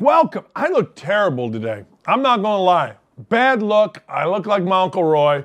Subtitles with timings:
[0.00, 0.44] Welcome.
[0.54, 1.84] I look terrible today.
[2.06, 2.94] I'm not going to lie.
[3.28, 4.00] Bad look.
[4.08, 5.44] I look like my Uncle Roy.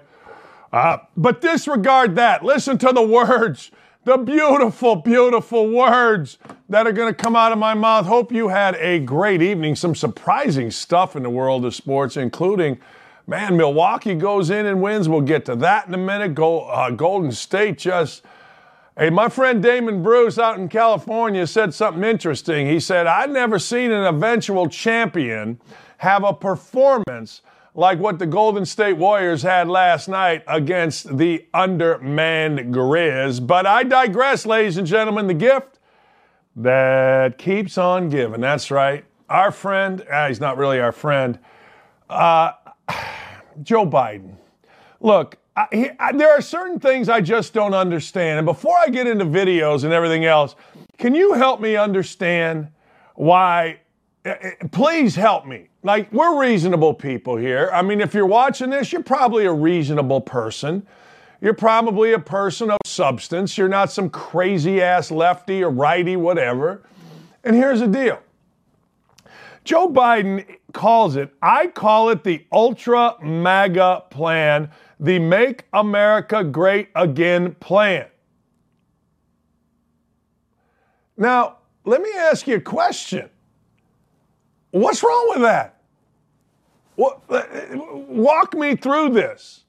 [0.71, 2.43] Uh, but disregard that.
[2.43, 3.71] Listen to the words,
[4.03, 6.37] the beautiful, beautiful words
[6.69, 8.05] that are going to come out of my mouth.
[8.05, 9.75] Hope you had a great evening.
[9.75, 12.77] Some surprising stuff in the world of sports, including,
[13.25, 15.09] man, Milwaukee goes in and wins.
[15.09, 16.35] We'll get to that in a minute.
[16.35, 18.21] Go, uh, Golden State just
[18.95, 22.67] Hey, my friend Damon Bruce out in California said something interesting.
[22.67, 25.59] He said, I've never seen an eventual champion
[25.97, 27.41] have a performance
[27.73, 33.47] like what the Golden State Warriors had last night against the undermanned Grizz.
[33.47, 35.25] But I digress, ladies and gentlemen.
[35.25, 35.79] The gift
[36.55, 38.41] that keeps on giving.
[38.41, 39.05] That's right.
[39.27, 41.39] Our friend, ah, he's not really our friend,
[42.11, 42.51] uh,
[43.63, 44.35] Joe Biden.
[44.99, 48.39] Look, I, I, there are certain things I just don't understand.
[48.39, 50.55] And before I get into videos and everything else,
[50.97, 52.69] can you help me understand
[53.15, 53.79] why?
[54.25, 54.35] Uh,
[54.71, 55.67] please help me.
[55.83, 57.69] Like, we're reasonable people here.
[57.73, 60.87] I mean, if you're watching this, you're probably a reasonable person.
[61.41, 63.57] You're probably a person of substance.
[63.57, 66.83] You're not some crazy ass lefty or righty, whatever.
[67.43, 68.19] And here's the deal
[69.65, 74.71] Joe Biden calls it, I call it the ultra MAGA plan
[75.03, 78.07] the Make America Great Again plan.
[81.17, 83.29] Now, let me ask you a question.
[84.71, 85.81] What's wrong with that?
[86.95, 87.43] What, uh,
[88.07, 89.65] walk me through this.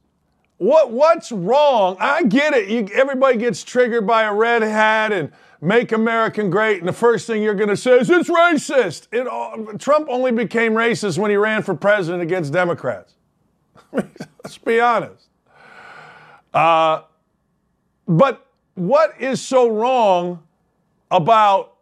[0.58, 1.96] What, what's wrong?
[1.98, 2.68] I get it.
[2.68, 7.26] You, everybody gets triggered by a red hat and make America great, and the first
[7.26, 9.08] thing you're going to say is it's racist.
[9.10, 13.14] It, Trump only became racist when he ran for president against Democrats.
[13.92, 15.23] Let's be honest.
[16.54, 17.02] Uh,
[18.08, 20.42] but what is so wrong
[21.10, 21.76] about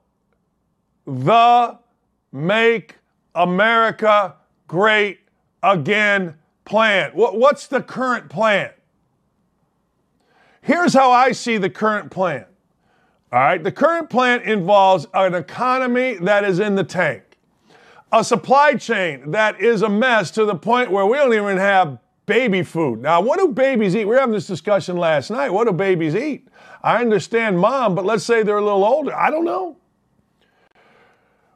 [1.06, 1.78] the
[2.32, 2.96] Make
[3.34, 4.34] America
[4.66, 5.20] Great
[5.62, 7.12] Again plan?
[7.12, 8.70] What, what's the current plan?
[10.62, 12.46] Here's how I see the current plan.
[13.30, 17.32] All right, the current plan involves an economy that is in the tank
[18.12, 21.98] a supply chain that is a mess to the point where we don't even have
[22.26, 23.00] baby food.
[23.00, 24.04] Now, what do babies eat?
[24.04, 25.50] We were having this discussion last night.
[25.50, 26.48] What do babies eat?
[26.82, 29.14] I understand mom, but let's say they're a little older.
[29.14, 29.76] I don't know.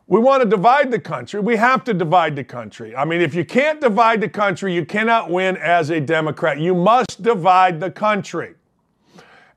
[0.08, 1.40] We want to divide the country.
[1.40, 2.94] We have to divide the country.
[2.94, 6.60] I mean, if you can't divide the country, you cannot win as a Democrat.
[6.60, 8.54] You must divide the country.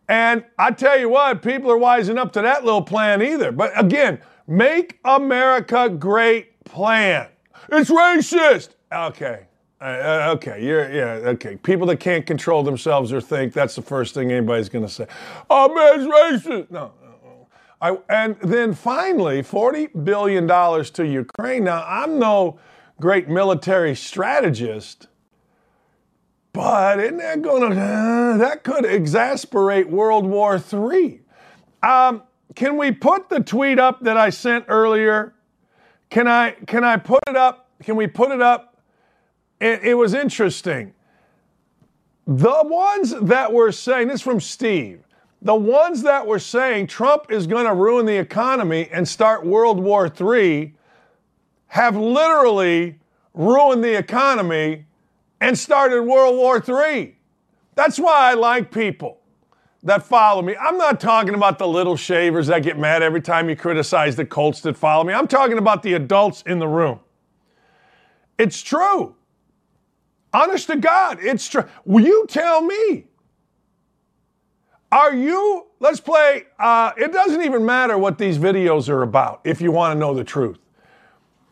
[0.07, 3.51] And I tell you what, people are wising up to that little plan either.
[3.51, 7.27] But again, make America great plan.
[7.71, 8.69] It's racist.
[8.91, 9.48] Okay.
[9.81, 11.55] Uh, uh, okay, you're yeah, okay.
[11.55, 15.07] People that can't control themselves or think that's the first thing anybody's going to say.
[15.49, 16.69] Oh, man, it's racist.
[16.69, 17.47] No, no.
[17.81, 21.63] I, and then finally, forty billion dollars to Ukraine.
[21.63, 22.59] Now, I'm no
[22.99, 25.07] great military strategist,
[26.51, 31.21] but isn't that going to uh, that could exasperate World War III?
[31.81, 32.23] Um,
[32.53, 35.35] can we put the tweet up that I sent earlier?
[36.09, 37.69] Can I can I put it up?
[37.81, 38.68] Can we put it up?
[39.59, 40.93] It, it was interesting.
[42.25, 45.03] The ones that were saying this from Steve,
[45.41, 49.79] the ones that were saying Trump is going to ruin the economy and start World
[49.79, 50.73] War III
[51.67, 52.99] have literally
[53.33, 54.85] ruined the economy
[55.39, 57.15] and started World War III.
[57.75, 59.19] That's why I like people
[59.83, 60.55] that follow me.
[60.59, 64.25] I'm not talking about the little shavers that get mad every time you criticize the
[64.25, 65.13] Colts that follow me.
[65.13, 66.99] I'm talking about the adults in the room.
[68.37, 69.15] It's true.
[70.33, 71.65] Honest to God, it's true.
[71.85, 73.05] Will you tell me?
[74.91, 79.61] Are you, let's play, uh, it doesn't even matter what these videos are about if
[79.61, 80.57] you want to know the truth.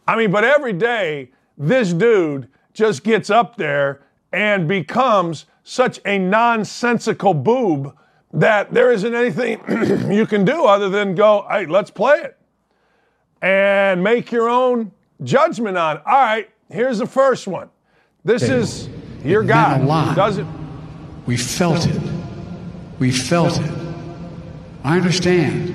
[0.08, 4.02] I mean, but every day, this dude just gets up there
[4.32, 7.96] and becomes such a nonsensical boob
[8.34, 9.60] that there isn't anything
[10.12, 12.38] you can do other than go, hey, let's play it
[13.42, 14.92] and make your own
[15.24, 16.04] judgment on it.
[16.06, 17.70] All right, here's the first one.
[18.28, 18.90] This is
[19.24, 20.14] your it guy.
[20.14, 20.46] Does it?
[21.26, 22.02] We felt it.
[23.00, 23.72] We felt it.
[24.84, 25.74] I understand.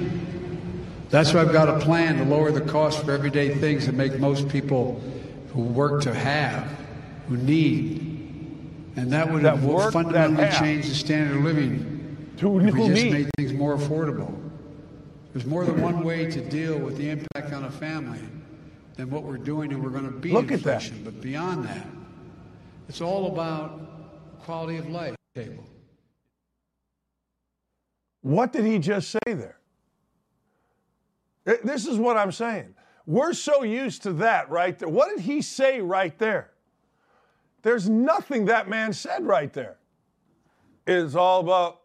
[1.08, 4.18] That's why I've got a plan to lower the cost for everyday things that make
[4.18, 5.00] most people
[5.54, 6.70] who work to have,
[7.28, 8.00] who need.
[8.96, 10.58] And that would That work, fundamentally have.
[10.58, 13.12] changed the standard of living To if we just need?
[13.14, 14.30] made things more affordable.
[15.32, 18.20] There's more than one way to deal with the impact on a family
[18.96, 20.82] than what we're doing, and we're going to beat Look at that.
[20.82, 21.02] inflation.
[21.02, 21.86] But beyond that,
[22.88, 25.14] it's all about quality of life.
[25.34, 25.64] Table.
[28.20, 29.58] What did he just say there?
[31.44, 32.74] This is what I'm saying.
[33.06, 34.88] We're so used to that right there.
[34.88, 36.50] What did he say right there?
[37.62, 39.76] There's nothing that man said right there.
[40.86, 41.80] It's all about,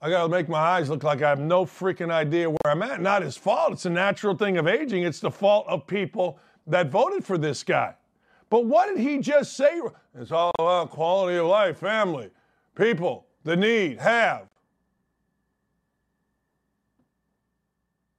[0.00, 2.82] I got to make my eyes look like I have no freaking idea where I'm
[2.82, 3.00] at.
[3.00, 3.72] Not his fault.
[3.72, 5.04] It's a natural thing of aging.
[5.04, 7.94] It's the fault of people that voted for this guy.
[8.50, 9.80] But what did he just say?
[10.18, 12.30] It's all about quality of life, family,
[12.74, 14.48] people, the need, have.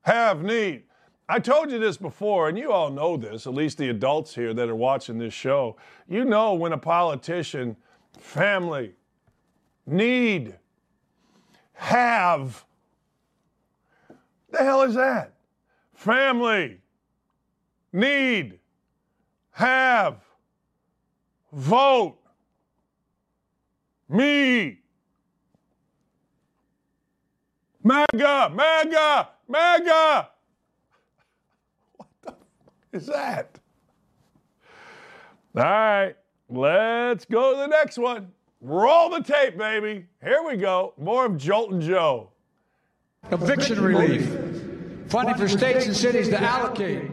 [0.03, 0.83] have need.
[1.29, 4.53] I told you this before, and you all know this, at least the adults here
[4.53, 5.77] that are watching this show.
[6.07, 7.77] You know when a politician,
[8.19, 8.93] family,
[9.85, 10.55] need,
[11.73, 12.65] have.
[14.51, 15.33] The hell is that?
[15.93, 16.79] Family,
[17.93, 18.59] need,
[19.51, 20.22] have,
[21.53, 22.17] vote,
[24.09, 24.79] me.
[27.83, 30.29] MAGA, MAGA, MAGA.
[31.97, 32.37] What the fuck
[32.93, 33.59] is that?
[35.55, 36.15] All right,
[36.49, 38.31] let's go to the next one.
[38.61, 40.05] Roll the tape, baby.
[40.23, 40.93] Here we go.
[40.97, 42.29] More of Jolton Joe.
[43.31, 44.25] Eviction relief.
[45.09, 47.11] Funding for states and cities to allocate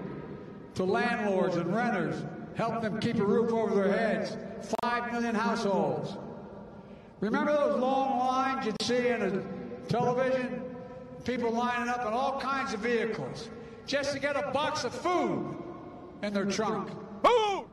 [0.75, 2.25] to landlords and renters,
[2.61, 4.37] help them keep a roof over their heads.
[4.83, 6.19] Five million households.
[7.21, 9.43] Remember those long lines you'd see on the
[9.89, 10.63] television?
[11.25, 13.49] People lining up in all kinds of vehicles
[13.87, 15.57] just to get a box of food
[16.23, 16.91] in their trunk.
[17.25, 17.65] Food,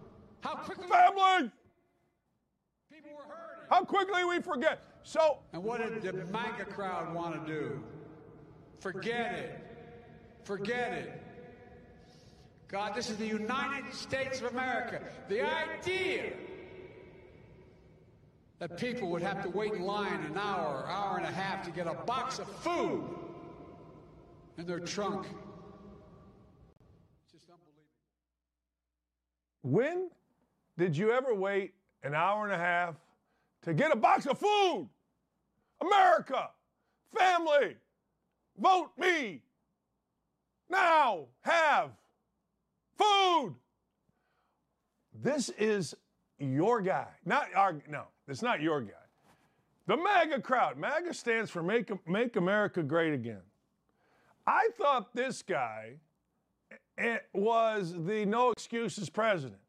[0.41, 1.51] How quickly family.
[2.89, 3.65] people were hurting.
[3.69, 4.79] How quickly we forget.
[5.03, 7.83] So, And what did the MAGA crowd want to do?
[8.79, 9.59] Forget it.
[10.43, 11.26] Forget it.
[12.69, 15.01] God, this is the United States of America.
[15.29, 16.33] The idea
[18.59, 21.71] that people would have to wait in line an hour, hour and a half to
[21.71, 23.03] get a box of food
[24.57, 25.27] in their trunk.
[27.31, 27.87] Just unbelievable.
[29.61, 30.09] when
[30.77, 31.73] did you ever wait
[32.03, 32.95] an hour and a half
[33.63, 34.89] to get a box of food?
[35.79, 36.49] America,
[37.15, 37.77] family,
[38.57, 39.41] vote me.
[40.69, 41.91] Now, have
[42.97, 43.55] food.
[45.13, 45.95] This is
[46.39, 48.93] your guy, not our, no, it's not your guy.
[49.87, 50.77] The MAGA crowd.
[50.77, 53.41] MAGA stands for Make, Make America Great Again.
[54.45, 55.93] I thought this guy
[56.97, 59.59] eh, was the no excuses president.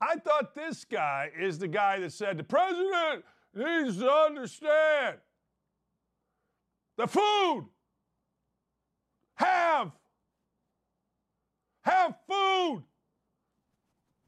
[0.00, 3.24] I thought this guy is the guy that said the president
[3.54, 5.16] needs to understand
[6.96, 7.66] the food.
[9.34, 9.92] Have.
[11.82, 12.82] Have food.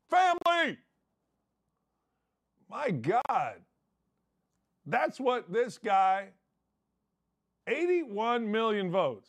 [0.09, 0.79] Family.
[2.69, 3.55] My God.
[4.87, 6.29] That's what this guy,
[7.67, 9.29] 81 million votes.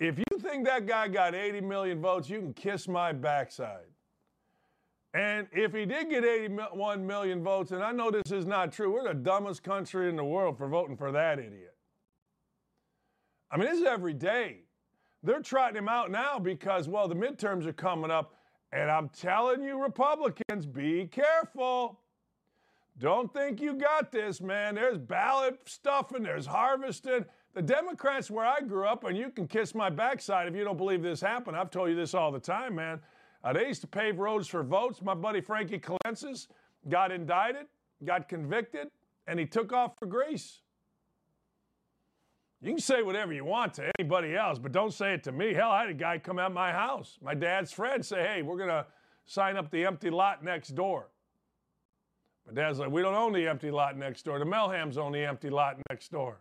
[0.00, 3.86] If you think that guy got 80 million votes, you can kiss my backside.
[5.14, 8.92] And if he did get 81 million votes, and I know this is not true,
[8.92, 11.76] we're the dumbest country in the world for voting for that idiot.
[13.50, 14.62] I mean, this is every day.
[15.22, 18.34] They're trotting him out now because, well, the midterms are coming up.
[18.72, 22.00] And I'm telling you, Republicans, be careful.
[22.98, 24.74] Don't think you got this, man.
[24.74, 27.24] There's ballot stuffing, there's harvesting.
[27.54, 30.78] The Democrats, where I grew up, and you can kiss my backside if you don't
[30.78, 31.54] believe this happened.
[31.56, 32.98] I've told you this all the time, man.
[33.44, 35.02] Uh, they used to pave roads for votes.
[35.02, 36.46] My buddy Frankie Colensis
[36.88, 37.66] got indicted,
[38.04, 38.88] got convicted,
[39.26, 40.61] and he took off for Greece.
[42.62, 45.52] You can say whatever you want to anybody else, but don't say it to me.
[45.52, 48.56] Hell, I had a guy come out my house, my dad's friend, say, hey, we're
[48.56, 48.86] going to
[49.26, 51.08] sign up the empty lot next door.
[52.46, 54.38] My dad's like, we don't own the empty lot next door.
[54.38, 56.38] The Melhams own the empty lot next door.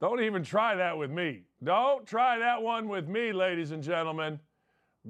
[0.00, 1.42] Don't even try that with me.
[1.62, 4.38] Don't try that one with me, ladies and gentlemen,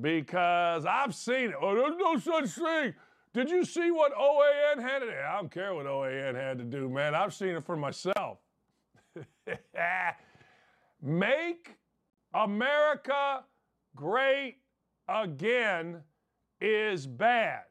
[0.01, 1.57] because I've seen it.
[1.61, 2.95] Oh, there's no such thing.
[3.35, 5.13] Did you see what OAN had to do?
[5.13, 7.15] I don't care what OAN had to do, man.
[7.15, 8.39] I've seen it for myself.
[11.03, 11.77] Make
[12.35, 13.45] America
[13.95, 14.57] great
[15.09, 16.03] again
[16.61, 17.65] is bad.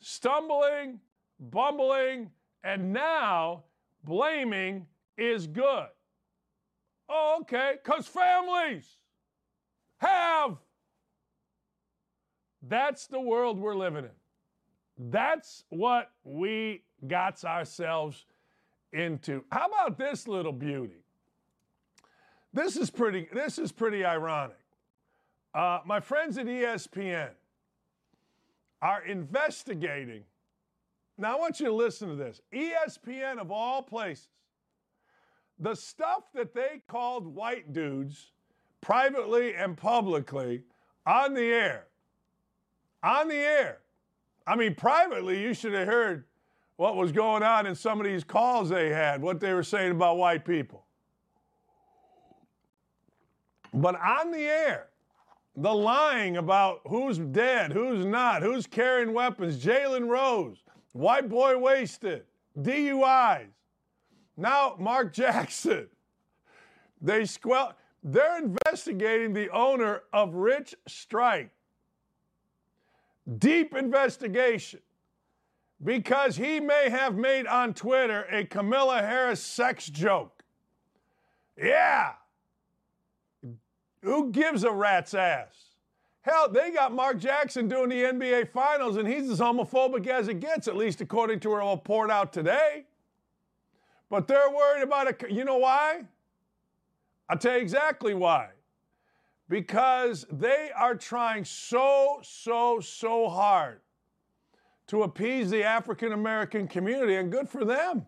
[0.00, 1.00] Stumbling,
[1.38, 2.30] bumbling,
[2.64, 3.64] and now
[4.04, 4.86] blaming
[5.16, 5.88] is good.
[7.08, 8.98] Oh, okay, because families
[9.98, 10.58] have
[12.62, 15.10] That's the world we're living in.
[15.10, 18.26] That's what we got ourselves
[18.92, 19.44] into.
[19.50, 21.04] How about this little beauty?
[22.52, 23.28] This is pretty.
[23.32, 24.56] This is pretty ironic.
[25.54, 27.30] Uh, my friends at ESPN
[28.80, 30.22] are investigating.
[31.16, 32.40] Now, I want you to listen to this.
[32.52, 34.28] ESPN, of all places,
[35.58, 38.30] the stuff that they called white dudes
[38.80, 40.62] privately and publicly
[41.04, 41.86] on the air.
[43.02, 43.78] On the air.
[44.46, 46.24] I mean, privately, you should have heard
[46.78, 49.90] what was going on in some of these calls they had, what they were saying
[49.90, 50.84] about white people.
[53.74, 54.86] But on the air,
[55.56, 62.22] the lying about who's dead, who's not, who's carrying weapons, Jalen Rose, white boy wasted,
[62.60, 63.48] DUIs.
[64.36, 65.88] Now, Mark Jackson.
[67.02, 67.74] They squel.
[68.04, 71.50] They're investigating the owner of Rich Strike.
[73.38, 74.78] Deep investigation
[75.82, 80.42] because he may have made on Twitter a Kamala Harris sex joke.
[81.56, 82.12] Yeah.
[84.02, 85.54] Who gives a rat's ass?
[86.22, 90.40] Hell, they got Mark Jackson doing the NBA Finals, and he's as homophobic as it
[90.40, 92.84] gets, at least according to a report out today.
[94.10, 95.30] But they're worried about it.
[95.30, 96.02] You know why?
[97.28, 98.50] I'll tell you exactly why.
[99.48, 103.80] Because they are trying so, so, so hard
[104.88, 108.04] to appease the African American community, and good for them.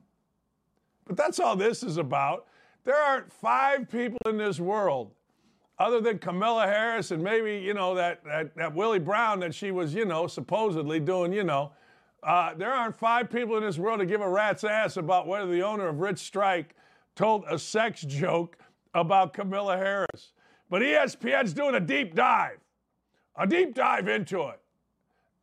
[1.06, 2.46] But that's all this is about.
[2.84, 5.12] There aren't five people in this world,
[5.78, 9.70] other than Kamala Harris and maybe, you know, that, that, that Willie Brown that she
[9.70, 11.72] was, you know, supposedly doing, you know.
[12.22, 15.50] Uh, there aren't five people in this world to give a rat's ass about whether
[15.50, 16.74] the owner of Rich Strike
[17.16, 18.58] told a sex joke
[18.94, 20.32] about Kamala Harris.
[20.68, 22.58] But ESPN's doing a deep dive,
[23.36, 24.59] a deep dive into it.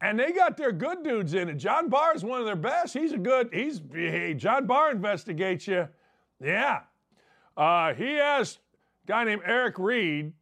[0.01, 1.55] And they got their good dudes in it.
[1.55, 2.93] John Barr is one of their best.
[2.93, 5.87] He's a good, he's, hey, John Barr investigates you.
[6.43, 6.81] Yeah.
[7.55, 8.59] Uh, he asked
[9.05, 10.33] a guy named Eric Reed,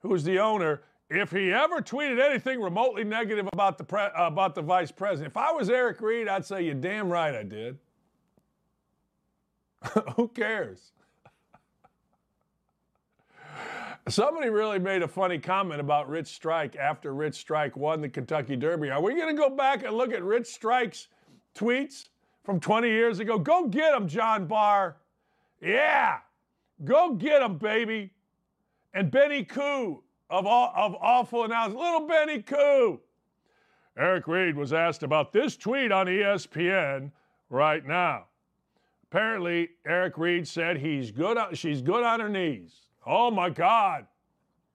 [0.00, 4.56] who's the owner, if he ever tweeted anything remotely negative about the, pre- uh, about
[4.56, 5.30] the vice president.
[5.30, 7.78] If I was Eric Reed, I'd say, you're damn right I did.
[10.16, 10.90] Who cares?
[14.08, 18.56] Somebody really made a funny comment about Rich Strike after Rich Strike won the Kentucky
[18.56, 18.90] Derby.
[18.90, 21.08] Are we going to go back and look at Rich Strike's
[21.54, 22.08] tweets
[22.42, 23.38] from 20 years ago?
[23.38, 24.96] Go get him, John Barr.
[25.60, 26.18] Yeah,
[26.84, 28.10] go get him, baby.
[28.94, 33.00] And Benny Koo of, all, of awful announcement, little Benny Koo.
[33.98, 37.10] Eric Reed was asked about this tweet on ESPN
[37.50, 38.24] right now.
[39.10, 41.36] Apparently, Eric Reed said he's good.
[41.36, 42.87] On, she's good on her knees.
[43.06, 44.06] Oh my God.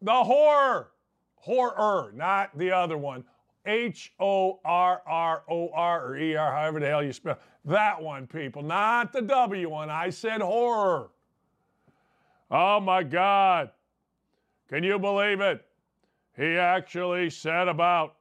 [0.02, 0.92] The horror.
[1.36, 3.26] Horror, not the other one.
[3.66, 8.02] H O R R O R or E R, however the hell you spell that
[8.02, 9.90] one, people, not the W one.
[9.90, 11.10] I said horror.
[12.52, 13.72] Oh my God.
[14.70, 15.66] Can you believe it?
[16.36, 18.16] He actually said about,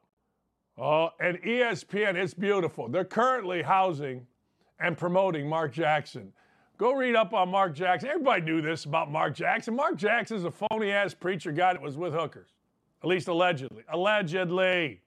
[0.78, 2.88] oh, and ESPN, it's beautiful.
[2.88, 4.26] They're currently housing
[4.78, 6.32] and promoting Mark Jackson.
[6.82, 8.08] Go read up on Mark Jackson.
[8.08, 9.76] Everybody knew this about Mark Jackson.
[9.76, 12.48] Mark Jackson's a phony ass preacher guy that was with hookers,
[13.04, 13.84] at least allegedly.
[13.88, 15.00] Allegedly.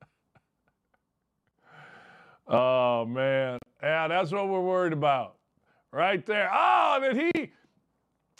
[2.46, 3.58] oh, man.
[3.82, 5.34] Yeah, that's what we're worried about.
[5.90, 6.48] Right there.
[6.54, 7.50] Oh, did he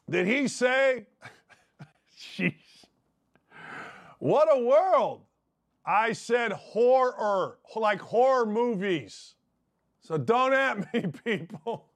[0.08, 1.06] did he say?
[2.16, 2.54] Jeez.
[4.20, 5.22] What a world.
[5.84, 9.34] I said horror, like horror movies.
[10.02, 11.88] So don't at me, people.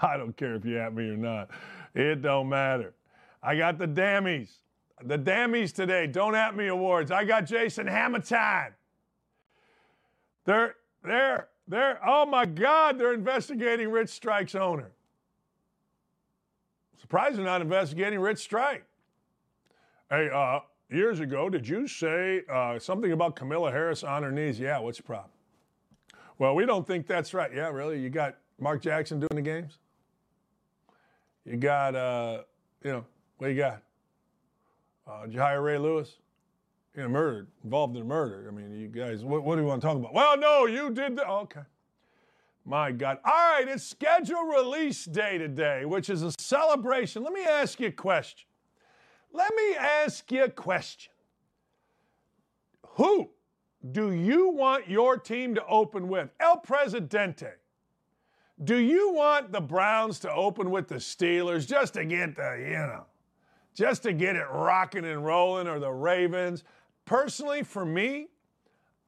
[0.02, 1.50] I don't care if you at me or not.
[1.94, 2.94] It don't matter.
[3.42, 4.50] I got the Dammies.
[5.02, 7.10] The Dammies today, Don't At Me Awards.
[7.10, 8.74] I got Jason Hamilton.
[10.44, 14.90] They're, they're, they're, oh my God, they're investigating Rich Strike's owner.
[17.00, 18.84] Surprised they're not investigating Rich Strike.
[20.10, 24.60] Hey, uh, years ago, did you say uh, something about Kamala Harris on her knees?
[24.60, 25.30] Yeah, what's the problem?
[26.38, 27.50] Well, we don't think that's right.
[27.54, 28.00] Yeah, really?
[28.00, 29.78] You got Mark Jackson doing the games?
[31.44, 32.42] You got, uh,
[32.84, 33.04] you know,
[33.38, 33.82] what you got?
[35.06, 36.16] Uh, did you hire Ray Lewis?
[36.94, 38.46] You know, murdered, involved in murder.
[38.48, 40.12] I mean, you guys, what, what do you want to talk about?
[40.12, 41.28] Well, no, you did that.
[41.28, 41.60] Okay.
[42.64, 43.18] My God.
[43.24, 47.22] All right, it's schedule release day today, which is a celebration.
[47.22, 48.46] Let me ask you a question.
[49.32, 51.12] Let me ask you a question.
[52.96, 53.30] Who
[53.92, 56.28] do you want your team to open with?
[56.38, 57.52] El Presidente.
[58.62, 62.72] Do you want the Browns to open with the Steelers just to get the, you
[62.72, 63.06] know,
[63.74, 66.64] just to get it rocking and rolling or the Ravens?
[67.10, 68.28] personally, for me,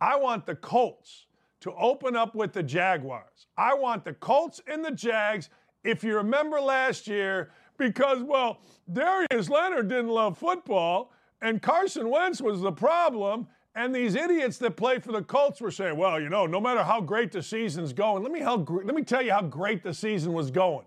[0.00, 1.26] I want the Colts
[1.61, 3.47] to open up with the Jaguars.
[3.56, 5.50] I want the Colts and the Jags.
[5.85, 8.59] If you remember last year, because, well,
[8.92, 13.47] Darius Leonard didn't love football and Carson Wentz was the problem.
[13.74, 16.82] And these idiots that play for the Colts were saying, well, you know, no matter
[16.82, 20.32] how great the season's going, let me, let me tell you how great the season
[20.34, 20.86] was going.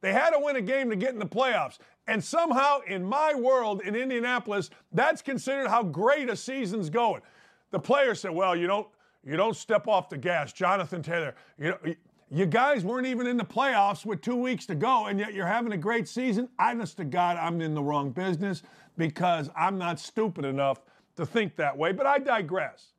[0.00, 1.78] They had to win a game to get in the playoffs.
[2.06, 7.22] And somehow, in my world in Indianapolis, that's considered how great a season's going.
[7.70, 8.86] The players said, well, you don't,
[9.22, 10.52] you don't step off the gas.
[10.52, 11.96] Jonathan Taylor, you
[12.30, 15.46] you guys weren't even in the playoffs with two weeks to go, and yet you're
[15.46, 16.48] having a great season.
[16.58, 18.62] Honest to God, I'm in the wrong business
[18.96, 20.80] because I'm not stupid enough
[21.16, 22.92] to think that way, but I digress.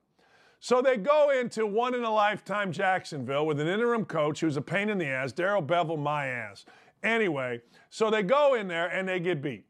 [0.59, 4.61] So they go into one in a lifetime Jacksonville with an interim coach who's a
[4.61, 6.65] pain in the ass, Darrell Bevell, my ass.
[7.03, 9.65] Anyway, so they go in there and they get beat.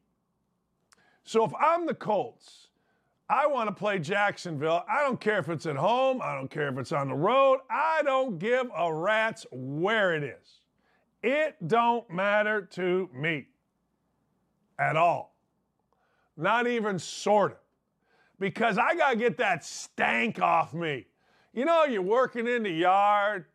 [1.24, 2.68] So if I'm the Colts,
[3.30, 4.86] I want to play Jacksonville.
[4.88, 7.60] I don't care if it's at home, I don't care if it's on the road.
[7.70, 10.62] I don't give a rat's where it is.
[11.24, 13.48] It don't matter to me
[14.78, 15.36] at all.
[16.38, 17.58] Not even sort of
[18.40, 21.06] because I got to get that stank off me.
[21.54, 23.46] You know, you're working in the yard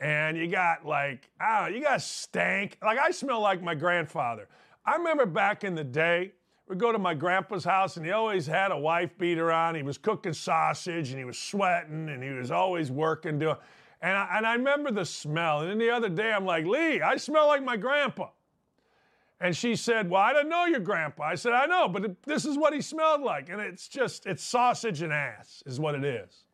[0.00, 2.78] and you got like, I don't know, you got stank.
[2.82, 4.48] Like I smell like my grandfather.
[4.84, 6.32] I remember back in the day,
[6.68, 9.74] we'd go to my grandpa's house and he always had a wife beater on.
[9.74, 13.56] He was cooking sausage and he was sweating and he was always working doing.
[14.00, 15.60] And I, and I remember the smell.
[15.60, 18.28] And then the other day, I'm like, Lee, I smell like my grandpa.
[19.40, 21.24] And she said, Well, I don't know your grandpa.
[21.24, 23.48] I said, I know, but this is what he smelled like.
[23.48, 26.44] And it's just, it's sausage and ass, is what it is.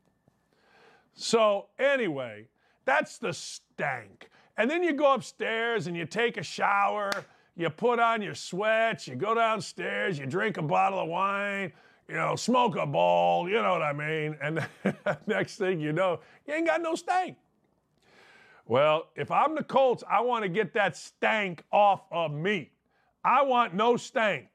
[1.15, 2.49] So, anyway,
[2.85, 4.29] that's the stank.
[4.57, 7.11] And then you go upstairs and you take a shower,
[7.57, 11.73] you put on your sweats, you go downstairs, you drink a bottle of wine,
[12.09, 14.37] you know, smoke a bowl, you know what I mean?
[14.43, 14.67] And
[15.27, 17.37] next thing you know, you ain't got no stank.
[18.67, 22.71] Well, if I'm the Colts, I want to get that stank off of me.
[23.25, 24.49] I want no stank.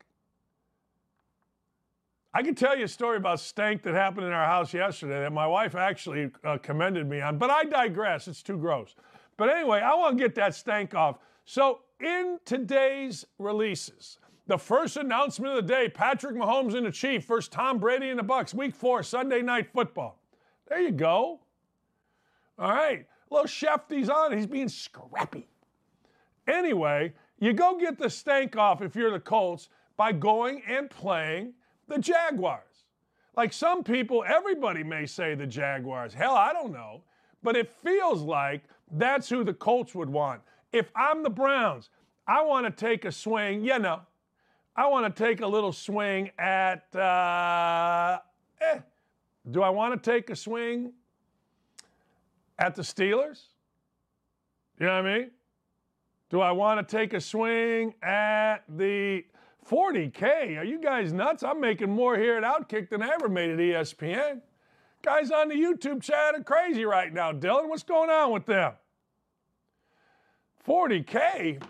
[2.34, 5.34] I can tell you a story about stank that happened in our house yesterday that
[5.34, 8.28] my wife actually uh, commended me on, but I digress.
[8.28, 8.96] It's too gross.
[9.36, 11.18] But anyway, I want to get that stank off.
[11.46, 17.26] So, in today's releases, the first announcement of the day Patrick Mahomes in the Chief
[17.26, 20.20] versus Tom Brady in the Bucks, week four, Sunday night football.
[20.68, 21.40] There you go.
[22.60, 23.06] All right.
[23.32, 24.36] Little Shefty's on.
[24.36, 25.48] He's being scrappy.
[26.48, 31.54] Anyway, you go get the stank off if you're the Colts by going and playing
[31.88, 32.64] the Jaguars.
[33.36, 36.14] Like some people, everybody may say the Jaguars.
[36.14, 37.04] Hell, I don't know.
[37.42, 40.42] But it feels like that's who the Colts would want.
[40.74, 41.90] If I'm the Browns,
[42.28, 44.02] I want to take a swing, you know,
[44.76, 48.20] I want to take a little swing at, uh,
[48.62, 48.80] eh.
[49.52, 50.94] Do I want to take a swing
[52.60, 53.42] at the Steelers?
[54.80, 55.32] You know what I mean?
[56.30, 59.26] Do I want to take a swing at the
[59.68, 60.60] 40K?
[60.60, 61.42] Are you guys nuts?
[61.42, 64.42] I'm making more here at Outkick than I ever made at ESPN.
[65.02, 67.32] Guys on the YouTube chat are crazy right now.
[67.32, 68.74] Dylan, what's going on with them?
[70.68, 71.64] 40K?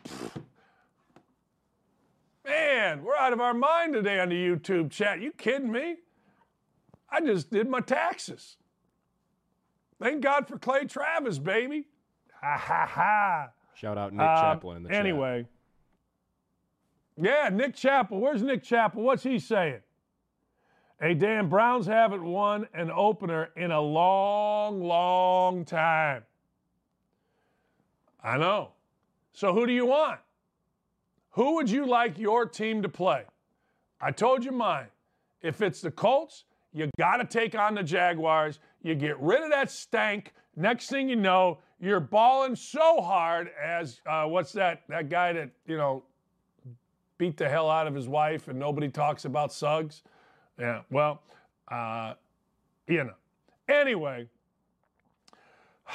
[2.46, 5.22] Man, we're out of our mind today on the YouTube chat.
[5.22, 5.98] You kidding me?
[7.10, 8.58] I just did my taxes.
[10.02, 11.86] Thank God for Clay Travis, baby.
[12.42, 13.50] Ha ha ha.
[13.80, 15.00] Shout out Nick uh, Chappell in the chat.
[15.00, 15.46] Anyway.
[17.16, 18.20] Yeah, Nick Chappell.
[18.20, 19.04] Where's Nick Chappell?
[19.04, 19.80] What's he saying?
[21.00, 26.24] Hey, Dan, Browns haven't won an opener in a long, long time.
[28.22, 28.72] I know.
[29.32, 30.20] So who do you want?
[31.32, 33.24] Who would you like your team to play?
[34.02, 34.88] I told you mine.
[35.42, 38.60] If it's the Colts, you got to take on the Jaguars.
[38.82, 40.34] You get rid of that stank.
[40.58, 44.84] Next thing you know, you're balling so hard as uh, what's that?
[44.90, 46.04] That guy that you know
[47.18, 50.04] beat the hell out of his wife and nobody talks about Suggs.
[50.60, 51.22] Yeah, well,
[51.70, 52.16] uh,
[52.88, 53.14] you know.
[53.68, 54.28] Anyway,
[55.88, 55.94] a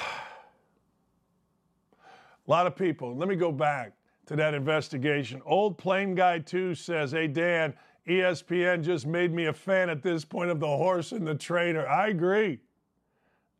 [2.47, 3.15] lot of people.
[3.15, 3.93] Let me go back
[4.27, 5.41] to that investigation.
[5.45, 7.73] Old Plain Guy 2 says, Hey, Dan,
[8.07, 11.87] ESPN just made me a fan at this point of the horse and the trainer.
[11.87, 12.59] I agree.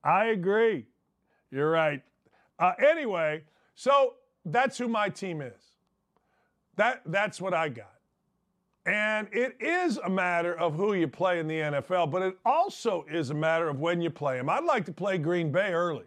[0.03, 0.85] I agree.
[1.51, 2.01] You're right.
[2.59, 3.43] Uh, anyway,
[3.75, 4.13] so
[4.45, 5.53] that's who my team is.
[6.75, 7.91] That, that's what I got.
[8.85, 13.03] And it is a matter of who you play in the NFL, but it also
[13.09, 14.49] is a matter of when you play them.
[14.49, 16.05] I'd like to play Green Bay early.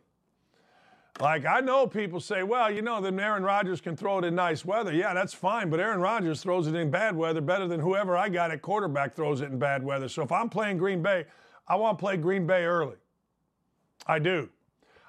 [1.20, 4.36] Like I know people say, well, you know, then Aaron Rodgers can throw it in
[4.36, 4.92] nice weather.
[4.92, 8.28] Yeah, that's fine, but Aaron Rodgers throws it in bad weather better than whoever I
[8.28, 10.08] got at quarterback throws it in bad weather.
[10.08, 11.24] So if I'm playing Green Bay,
[11.66, 12.96] I want to play Green Bay early.
[14.06, 14.48] I do.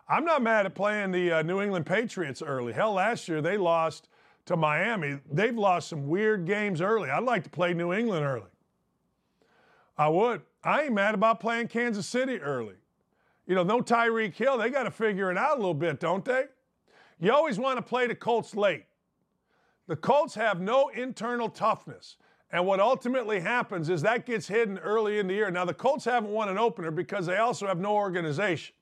[0.10, 2.74] I'm not mad at playing the uh, New England Patriots early.
[2.74, 4.10] Hell, last year they lost
[4.46, 5.20] to Miami.
[5.32, 7.12] They've lost some weird games early.
[7.12, 8.50] I'd like to play New England early.
[9.96, 10.42] I would.
[10.64, 12.74] I ain't mad about playing Kansas City early.
[13.46, 14.58] You know, no Tyreek Hill.
[14.58, 16.46] They got to figure it out a little bit, don't they?
[17.20, 18.86] You always want to play the Colts late.
[19.88, 22.18] The Colts have no internal toughness.
[22.52, 25.52] And what ultimately happens is that gets hidden early in the year.
[25.52, 28.74] Now, the Colts haven't won an opener because they also have no organization.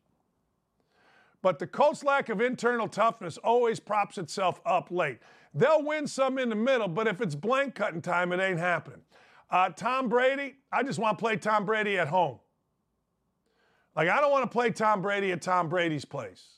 [1.41, 5.19] But the Colts' lack of internal toughness always props itself up late.
[5.53, 9.01] They'll win some in the middle, but if it's blank cutting time, it ain't happening.
[9.49, 12.39] Uh, Tom Brady, I just want to play Tom Brady at home.
[13.95, 16.57] Like, I don't want to play Tom Brady at Tom Brady's place.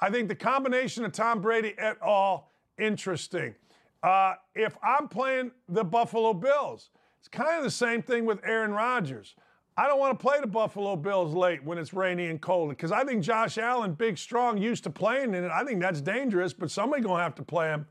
[0.00, 2.50] I think the combination of Tom Brady et al.
[2.76, 3.54] interesting.
[4.02, 8.72] Uh, if I'm playing the Buffalo Bills, it's kind of the same thing with Aaron
[8.72, 9.34] Rodgers.
[9.76, 12.92] I don't want to play the Buffalo Bills late when it's rainy and cold because
[12.92, 15.50] I think Josh Allen, big, strong, used to playing in it.
[15.50, 17.86] I think that's dangerous, but somebody's going to have to play him.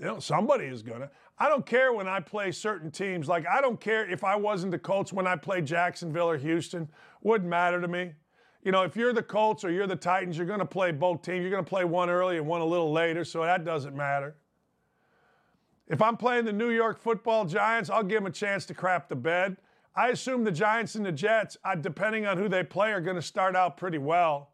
[0.00, 1.10] You know, somebody is going to.
[1.38, 3.28] I don't care when I play certain teams.
[3.28, 6.88] Like, I don't care if I wasn't the Colts when I played Jacksonville or Houston.
[7.22, 8.12] Wouldn't matter to me.
[8.64, 11.22] You know, if you're the Colts or you're the Titans, you're going to play both
[11.22, 11.42] teams.
[11.42, 14.34] You're going to play one early and one a little later, so that doesn't matter.
[15.88, 19.08] If I'm playing the New York football Giants, I'll give them a chance to crap
[19.08, 19.56] the bed.
[19.94, 23.16] I assume the Giants and the Jets, uh, depending on who they play, are going
[23.16, 24.50] to start out pretty well.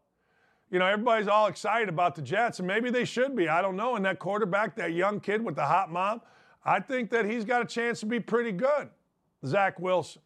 [0.69, 3.47] You know, everybody's all excited about the Jets, and maybe they should be.
[3.47, 3.95] I don't know.
[3.95, 6.21] And that quarterback, that young kid with the hot mom,
[6.63, 8.89] I think that he's got a chance to be pretty good.
[9.45, 10.21] Zach Wilson.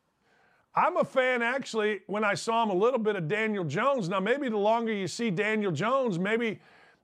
[0.75, 4.09] I'm a fan, actually, when I saw him a little bit of Daniel Jones.
[4.09, 6.59] Now, maybe the longer you see Daniel Jones, maybe,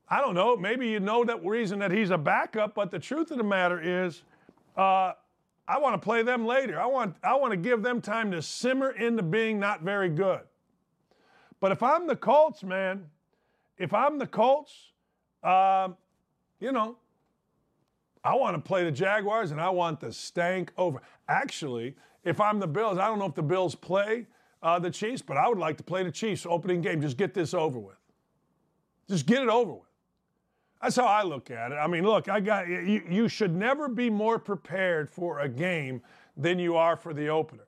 [0.09, 3.29] I don't know, maybe you know that reason that he's a backup, but the truth
[3.29, 4.23] of the matter is,
[4.75, 5.13] uh,
[5.69, 6.81] I want to play them later.
[6.81, 10.41] I want, I want to give them time to simmer into being not very good.
[11.59, 13.05] But if I'm the Colts, man,
[13.77, 14.73] if I'm the Colts,
[15.43, 15.95] um,
[16.59, 16.97] you know,
[18.23, 21.03] I want to play the Jaguars and I want the stank over.
[21.27, 24.25] Actually, if I'm the Bills, I don't know if the Bills play
[24.63, 26.99] uh, the Chiefs, but I would like to play the Chiefs opening game.
[26.99, 27.95] Just get this over with.
[29.07, 29.88] Just get it over with.
[30.81, 31.75] That's how I look at it.
[31.75, 36.01] I mean, look, I got you, you should never be more prepared for a game
[36.37, 37.67] than you are for the opener.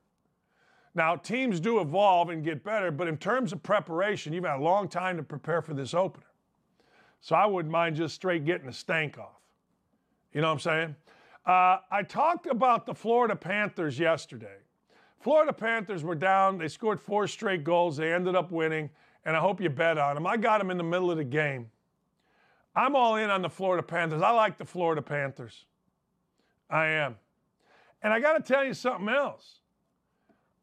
[0.93, 4.63] Now, teams do evolve and get better, but in terms of preparation, you've had a
[4.63, 6.25] long time to prepare for this opener.
[7.21, 9.39] So I wouldn't mind just straight getting a stank off.
[10.33, 10.95] You know what I'm saying?
[11.45, 14.57] Uh, I talked about the Florida Panthers yesterday.
[15.19, 16.57] Florida Panthers were down.
[16.57, 17.97] They scored four straight goals.
[17.97, 18.89] They ended up winning,
[19.25, 20.25] and I hope you bet on them.
[20.25, 21.69] I got them in the middle of the game.
[22.75, 24.21] I'm all in on the Florida Panthers.
[24.21, 25.65] I like the Florida Panthers.
[26.69, 27.17] I am.
[28.01, 29.59] And I got to tell you something else.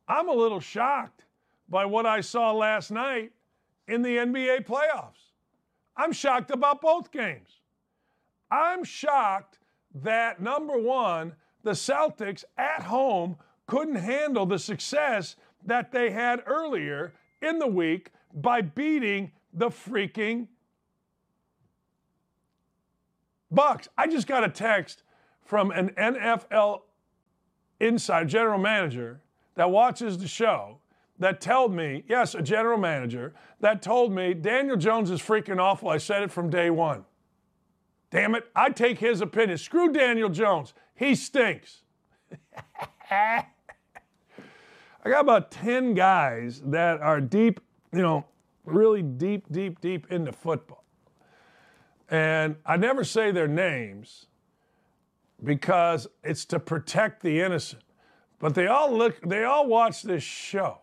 [0.09, 1.25] I'm a little shocked
[1.69, 3.33] by what I saw last night
[3.87, 5.33] in the NBA playoffs.
[5.97, 7.61] I'm shocked about both games.
[8.51, 9.59] I'm shocked
[9.95, 17.13] that number one, the Celtics at home couldn't handle the success that they had earlier
[17.43, 20.47] in the week by beating the freaking
[23.51, 23.89] Bucks.
[23.97, 25.03] I just got a text
[25.45, 26.83] from an NFL
[27.81, 29.21] inside general manager
[29.55, 30.79] that watches the show
[31.19, 35.89] that told me, yes, a general manager that told me Daniel Jones is freaking awful.
[35.89, 37.05] I said it from day one.
[38.11, 39.59] Damn it, I take his opinion.
[39.59, 40.75] Screw Daniel Jones.
[40.95, 41.83] He stinks.
[43.11, 43.45] I
[45.05, 47.61] got about 10 guys that are deep,
[47.93, 48.25] you know,
[48.65, 50.78] really deep, deep, deep into football.
[52.11, 54.27] And I never say their names
[55.43, 57.83] because it's to protect the innocent.
[58.39, 60.79] But they all look, they all watch this show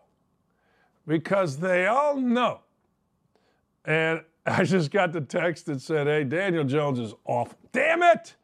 [1.06, 2.60] because they all know.
[3.84, 7.58] And I just got the text that said, hey, Daniel Jones is awful.
[7.72, 8.36] Damn it!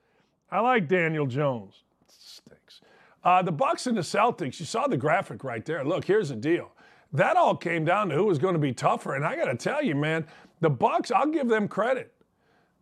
[0.50, 1.84] I like Daniel Jones.
[2.08, 2.80] stinks.
[3.24, 5.84] Uh, the Bucks and the Celtics, you saw the graphic right there.
[5.84, 6.72] Look, here's the deal.
[7.12, 9.14] That all came down to who was going to be tougher.
[9.14, 10.26] And I got to tell you, man,
[10.60, 12.11] the Bucks, I'll give them credit.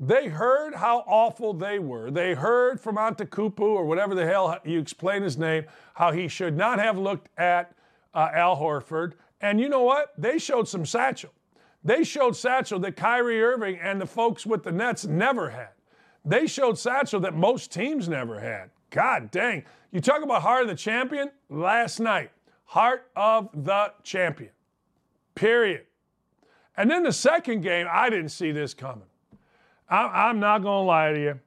[0.02, 2.10] They heard how awful they were.
[2.10, 6.56] They heard from Antetokounmpo or whatever the hell you explain his name, how he should
[6.56, 7.74] not have looked at
[8.14, 9.12] uh, Al Horford.
[9.42, 10.14] And you know what?
[10.16, 11.30] They showed some satchel.
[11.84, 15.70] They showed satchel that Kyrie Irving and the folks with the Nets never had.
[16.24, 18.70] They showed satchel that most teams never had.
[18.88, 19.64] God dang.
[19.92, 22.30] You talk about heart of the champion last night.
[22.64, 24.52] Heart of the champion.
[25.34, 25.86] Period.
[26.76, 29.10] And then the second game, I didn't see this coming.
[29.90, 31.38] I, am not going to lie to you.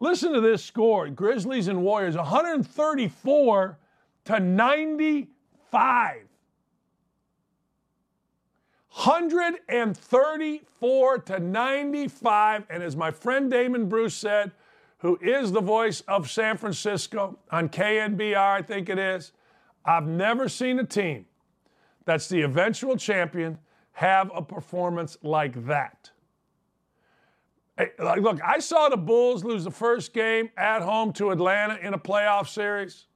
[0.00, 3.78] Listen to this score Grizzlies and Warriors 134
[4.24, 6.16] to 95.
[8.90, 12.64] 134 to 95.
[12.68, 14.52] And as my friend Damon Bruce said,
[14.98, 19.32] who is the voice of San Francisco on KNBR, I think it is,
[19.84, 21.26] I've never seen a team
[22.04, 23.58] that's the eventual champion
[23.92, 26.11] have a performance like that.
[27.98, 31.98] Look, I saw the Bulls lose the first game at home to Atlanta in a
[31.98, 33.06] playoff series,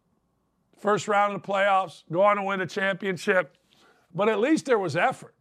[0.78, 3.56] first round of the playoffs, go on to win a championship,
[4.14, 5.34] but at least there was effort.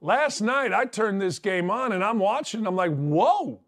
[0.00, 2.66] Last night, I turned this game on and I'm watching.
[2.66, 3.60] I'm like, whoa.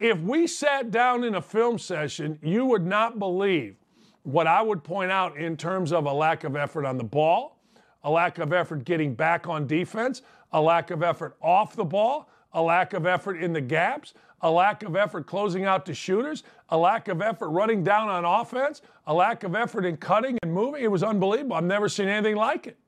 [0.00, 3.76] If we sat down in a film session, you would not believe
[4.24, 7.60] what I would point out in terms of a lack of effort on the ball,
[8.02, 12.28] a lack of effort getting back on defense, a lack of effort off the ball,
[12.54, 16.44] a lack of effort in the gaps, a lack of effort closing out to shooters,
[16.70, 20.52] a lack of effort running down on offense, a lack of effort in cutting and
[20.52, 20.82] moving.
[20.82, 21.56] It was unbelievable.
[21.56, 22.78] I've never seen anything like it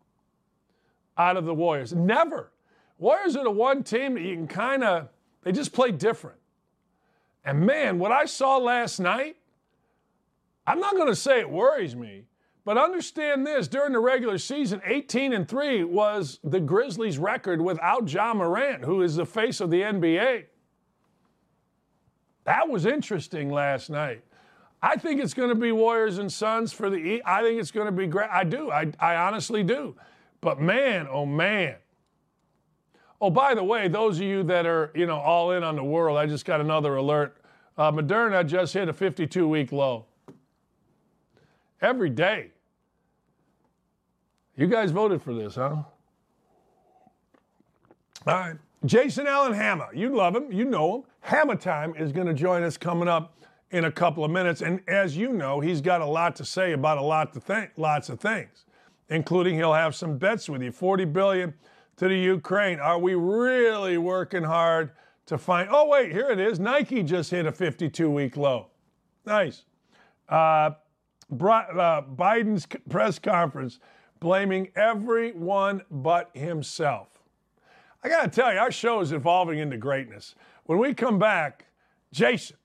[1.19, 1.93] out of the Warriors.
[1.93, 2.53] Never.
[2.99, 5.09] Warriors are the one team that you can kind of,
[5.43, 6.39] they just play different.
[7.45, 9.37] And man, what I saw last night,
[10.67, 12.25] I'm not going to say it worries me,
[12.67, 18.13] but understand this during the regular season, 18 and 3 was the Grizzlies' record without
[18.13, 20.45] Ja Morant, who is the face of the NBA.
[22.45, 24.23] That was interesting last night.
[24.83, 27.87] I think it's going to be Warriors and Suns for the I think it's going
[27.87, 28.29] to be great.
[28.31, 28.71] I do.
[28.71, 29.97] I, I honestly do.
[30.43, 31.77] But man, oh man,
[33.21, 35.85] Oh, by the way, those of you that are, you know, all in on the
[35.85, 37.39] world, I just got another alert.
[37.79, 40.05] Uh, Moderna just hit a 52 week low.
[41.81, 42.51] Every day.
[44.57, 45.83] You guys voted for this, huh?
[48.27, 48.57] All right.
[48.85, 49.89] Jason Allen Hammer.
[49.95, 50.51] You love him.
[50.51, 51.03] You know him.
[51.21, 53.37] Hammer Time is going to join us coming up
[53.71, 54.63] in a couple of minutes.
[54.63, 57.73] And as you know, he's got a lot to say about a lot to think,
[57.77, 58.65] lots of things,
[59.09, 60.73] including he'll have some bets with you.
[60.73, 61.55] 40 billion
[61.97, 62.79] to the Ukraine.
[62.79, 64.93] Are we really working hard
[65.27, 65.69] to find?
[65.71, 66.59] Oh, wait, here it is.
[66.61, 68.69] Nike just hit a 52 week low.
[69.27, 69.65] Nice.
[70.29, 70.71] Uh,
[71.31, 73.81] uh, Biden's press conference
[74.27, 77.07] blaming everyone but himself.
[78.03, 80.35] I got to tell you, our show is evolving into greatness.
[80.65, 81.67] When we come back,
[82.11, 82.57] Jason,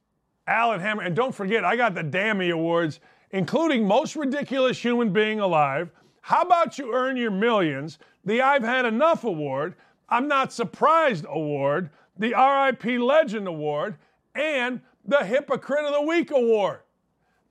[0.48, 5.40] Allen Hammer, and don't forget, I got the Dammy Awards, including Most Ridiculous Human Being
[5.40, 5.92] Alive.
[6.22, 8.00] How about you earn your millions?
[8.26, 9.76] the I've Had Enough Award,
[10.10, 13.98] I'm Not Surprised Award, the RIP Legend Award,
[14.34, 16.80] and the Hypocrite of the Week Award.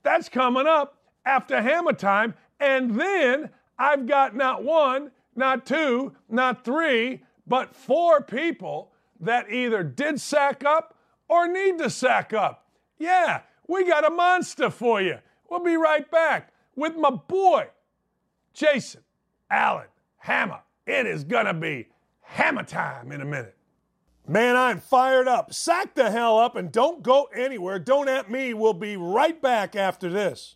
[0.03, 2.33] That's coming up after Hammer Time.
[2.59, 9.83] And then I've got not one, not two, not three, but four people that either
[9.83, 12.67] did sack up or need to sack up.
[12.97, 15.17] Yeah, we got a monster for you.
[15.49, 17.67] We'll be right back with my boy,
[18.53, 19.01] Jason
[19.49, 20.59] Allen hammer.
[20.85, 21.87] It is going to be
[22.21, 23.55] hammer time in a minute.
[24.27, 25.53] Man, I'm fired up.
[25.53, 27.79] Sack the hell up and don't go anywhere.
[27.79, 28.53] Don't at me.
[28.53, 30.55] We'll be right back after this.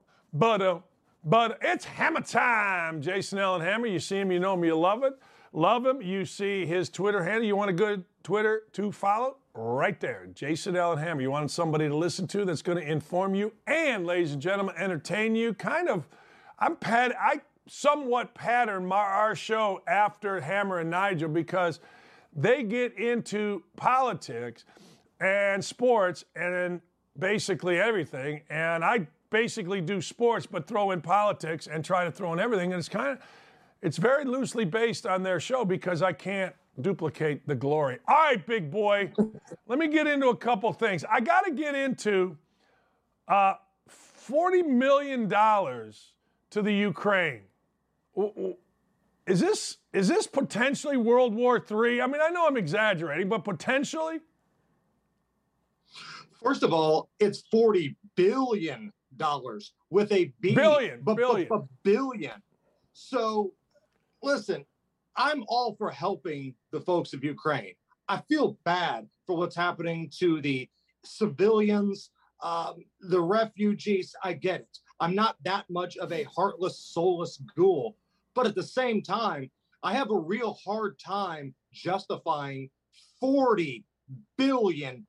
[0.33, 0.79] but uh,
[1.23, 3.01] but it's hammer time.
[3.01, 3.87] Jason Allen Hammer.
[3.87, 5.13] You see him, you know him, you love it.
[5.53, 6.01] Love him.
[6.01, 7.43] You see his Twitter handle.
[7.43, 9.37] You want a good Twitter to follow?
[9.53, 10.27] right there.
[10.33, 11.21] Jason Allen Hammer.
[11.21, 14.75] You want somebody to listen to that's going to inform you and, ladies and gentlemen,
[14.77, 15.53] entertain you.
[15.53, 16.07] Kind of,
[16.59, 17.13] I'm pat.
[17.19, 21.79] I somewhat pattern my, our show after Hammer and Nigel because
[22.35, 24.65] they get into politics
[25.19, 26.81] and sports and
[27.19, 28.41] basically everything.
[28.49, 32.71] And I basically do sports, but throw in politics and try to throw in everything.
[32.71, 33.19] And it's kind of,
[33.81, 37.97] it's very loosely based on their show because I can't duplicate the glory.
[38.07, 39.11] All right, big boy,
[39.67, 41.03] let me get into a couple things.
[41.09, 42.37] I got to get into
[43.27, 43.55] uh,
[44.29, 47.41] $40 million to the Ukraine.
[49.25, 52.01] Is this, is this potentially World War III?
[52.01, 54.19] I mean, I know I'm exaggerating, but potentially?
[56.43, 58.91] First of all, it's $40 billion
[59.89, 60.55] with a B.
[60.55, 61.47] Billion, b- billion.
[61.49, 62.41] B- billion.
[62.93, 63.53] So
[64.21, 64.65] listen,
[65.15, 67.73] I'm all for helping the folks of Ukraine.
[68.07, 70.69] I feel bad for what's happening to the
[71.03, 74.15] civilians, um, the refugees.
[74.23, 74.77] I get it.
[74.99, 77.97] I'm not that much of a heartless, soulless ghoul.
[78.35, 79.49] But at the same time,
[79.83, 82.69] I have a real hard time justifying
[83.21, 83.83] $40
[84.37, 85.05] billion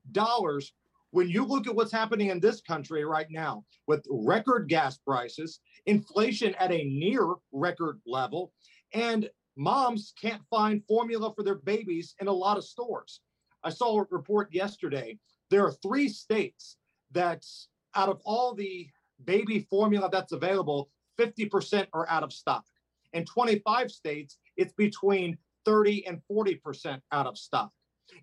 [1.13, 5.59] when you look at what's happening in this country right now with record gas prices,
[5.85, 8.51] inflation at a near record level,
[8.95, 13.21] and moms can't find formula for their babies in a lot of stores.
[13.63, 15.19] I saw a report yesterday.
[15.51, 16.77] There are three states
[17.11, 17.45] that,
[17.93, 18.89] out of all the
[19.23, 22.65] baby formula that's available, 50% are out of stock.
[23.13, 27.69] In 25 states, it's between 30 and 40% out of stock.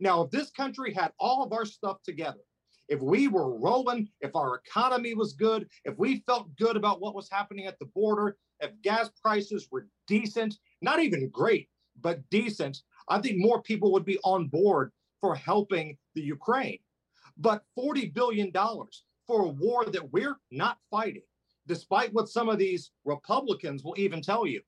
[0.01, 2.41] Now, if this country had all of our stuff together,
[2.91, 7.15] if we were rolling, if our economy was good, if we felt good about what
[7.15, 11.69] was happening at the border, if gas prices were decent, not even great,
[12.01, 16.81] but decent, I think more people would be on board for helping the Ukraine.
[17.39, 21.23] But $40 billion for a war that we're not fighting,
[21.69, 24.61] despite what some of these Republicans will even tell you.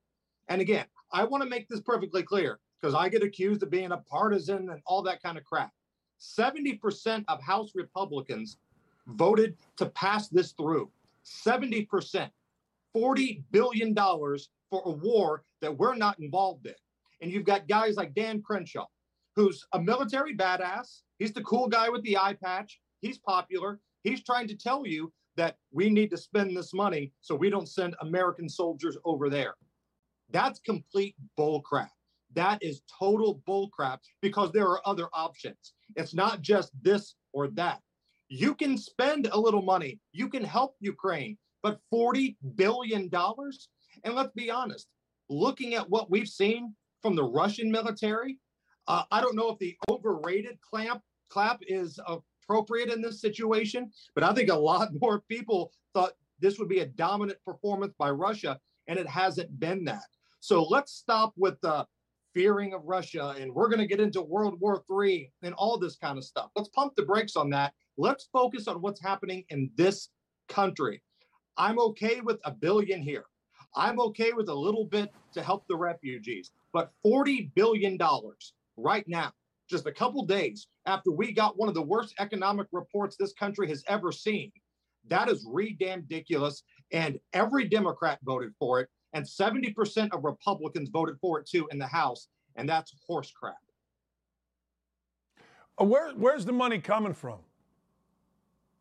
[0.48, 3.90] And again, I want to make this perfectly clear because I get accused of being
[3.90, 5.72] a partisan and all that kind of crap.
[6.22, 8.58] 70% of House Republicans
[9.08, 10.90] voted to pass this through.
[11.24, 12.30] 70%.
[12.96, 16.74] $40 billion for a war that we're not involved in.
[17.20, 18.86] And you've got guys like Dan Crenshaw,
[19.34, 21.02] who's a military badass.
[21.18, 22.80] He's the cool guy with the eye patch.
[23.00, 23.80] He's popular.
[24.02, 27.68] He's trying to tell you that we need to spend this money so we don't
[27.68, 29.54] send American soldiers over there.
[30.30, 31.88] That's complete bullcrap.
[32.34, 35.74] That is total bullcrap because there are other options.
[35.96, 37.80] It's not just this or that.
[38.28, 43.10] You can spend a little money, you can help Ukraine, but $40 billion?
[43.12, 44.88] And let's be honest,
[45.28, 48.38] looking at what we've seen from the Russian military,
[48.88, 54.24] uh, I don't know if the overrated clamp clap is appropriate in this situation, but
[54.24, 58.58] I think a lot more people thought this would be a dominant performance by Russia,
[58.88, 60.02] and it hasn't been that.
[60.40, 61.86] So let's stop with the
[62.34, 65.96] fearing of Russia and we're going to get into World War III and all this
[65.96, 66.50] kind of stuff.
[66.56, 67.72] Let's pump the brakes on that.
[67.96, 70.08] Let's focus on what's happening in this
[70.48, 71.02] country.
[71.56, 73.24] I'm okay with a billion here.
[73.74, 77.98] I'm okay with a little bit to help the refugees, but $40 billion
[78.76, 79.32] right now,
[79.68, 83.68] just a couple days after we got one of the worst economic reports this country
[83.68, 84.52] has ever seen,
[85.08, 86.62] that is re ridiculous.
[86.92, 91.78] And every Democrat voted for it and 70% of Republicans voted for it too in
[91.78, 93.56] the House, and that's horse crap.
[95.80, 97.38] Uh, where, where's the money coming from?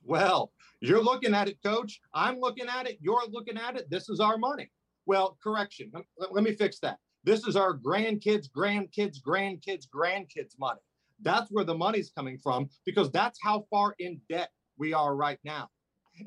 [0.04, 2.02] Well, you're looking at it, coach.
[2.13, 2.98] I'm looking at it.
[3.02, 3.89] You're looking at it.
[3.89, 4.70] This is our money.
[5.06, 5.91] Well, correction.
[6.17, 6.98] Let, let me fix that.
[7.24, 10.80] This is our grandkids, grandkids, grandkids, grandkids' money.
[11.22, 15.38] That's where the money's coming from because that's how far in debt we are right
[15.44, 15.70] now.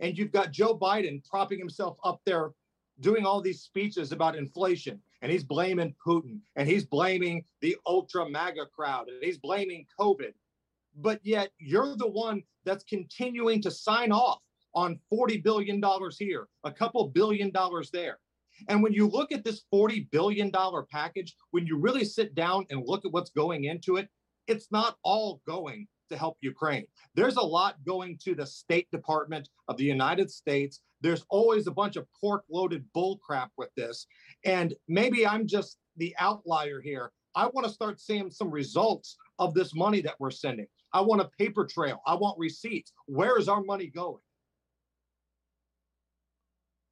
[0.00, 2.50] And you've got Joe Biden propping himself up there
[3.00, 8.28] doing all these speeches about inflation and he's blaming Putin and he's blaming the ultra
[8.28, 10.32] MAGA crowd and he's blaming COVID.
[10.96, 14.40] But yet you're the one that's continuing to sign off
[14.74, 15.82] on $40 billion
[16.18, 18.18] here, a couple billion dollars there.
[18.68, 20.52] And when you look at this $40 billion
[20.90, 24.08] package, when you really sit down and look at what's going into it,
[24.46, 26.84] it's not all going to help Ukraine.
[27.14, 30.80] There's a lot going to the State Department of the United States.
[31.04, 34.06] There's always a bunch of pork loaded bullcrap with this.
[34.46, 37.12] And maybe I'm just the outlier here.
[37.36, 40.66] I want to start seeing some results of this money that we're sending.
[40.94, 42.00] I want a paper trail.
[42.06, 42.92] I want receipts.
[43.04, 44.22] Where is our money going?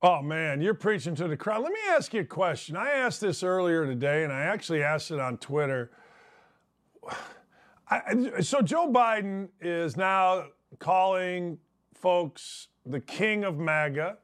[0.03, 1.63] Oh man, you're preaching to the crowd.
[1.63, 2.77] Let me ask you a question.
[2.77, 5.91] I asked this earlier today, and I actually asked it on Twitter.
[7.89, 10.49] I, so Joe Biden is now
[10.79, 11.59] calling
[11.95, 14.19] folks the king of MAGA.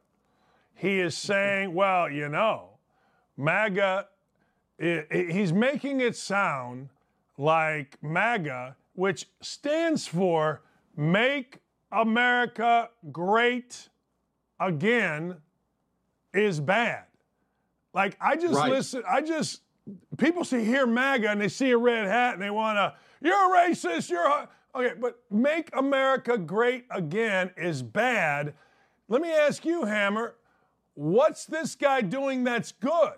[0.74, 2.70] He is saying, well, you know,
[3.36, 4.06] MAGA,
[4.78, 6.88] it, it, he's making it sound
[7.36, 10.62] like MAGA, which stands for
[10.96, 11.58] Make
[11.92, 13.88] America Great
[14.60, 15.36] Again,
[16.34, 17.04] is bad.
[17.94, 18.70] Like, I just right.
[18.70, 19.62] listen, I just,
[20.16, 23.54] people see hear MAGA and they see a red hat and they want to, you're
[23.54, 24.10] a racist.
[24.10, 24.48] You're a...
[24.74, 28.54] okay, but make America great again is bad.
[29.08, 30.34] Let me ask you, Hammer,
[30.94, 33.14] what's this guy doing that's good?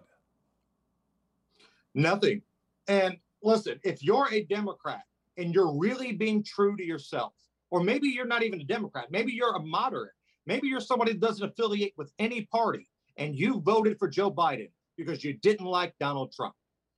[1.95, 2.43] Nothing.
[2.89, 5.03] And listen, if you're a Democrat
[5.37, 7.33] and you're really being true to yourself,
[7.71, 10.13] or maybe you're not even a Democrat, maybe you're a moderate,
[10.47, 14.71] maybe you're somebody that doesn't affiliate with any party, and you voted for Joe Biden
[14.97, 16.55] because you didn't like Donald Trump.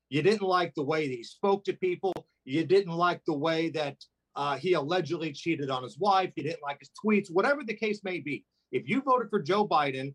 [0.08, 2.12] You didn't like the way that he spoke to people.
[2.44, 3.96] You didn't like the way that
[4.34, 6.32] uh, he allegedly cheated on his wife.
[6.34, 8.44] he didn't like his tweets, whatever the case may be.
[8.70, 10.14] If you voted for Joe Biden,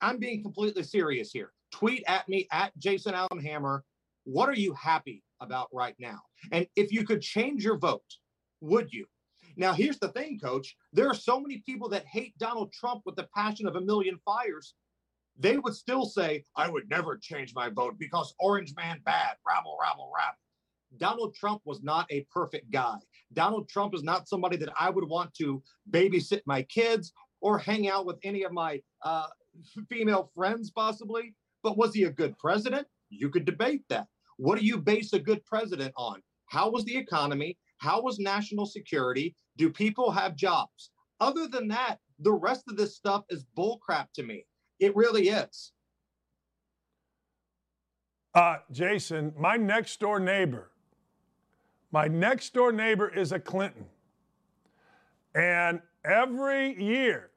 [0.00, 1.52] I'm being completely serious here.
[1.72, 3.84] Tweet at me at Jason Allen Hammer.
[4.24, 6.20] What are you happy about right now?
[6.52, 8.04] And if you could change your vote,
[8.60, 9.06] would you?
[9.56, 10.76] Now, here's the thing, coach.
[10.92, 14.18] There are so many people that hate Donald Trump with the passion of a million
[14.24, 14.74] fires.
[15.38, 19.78] They would still say, I would never change my vote because Orange Man bad, rabble,
[19.80, 20.38] rabble, rabble.
[20.98, 22.96] Donald Trump was not a perfect guy.
[23.32, 27.88] Donald Trump is not somebody that I would want to babysit my kids or hang
[27.88, 29.26] out with any of my uh,
[29.88, 31.34] female friends, possibly.
[31.62, 32.86] But was he a good president?
[33.10, 34.06] You could debate that.
[34.36, 36.22] What do you base a good president on?
[36.46, 37.58] How was the economy?
[37.78, 39.34] How was national security?
[39.56, 40.90] Do people have jobs?
[41.20, 44.44] Other than that, the rest of this stuff is bullcrap to me.
[44.78, 45.72] It really is.
[48.34, 50.70] Uh, Jason, my next door neighbor,
[51.90, 53.86] my next door neighbor is a Clinton.
[55.34, 57.30] And every year,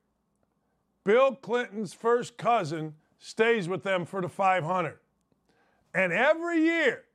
[1.03, 4.99] Bill Clinton's first cousin stays with them for the 500.
[5.93, 7.05] And every year,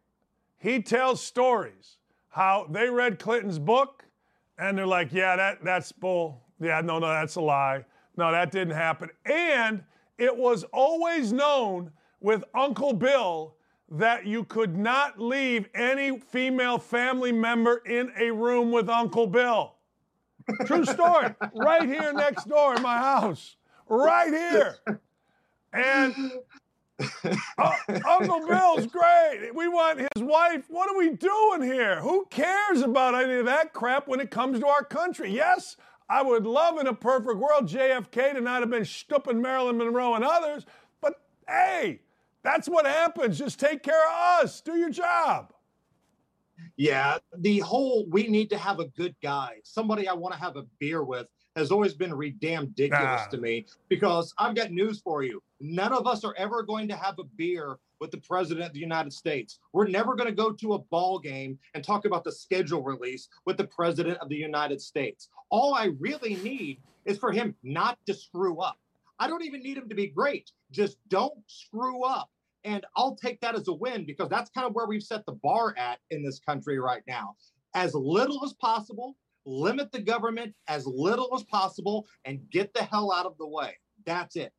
[0.58, 1.96] he tells stories
[2.28, 4.04] how they read Clinton's book
[4.58, 6.42] and they're like, yeah, that, that's bull.
[6.60, 7.84] Yeah, no, no, that's a lie.
[8.16, 9.10] No, that didn't happen.
[9.24, 9.82] And
[10.18, 13.56] it was always known with Uncle Bill
[13.90, 19.74] that you could not leave any female family member in a room with Uncle Bill.
[20.66, 21.34] True story.
[21.54, 23.56] right here next door in my house.
[23.88, 24.76] Right here.
[25.72, 26.32] And
[27.58, 27.72] uh,
[28.08, 29.50] Uncle Bill's great.
[29.54, 30.64] We want his wife.
[30.68, 32.00] What are we doing here?
[32.00, 35.30] Who cares about any of that crap when it comes to our country?
[35.30, 35.76] Yes,
[36.08, 40.14] I would love in a perfect world JFK to not have been stooping Marilyn Monroe
[40.14, 40.66] and others,
[41.00, 42.00] but hey,
[42.44, 43.38] that's what happens.
[43.38, 44.60] Just take care of us.
[44.60, 45.52] Do your job.
[46.76, 50.56] Yeah, the whole we need to have a good guy, somebody I want to have
[50.56, 51.26] a beer with,
[51.56, 53.28] has always been redamn ridiculous ah.
[53.30, 55.42] to me because I've got news for you.
[55.60, 58.80] None of us are ever going to have a beer with the president of the
[58.80, 59.60] United States.
[59.72, 63.28] We're never going to go to a ball game and talk about the schedule release
[63.46, 65.28] with the president of the United States.
[65.50, 68.78] All I really need is for him not to screw up.
[69.18, 70.50] I don't even need him to be great.
[70.72, 72.30] Just don't screw up.
[72.64, 75.32] And I'll take that as a win because that's kind of where we've set the
[75.32, 77.36] bar at in this country right now.
[77.74, 83.12] As little as possible, limit the government as little as possible, and get the hell
[83.12, 83.76] out of the way.
[84.06, 84.52] That's it.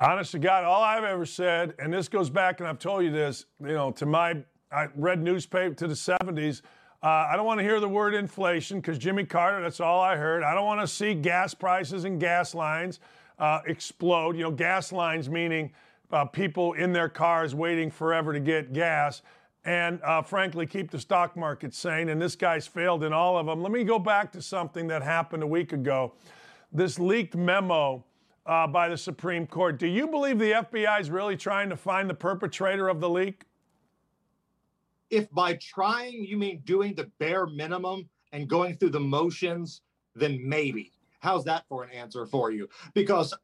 [0.00, 3.10] Honest to God, all I've ever said, and this goes back, and I've told you
[3.10, 4.36] this, you know, to my,
[4.72, 6.62] I read newspaper to the 70s.
[7.02, 10.16] Uh, I don't want to hear the word inflation because Jimmy Carter, that's all I
[10.16, 10.42] heard.
[10.42, 13.00] I don't want to see gas prices and gas lines
[13.40, 14.36] uh, explode.
[14.36, 15.72] You know, gas lines meaning
[16.12, 19.22] uh, people in their cars waiting forever to get gas
[19.64, 22.08] and uh, frankly keep the stock market sane.
[22.08, 23.62] And this guy's failed in all of them.
[23.62, 26.12] Let me go back to something that happened a week ago.
[26.72, 28.04] This leaked memo
[28.46, 29.78] uh, by the Supreme Court.
[29.78, 33.44] Do you believe the FBI is really trying to find the perpetrator of the leak?
[35.10, 39.82] If by trying you mean doing the bare minimum and going through the motions,
[40.14, 40.92] then maybe.
[41.20, 42.68] How's that for an answer for you?
[42.94, 43.34] Because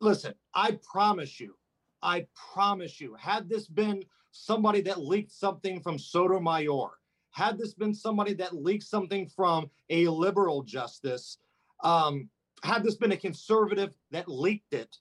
[0.00, 1.56] listen, I promise you,
[2.02, 6.90] I promise you, had this been somebody that leaked something from Sotomayor,
[7.30, 11.38] had this been somebody that leaked something from a liberal justice,
[11.82, 12.28] um,
[12.62, 14.96] had this been a conservative that leaked it,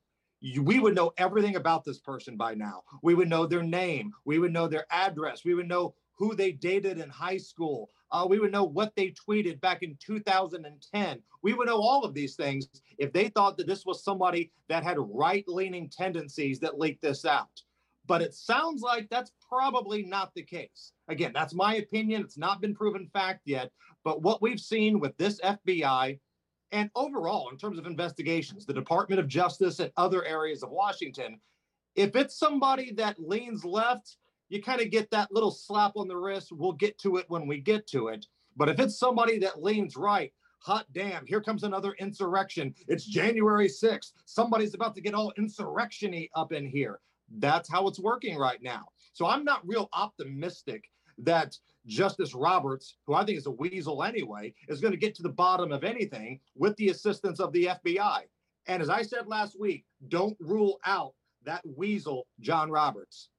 [0.62, 2.84] we would know everything about this person by now.
[3.02, 6.52] We would know their name, we would know their address, we would know who they
[6.52, 7.90] dated in high school.
[8.16, 11.22] Uh, we would know what they tweeted back in 2010.
[11.42, 14.84] We would know all of these things if they thought that this was somebody that
[14.86, 17.50] had right leaning tendencies that leaked this out
[18.08, 20.92] but it sounds like that's probably not the case.
[21.08, 22.22] Again, that's my opinion.
[22.22, 23.72] It's not been proven fact yet.
[24.04, 26.20] But what we've seen with this FBI
[26.72, 31.40] and overall, in terms of investigations, the Department of Justice and other areas of Washington,
[31.96, 34.18] if it's somebody that leans left,
[34.56, 36.52] you kind of get that little slap on the wrist.
[36.52, 38.26] We'll get to it when we get to it.
[38.56, 42.74] But if it's somebody that leans right, hot damn, here comes another insurrection.
[42.88, 44.14] It's January 6th.
[44.26, 47.00] Somebody's about to get all insurrectiony up in here.
[47.38, 48.86] That's how it's working right now.
[49.14, 50.90] So I'm not real optimistic
[51.20, 55.24] that Justice Roberts, who I think is a weasel anyway, is going to get to
[55.24, 58.22] the bottom of anything with the assistance of the FBI.
[58.68, 63.30] And as I said last week, don't rule out that weasel, John Roberts.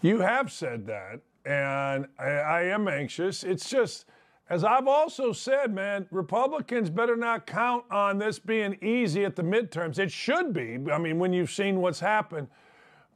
[0.00, 3.42] You have said that, and I, I am anxious.
[3.42, 4.06] It's just
[4.50, 9.42] as I've also said, man, Republicans better not count on this being easy at the
[9.42, 9.98] midterms.
[9.98, 10.78] It should be.
[10.90, 12.48] I mean, when you've seen what's happened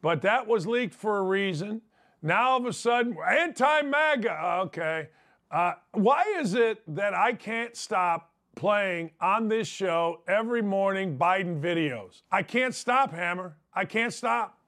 [0.03, 1.81] but that was leaked for a reason.
[2.21, 4.61] Now all of a sudden, anti MAGA.
[4.65, 5.09] Okay.
[5.51, 11.61] Uh, why is it that I can't stop playing on this show every morning Biden
[11.61, 12.23] videos?
[12.31, 13.57] I can't stop, Hammer.
[13.73, 14.59] I can't stop.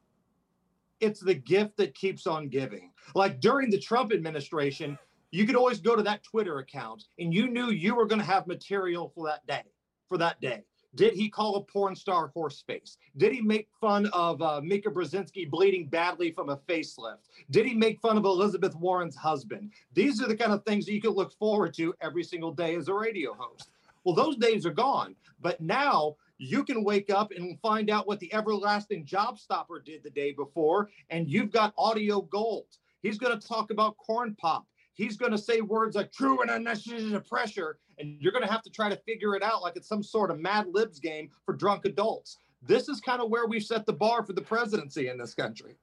[1.05, 2.91] It's the gift that keeps on giving.
[3.15, 4.99] Like during the Trump administration,
[5.33, 8.25] you could always go to that Twitter account and you knew you were going to
[8.25, 9.65] have material for that day,
[10.09, 10.63] for that day.
[10.95, 12.97] Did he call a porn star horse face?
[13.19, 17.29] Did he make fun of uh, Mika Brzezinski bleeding badly from a facelift?
[17.51, 19.73] Did he make fun of Elizabeth Warren's husband?
[19.93, 22.77] These are the kind of things that you could look forward to every single day
[22.77, 23.71] as a radio host.
[24.05, 25.17] Well, those days are gone.
[25.41, 30.03] But now you can wake up and find out what the everlasting job stopper did
[30.03, 32.67] the day before, and you've got audio gold.
[33.03, 34.67] He's going to talk about corn pop.
[34.95, 38.63] He's going to say words like true and unnecessary pressure, and you're going to have
[38.63, 41.55] to try to figure it out like it's some sort of Mad Libs game for
[41.55, 42.39] drunk adults.
[42.63, 45.77] This is kind of where we've set the bar for the presidency in this country.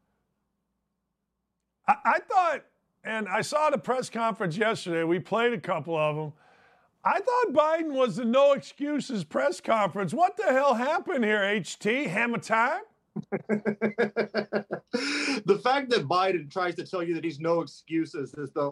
[1.88, 2.62] I, I thought,
[3.04, 5.04] and I saw the press conference yesterday.
[5.04, 6.34] We played a couple of them.
[7.04, 10.14] I thought Biden was the no excuses press conference.
[10.14, 12.08] What the hell happened here, HT?
[12.08, 12.82] Hammer time?
[13.49, 14.66] the
[15.64, 18.72] fact that Biden tries to tell you that he's no excuses is the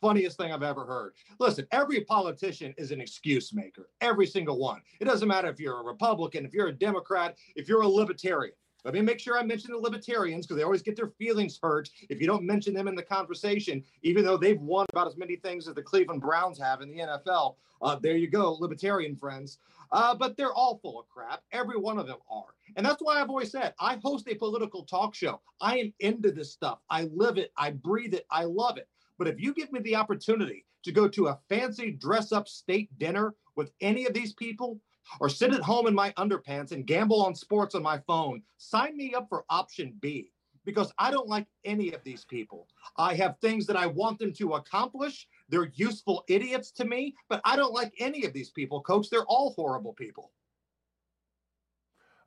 [0.00, 1.12] funniest thing I've ever heard.
[1.38, 4.80] Listen, every politician is an excuse maker, every single one.
[5.00, 8.54] It doesn't matter if you're a Republican, if you're a Democrat, if you're a libertarian.
[8.86, 11.90] Let me make sure I mention the libertarians because they always get their feelings hurt
[12.08, 15.34] if you don't mention them in the conversation, even though they've won about as many
[15.34, 17.56] things as the Cleveland Browns have in the NFL.
[17.82, 19.58] Uh, there you go, libertarian friends.
[19.90, 21.42] Uh, but they're all full of crap.
[21.50, 22.54] Every one of them are.
[22.76, 25.40] And that's why I've always said I host a political talk show.
[25.60, 26.78] I am into this stuff.
[26.88, 28.86] I live it, I breathe it, I love it.
[29.18, 32.96] But if you give me the opportunity to go to a fancy dress up state
[33.00, 34.78] dinner with any of these people,
[35.20, 38.96] or sit at home in my underpants and gamble on sports on my phone, sign
[38.96, 40.30] me up for option B
[40.64, 42.68] because I don't like any of these people.
[42.96, 45.28] I have things that I want them to accomplish.
[45.48, 49.08] They're useful idiots to me, but I don't like any of these people, coach.
[49.08, 50.32] They're all horrible people.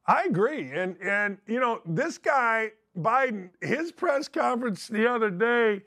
[0.07, 0.71] I agree.
[0.71, 5.81] And and you know, this guy Biden, his press conference the other day,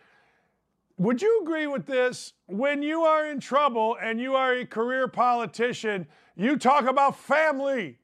[0.98, 2.32] would you agree with this?
[2.46, 7.98] When you are in trouble and you are a career politician, you talk about family.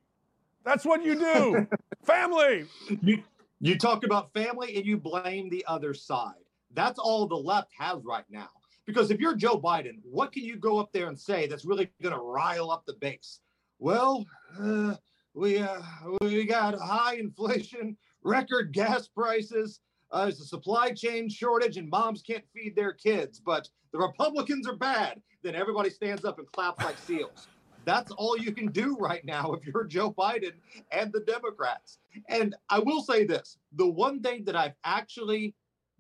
[0.65, 1.67] That's what you do.
[2.05, 2.67] family.
[3.03, 3.23] You,
[3.61, 6.35] you talk about family and you blame the other side.
[6.75, 8.49] That's all the left has right now.
[8.87, 11.91] Because if you're Joe Biden, what can you go up there and say that's really
[12.03, 13.41] going to rile up the base?
[13.79, 14.25] Well,
[14.59, 14.95] uh,
[15.35, 15.81] we uh,
[16.21, 19.81] we got high inflation, record gas prices.
[20.11, 23.41] Uh, there's a supply chain shortage, and moms can't feed their kids.
[23.41, 25.21] But the Republicans are bad.
[25.43, 27.49] Then everybody stands up and claps like seals.
[27.85, 30.53] That's all you can do right now if you're Joe Biden
[30.91, 31.99] and the Democrats.
[32.29, 35.55] And I will say this the one thing that I've actually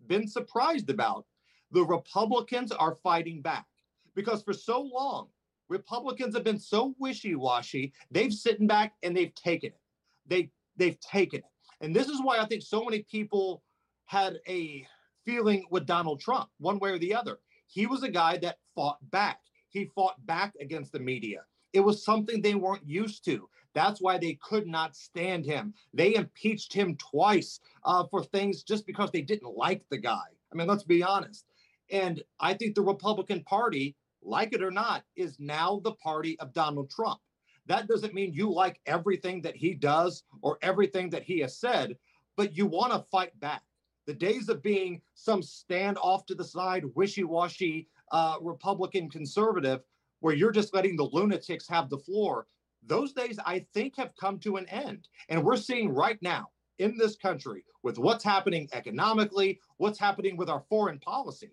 [0.06, 1.24] been surprised about
[1.70, 3.66] the Republicans are fighting back
[4.14, 5.28] because for so long,
[5.68, 7.92] Republicans have been so wishy-washy.
[8.10, 9.80] They've sitting back and they've taken it.
[10.26, 11.44] They they've taken it.
[11.80, 13.62] And this is why I think so many people
[14.08, 14.86] had a
[15.26, 17.38] feeling with Donald Trump, one way or the other.
[17.66, 19.40] He was a guy that fought back.
[19.68, 21.42] He fought back against the media.
[21.74, 23.50] It was something they weren't used to.
[23.74, 25.74] That's why they could not stand him.
[25.92, 30.24] They impeached him twice uh, for things just because they didn't like the guy.
[30.50, 31.44] I mean, let's be honest.
[31.90, 36.54] And I think the Republican Party, like it or not, is now the party of
[36.54, 37.20] Donald Trump.
[37.66, 41.98] That doesn't mean you like everything that he does or everything that he has said,
[42.38, 43.62] but you want to fight back.
[44.08, 49.82] The days of being some stand off to the side, wishy washy uh, Republican conservative
[50.20, 52.46] where you're just letting the lunatics have the floor,
[52.82, 55.08] those days I think have come to an end.
[55.28, 56.48] And we're seeing right now
[56.78, 61.52] in this country with what's happening economically, what's happening with our foreign policy.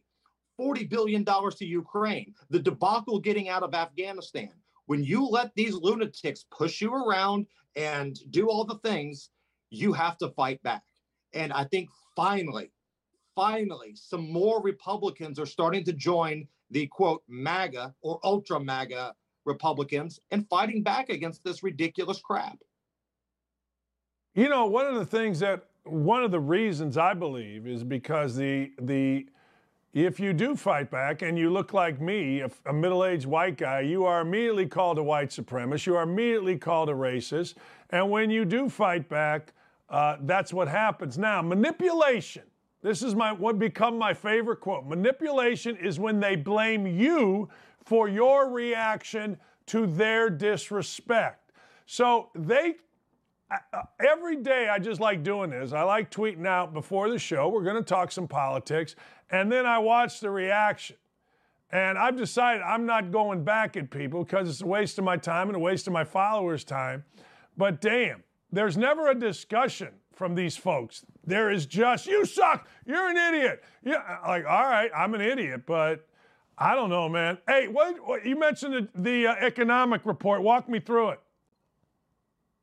[0.58, 4.53] $40 billion to Ukraine, the debacle getting out of Afghanistan.
[4.86, 9.32] When you let these lunatics push you around and do all the things,
[9.72, 10.84] you have to fight back.
[11.34, 12.72] And I think finally,
[13.36, 19.13] finally, some more Republicans are starting to join the quote MAGA or ultra MAGA
[19.45, 22.57] Republicans and fighting back against this ridiculous crap.
[24.34, 28.36] You know, one of the things that one of the reasons I believe is because
[28.36, 29.28] the the
[29.93, 34.03] if you do fight back and you look like me, a middle-aged white guy, you
[34.03, 35.86] are immediately called a white supremacist.
[35.86, 37.53] You are immediately called a racist.
[37.91, 39.53] And when you do fight back,
[39.90, 41.18] uh, that's what happens.
[41.18, 42.44] Now, manipulation
[42.86, 44.86] this is my what become my favorite quote.
[44.86, 47.50] Manipulation is when they blame you
[47.84, 51.52] for your reaction to their disrespect.
[51.88, 52.76] So they
[53.50, 55.74] uh, every day I just like doing this.
[55.74, 57.50] I like tweeting out before the show.
[57.50, 58.96] We're going to talk some politics,
[59.32, 60.98] and then I watch the reaction.
[61.72, 65.18] And I've decided I'm not going back at people because it's a waste of my
[65.18, 67.04] time and a waste of my followers' time.
[67.58, 68.22] But damn,
[68.56, 71.06] there's never a discussion from these folks.
[71.26, 73.64] There is just, you suck, you're an idiot.
[73.84, 76.08] Yeah, like, all right, I'm an idiot, but
[76.58, 77.38] I don't know, man.
[77.47, 80.41] Hey, what, what you mentioned the, the uh, economic report.
[80.41, 81.20] Walk me through it.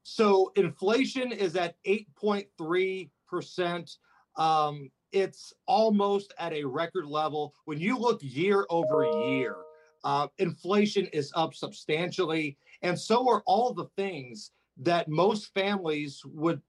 [0.03, 3.97] So inflation is at 8.3%.
[4.37, 7.55] Um, it's almost at a record level.
[7.67, 9.57] When you look year over year,
[10.05, 16.61] uh, inflation is up substantially, and so are all the things that most families would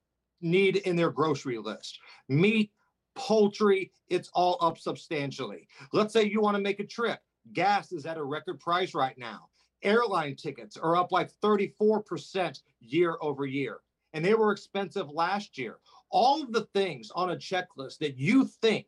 [0.42, 2.00] need in their grocery list
[2.30, 2.72] meat,
[3.16, 5.68] poultry, it's all up substantially.
[5.94, 7.20] Let's say you want to make a trip,
[7.54, 9.48] gas is at a record price right now.
[9.84, 13.80] Airline tickets are up like 34% year over year,
[14.14, 15.78] and they were expensive last year
[16.14, 18.86] all of the things on a checklist that you think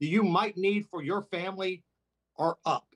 [0.00, 1.82] that you might need for your family
[2.38, 2.86] are up.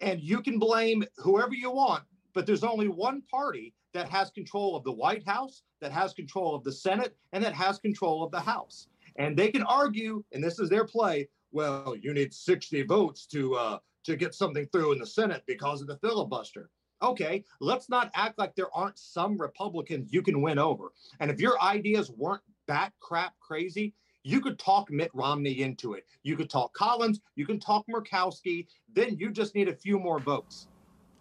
[0.00, 2.04] And you can blame whoever you want,
[2.34, 6.54] but there's only one party that has control of the White House, that has control
[6.54, 8.88] of the Senate, and that has control of the House.
[9.16, 11.28] And they can argue, and this is their play.
[11.50, 15.80] Well, you need 60 votes to uh, to get something through in the Senate because
[15.80, 16.70] of the filibuster.
[17.02, 20.92] Okay, let's not act like there aren't some Republicans you can win over.
[21.20, 26.04] And if your ideas weren't bat crap crazy, you could talk Mitt Romney into it.
[26.22, 27.20] You could talk Collins.
[27.34, 28.66] You can talk Murkowski.
[28.92, 30.68] Then you just need a few more votes.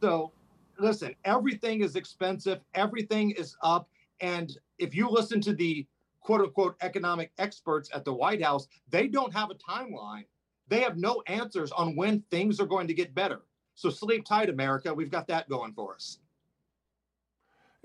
[0.01, 0.32] So,
[0.80, 2.59] listen, everything is expensive.
[2.73, 3.89] Everything is up.
[4.21, 5.86] And if you listen to the
[6.21, 10.26] quote unquote economic experts at the White House, they don't have a timeline.
[10.67, 13.41] They have no answers on when things are going to get better.
[13.76, 14.93] So sleep tight, America.
[14.93, 16.19] We've got that going for us.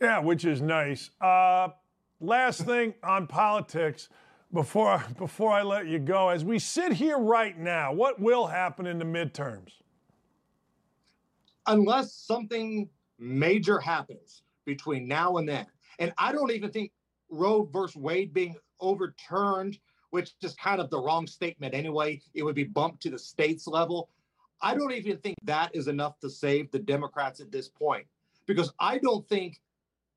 [0.00, 1.10] Yeah, which is nice.
[1.20, 1.68] Uh,
[2.20, 4.08] last thing on politics
[4.52, 6.30] before before I let you go.
[6.30, 9.72] As we sit here right now, what will happen in the midterms?
[11.70, 12.88] Unless something
[13.20, 15.66] major happens between now and then.
[16.00, 16.90] And I don't even think
[17.30, 19.78] Roe versus Wade being overturned,
[20.10, 23.68] which is kind of the wrong statement anyway, it would be bumped to the states
[23.68, 24.10] level.
[24.60, 28.06] I don't even think that is enough to save the Democrats at this point
[28.46, 29.60] because I don't think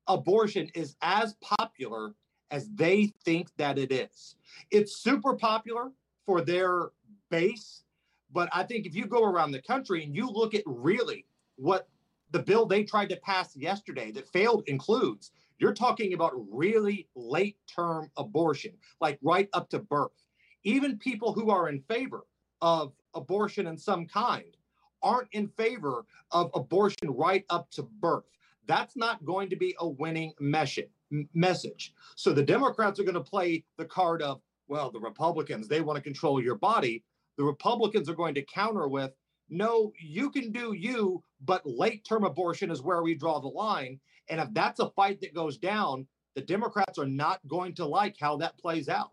[0.08, 2.14] abortion is as popular
[2.50, 4.34] as they think that it is.
[4.72, 5.92] It's super popular
[6.26, 6.90] for their
[7.30, 7.84] base,
[8.32, 11.26] but I think if you go around the country and you look at really
[11.56, 11.88] what
[12.30, 17.56] the bill they tried to pass yesterday that failed includes, you're talking about really late
[17.72, 20.26] term abortion, like right up to birth.
[20.64, 22.26] Even people who are in favor
[22.60, 24.56] of abortion in some kind
[25.02, 28.24] aren't in favor of abortion right up to birth.
[28.66, 31.92] That's not going to be a winning message.
[32.16, 35.98] So the Democrats are going to play the card of, well, the Republicans, they want
[35.98, 37.04] to control your body.
[37.36, 39.12] The Republicans are going to counter with,
[39.50, 44.00] no, you can do you, but late term abortion is where we draw the line.
[44.28, 48.16] And if that's a fight that goes down, the Democrats are not going to like
[48.20, 49.12] how that plays out.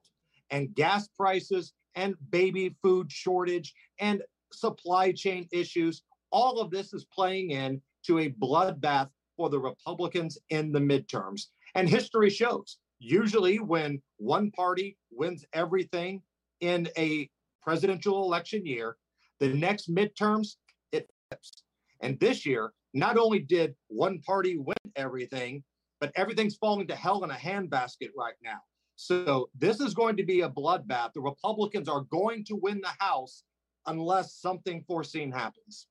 [0.50, 4.22] And gas prices and baby food shortage and
[4.52, 10.38] supply chain issues, all of this is playing in to a bloodbath for the Republicans
[10.50, 11.48] in the midterms.
[11.76, 16.22] And history shows usually when one party wins everything
[16.60, 17.30] in a
[17.62, 18.98] presidential election year,
[19.40, 20.56] the next midterms,
[20.92, 21.64] it flips.
[22.02, 25.64] And this year, not only did one party win everything,
[25.99, 28.60] but everything's falling to hell in a handbasket right now.
[28.95, 31.14] So this is going to be a bloodbath.
[31.14, 33.43] The Republicans are going to win the House
[33.88, 35.88] unless something foreseen happens.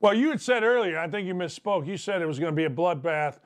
[0.00, 1.86] Well, you had said earlier, I think you misspoke.
[1.86, 3.38] You said it was going to be a bloodbath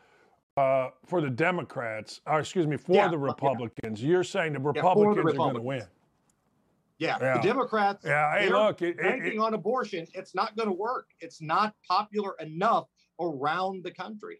[0.57, 4.02] uh, for the Democrats, or excuse me, for yeah, the Republicans.
[4.02, 4.09] Yeah.
[4.09, 5.34] You're saying the Republicans, yeah, the Republicans.
[5.34, 5.82] are going to win.
[6.99, 8.05] Yeah, the Democrats.
[8.05, 11.09] Yeah, hey, look, it, banking it, on abortion, it's not going to work.
[11.20, 12.88] It's not popular enough
[13.20, 14.38] around the country.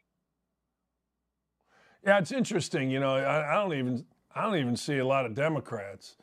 [2.05, 2.91] Yeah, it's interesting.
[2.91, 6.17] You know, I, I don't even I don't even see a lot of Democrats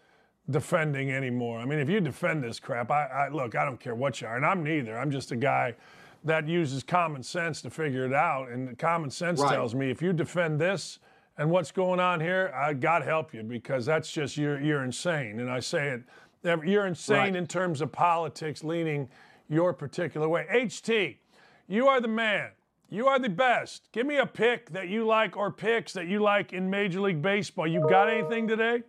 [0.49, 1.59] defending anymore.
[1.59, 4.27] I mean, if you defend this crap, I, I, look, I don't care what you
[4.27, 4.97] are, and I'm neither.
[4.97, 5.75] I'm just a guy
[6.23, 9.53] that uses common sense to figure it out, and common sense right.
[9.53, 10.99] tells me if you defend this
[11.37, 15.39] and what's going on here, I, God help you because that's just you're you're insane.
[15.39, 16.03] And I say it,
[16.43, 17.35] you're insane right.
[17.35, 19.09] in terms of politics leaning
[19.49, 20.45] your particular way.
[20.51, 21.17] HT,
[21.67, 22.51] you are the man.
[22.89, 23.89] You are the best.
[23.91, 27.21] Give me a pick that you like or picks that you like in Major League
[27.21, 27.65] Baseball.
[27.65, 28.83] You got anything today?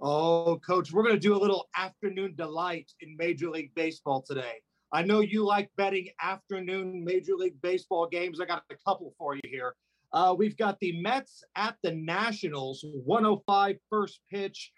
[0.00, 4.54] Oh, coach, we're going to do a little afternoon delight in Major League Baseball today.
[4.92, 8.40] I know you like betting afternoon Major League Baseball games.
[8.40, 9.74] I got a couple for you here.
[10.12, 14.72] Uh, we've got the Mets at the Nationals, 105 first pitch.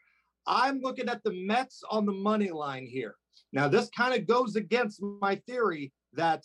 [0.46, 3.16] I'm looking at the Mets on the money line here.
[3.52, 6.44] Now, this kind of goes against my theory that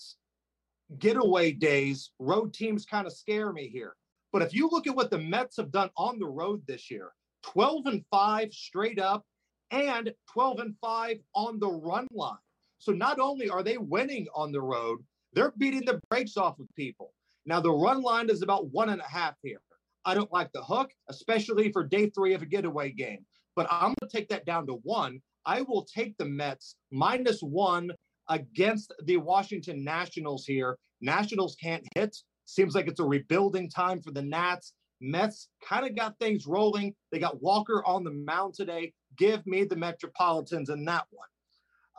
[0.97, 3.95] getaway days, road teams kind of scare me here.
[4.33, 7.11] But if you look at what the Mets have done on the road this year,
[7.43, 9.25] 12 and 5 straight up
[9.71, 12.37] and 12 and 5 on the run line.
[12.79, 14.99] So not only are they winning on the road,
[15.33, 17.13] they're beating the brakes off of people.
[17.45, 19.61] Now, the run line is about one and a half here.
[20.05, 23.25] I don't like the hook, especially for day three of a getaway game,
[23.55, 25.19] but I'm going to take that down to one.
[25.45, 27.91] I will take the Mets minus one
[28.29, 30.77] against the Washington Nationals here.
[31.01, 32.15] Nationals can't hit.
[32.45, 34.73] Seems like it's a rebuilding time for the Nats.
[35.01, 36.93] Mets kind of got things rolling.
[37.11, 38.93] They got Walker on the mound today.
[39.17, 41.27] Give me the Metropolitans in that one.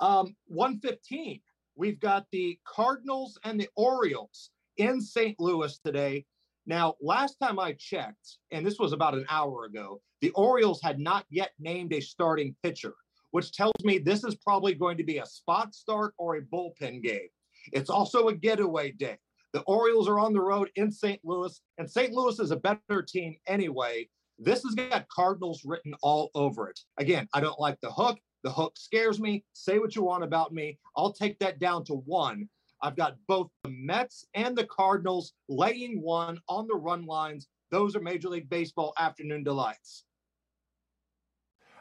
[0.00, 1.40] Um, 115,
[1.76, 5.38] we've got the Cardinals and the Orioles in St.
[5.38, 6.24] Louis today.
[6.66, 11.00] Now, last time I checked, and this was about an hour ago, the Orioles had
[11.00, 12.94] not yet named a starting pitcher,
[13.32, 17.02] which tells me this is probably going to be a spot start or a bullpen
[17.02, 17.28] game.
[17.72, 19.18] It's also a getaway day.
[19.52, 21.20] The Orioles are on the road in St.
[21.24, 22.12] Louis, and St.
[22.12, 24.08] Louis is a better team anyway.
[24.38, 26.78] This has got Cardinals written all over it.
[26.98, 28.18] Again, I don't like the hook.
[28.44, 29.44] The hook scares me.
[29.52, 30.78] Say what you want about me.
[30.96, 32.48] I'll take that down to one.
[32.82, 37.46] I've got both the Mets and the Cardinals laying one on the run lines.
[37.70, 40.04] Those are Major League Baseball afternoon delights.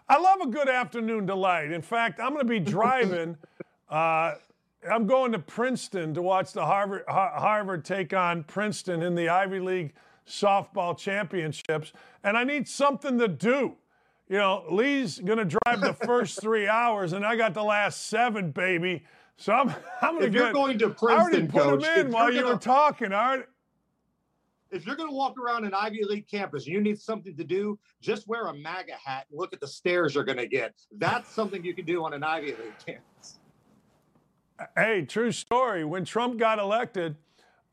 [0.08, 1.72] I love a good afternoon delight.
[1.72, 3.38] In fact, I'm going to be driving.
[3.90, 4.36] uh,
[4.90, 9.60] I'm going to Princeton to watch the Harvard Harvard take on Princeton in the Ivy
[9.60, 9.94] League
[10.28, 11.94] softball championships,
[12.24, 13.76] and I need something to do.
[14.28, 18.08] You know, Lee's going to drive the first three hours, and I got the last
[18.08, 19.04] seven, baby.
[19.38, 19.70] So I'm,
[20.02, 20.28] I'm going to.
[20.28, 23.14] If you're going to Princeton, I already put coach, them in while you were talking.
[23.14, 23.46] All right.
[24.72, 27.44] If you're going to walk around an Ivy League campus, and you need something to
[27.44, 27.78] do.
[28.00, 30.76] Just wear a MAGA hat and look at the stairs you're going to get.
[30.98, 33.40] That's something you can do on an Ivy League campus.
[34.78, 35.84] Hey, true story.
[35.84, 37.18] When Trump got elected,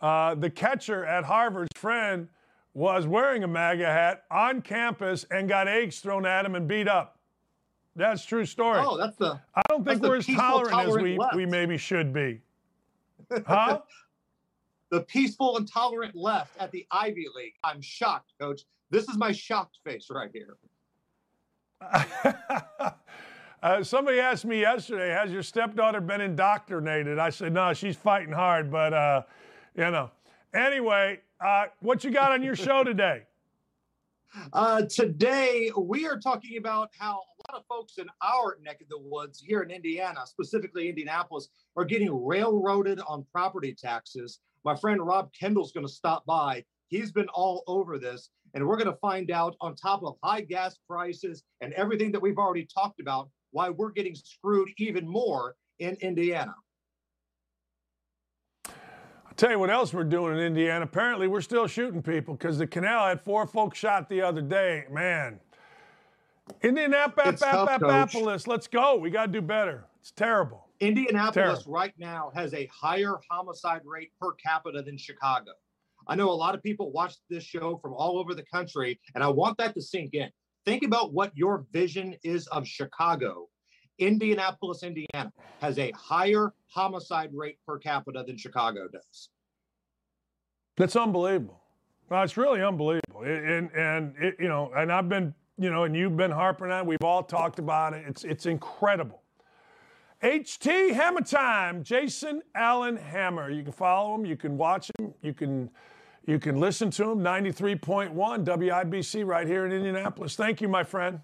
[0.00, 2.28] uh, the catcher at Harvard's friend
[2.74, 6.88] was wearing a MAGA hat on campus and got eggs thrown at him and beat
[6.88, 7.18] up.
[7.96, 8.80] That's true story.
[8.80, 9.40] Oh, that's the.
[9.54, 12.40] I don't think we're as tolerant, tolerant, as we, we maybe should be.
[13.46, 13.80] Huh?
[14.90, 17.52] the peaceful and tolerant left at the Ivy League.
[17.62, 18.62] I'm shocked, coach.
[18.90, 20.56] This is my shocked face right here.
[23.62, 27.18] uh, somebody asked me yesterday, has your stepdaughter been indoctrinated?
[27.18, 29.22] I said, no, she's fighting hard, but, uh,
[29.76, 30.10] you know.
[30.54, 33.24] Anyway, uh, what you got on your show today?
[34.52, 38.88] Uh, today, we are talking about how a lot of folks in our neck of
[38.88, 44.40] the woods here in Indiana, specifically Indianapolis, are getting railroaded on property taxes.
[44.64, 46.64] My friend Rob Kendall's going to stop by.
[46.88, 50.42] He's been all over this, and we're going to find out, on top of high
[50.42, 55.56] gas prices and everything that we've already talked about, why we're getting screwed even more
[55.78, 56.54] in Indiana.
[59.38, 60.84] Tell you what else we're doing in Indiana.
[60.84, 64.84] Apparently, we're still shooting people because the canal had four folks shot the other day.
[64.90, 65.38] Man,
[66.60, 67.40] Indianapolis,
[68.48, 68.96] let's go.
[68.96, 69.84] We got to do better.
[70.00, 70.66] It's terrible.
[70.80, 71.72] Indianapolis terrible.
[71.72, 75.52] right now has a higher homicide rate per capita than Chicago.
[76.08, 79.22] I know a lot of people watch this show from all over the country, and
[79.22, 80.30] I want that to sink in.
[80.64, 83.46] Think about what your vision is of Chicago.
[83.98, 89.30] Indianapolis, Indiana has a higher homicide rate per capita than Chicago does.
[90.76, 91.60] That's unbelievable.
[92.08, 93.22] Well, it's really unbelievable.
[93.22, 96.80] And, and it, you know, and I've been, you know, and you've been harping on
[96.80, 96.86] it.
[96.86, 98.04] We've all talked about it.
[98.06, 99.22] It's, it's incredible.
[100.22, 103.50] HT Hammer Time, Jason Allen Hammer.
[103.50, 105.70] You can follow him, you can watch him, you can
[106.26, 107.20] you can listen to him.
[107.20, 110.36] 93.1 WIBC right here in Indianapolis.
[110.36, 111.20] Thank you, my friend.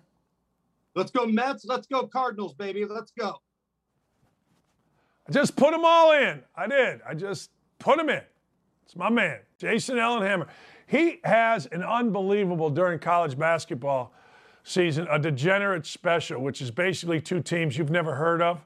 [0.94, 1.64] Let's go Mets.
[1.64, 2.84] Let's go Cardinals, baby.
[2.84, 3.36] Let's go.
[5.28, 6.42] I just put them all in.
[6.56, 7.00] I did.
[7.08, 8.22] I just put them in.
[8.84, 10.46] It's my man, Jason Allen Hammer.
[10.86, 14.12] He has an unbelievable during college basketball
[14.62, 18.64] season, a degenerate special, which is basically two teams you've never heard of.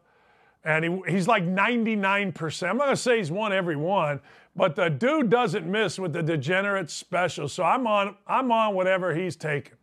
[0.64, 2.68] And he, he's like 99%.
[2.68, 4.20] I'm not going to say he's won every one,
[4.57, 7.49] but the dude doesn't miss with the degenerate special.
[7.49, 9.74] So I'm on, I'm on whatever he's taking.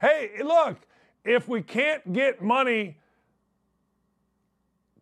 [0.00, 0.76] Hey, look,
[1.24, 2.98] if we can't get money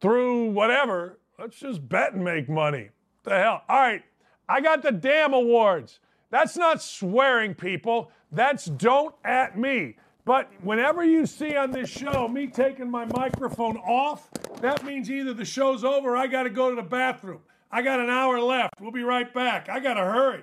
[0.01, 2.91] through whatever, let's just bet and make money.
[3.23, 3.63] What the hell?
[3.69, 4.03] All right,
[4.49, 6.01] I got the DAM awards.
[6.31, 8.11] That's not swearing, people.
[8.33, 9.97] That's don't at me.
[10.25, 15.35] But whenever you see on this show me taking my microphone off, that means either
[15.35, 17.41] the show's over or I got to go to the bathroom.
[17.73, 18.75] I got an hour left.
[18.81, 19.69] We'll be right back.
[19.69, 20.43] I got to hurry.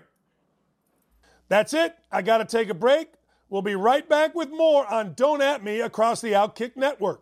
[1.49, 1.95] That's it.
[2.11, 3.09] I got to take a break.
[3.49, 7.21] We'll be right back with more on Don't At Me across the Outkick Network.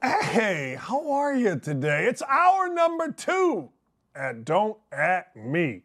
[0.00, 2.06] Hey, how are you today?
[2.06, 3.70] It's hour number two
[4.14, 5.82] at Don't At Me.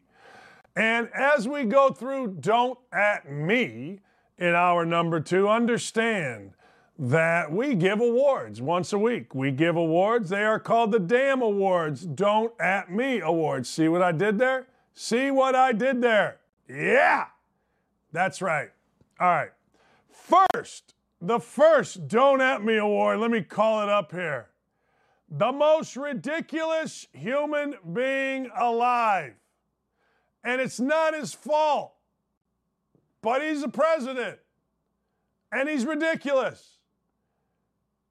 [0.75, 4.01] And as we go through Don't At Me
[4.37, 6.51] in hour number two, understand
[6.99, 9.33] that we give awards once a week.
[9.33, 10.29] We give awards.
[10.29, 13.67] They are called the DAM Awards, Don't At Me Awards.
[13.67, 14.67] See what I did there?
[14.93, 16.37] See what I did there?
[16.69, 17.25] Yeah,
[18.11, 18.69] that's right.
[19.19, 19.51] All right.
[20.11, 20.93] First,
[21.23, 24.49] the first Don't At Me Award, let me call it up here.
[25.29, 29.33] The most ridiculous human being alive.
[30.43, 31.93] And it's not his fault,
[33.21, 34.37] but he's the president.
[35.49, 36.77] And he's ridiculous.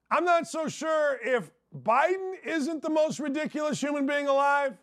[0.09, 1.51] I'm not so sure if
[1.83, 4.75] Biden isn't the most ridiculous human being alive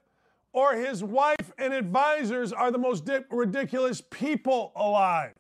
[0.53, 5.33] or his wife and advisors are the most di- ridiculous people alive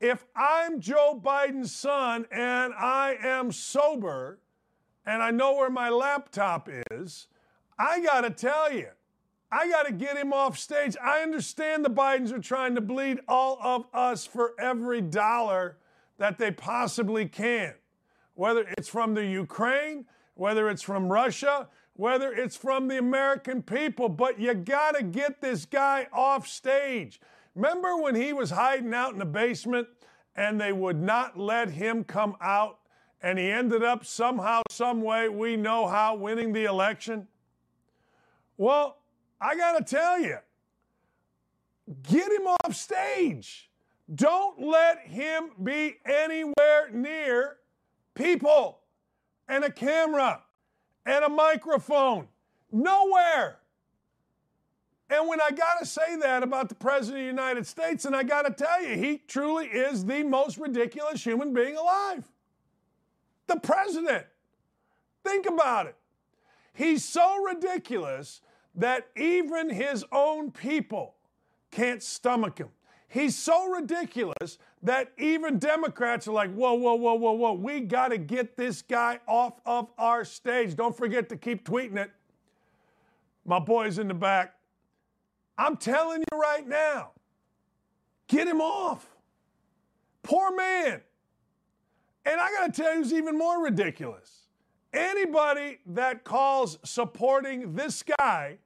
[0.00, 4.38] if I'm Joe Biden's son and I am sober
[5.04, 7.28] and I know where my laptop is,
[7.78, 8.88] I got to tell you,
[9.50, 10.96] I got to get him off stage.
[11.02, 15.76] I understand the Bidens are trying to bleed all of us for every dollar
[16.18, 17.74] that they possibly can,
[18.34, 24.08] whether it's from the Ukraine, whether it's from Russia, whether it's from the American people,
[24.08, 27.20] but you got to get this guy off stage.
[27.56, 29.88] Remember when he was hiding out in the basement
[30.36, 32.80] and they would not let him come out
[33.22, 37.26] and he ended up somehow, some way, we know how, winning the election?
[38.58, 38.98] Well,
[39.40, 40.36] I got to tell you,
[42.02, 43.70] get him off stage.
[44.14, 47.56] Don't let him be anywhere near
[48.14, 48.80] people
[49.48, 50.42] and a camera
[51.06, 52.28] and a microphone.
[52.70, 53.60] Nowhere.
[55.08, 58.16] And when I got to say that about the President of the United States, and
[58.16, 62.24] I got to tell you, he truly is the most ridiculous human being alive.
[63.46, 64.26] The President.
[65.22, 65.96] Think about it.
[66.72, 68.40] He's so ridiculous
[68.74, 71.14] that even his own people
[71.70, 72.68] can't stomach him.
[73.08, 78.08] He's so ridiculous that even Democrats are like, whoa, whoa, whoa, whoa, whoa, we got
[78.08, 80.74] to get this guy off of our stage.
[80.74, 82.10] Don't forget to keep tweeting it.
[83.44, 84.55] My boys in the back,
[85.58, 87.10] I'm telling you right now,
[88.28, 89.06] get him off.
[90.22, 91.00] Poor man.
[92.24, 94.48] And I got to tell you, it's even more ridiculous.
[94.92, 98.58] Anybody that calls supporting this guy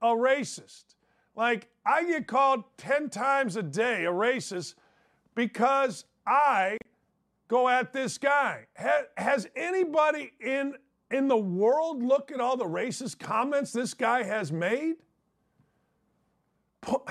[0.00, 0.94] a racist,
[1.34, 4.74] like I get called 10 times a day a racist
[5.34, 6.78] because I
[7.48, 8.66] go at this guy.
[9.16, 10.74] Has, anybody in,
[11.10, 14.96] in the world looked at all the racist comments this guy has made?
[16.84, 17.02] Poor,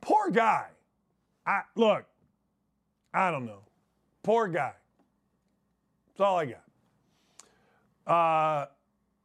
[0.00, 0.66] poor guy.
[1.46, 2.04] I look,
[3.12, 3.60] I don't know.
[4.22, 4.72] Poor guy.
[6.08, 6.62] That's all I got.
[8.06, 8.66] Uh,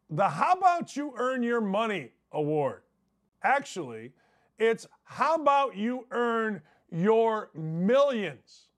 [0.10, 2.82] the How About You Earn Your Money Award.
[3.43, 4.12] Actually,
[4.58, 8.70] it's How About You Earn Your Millions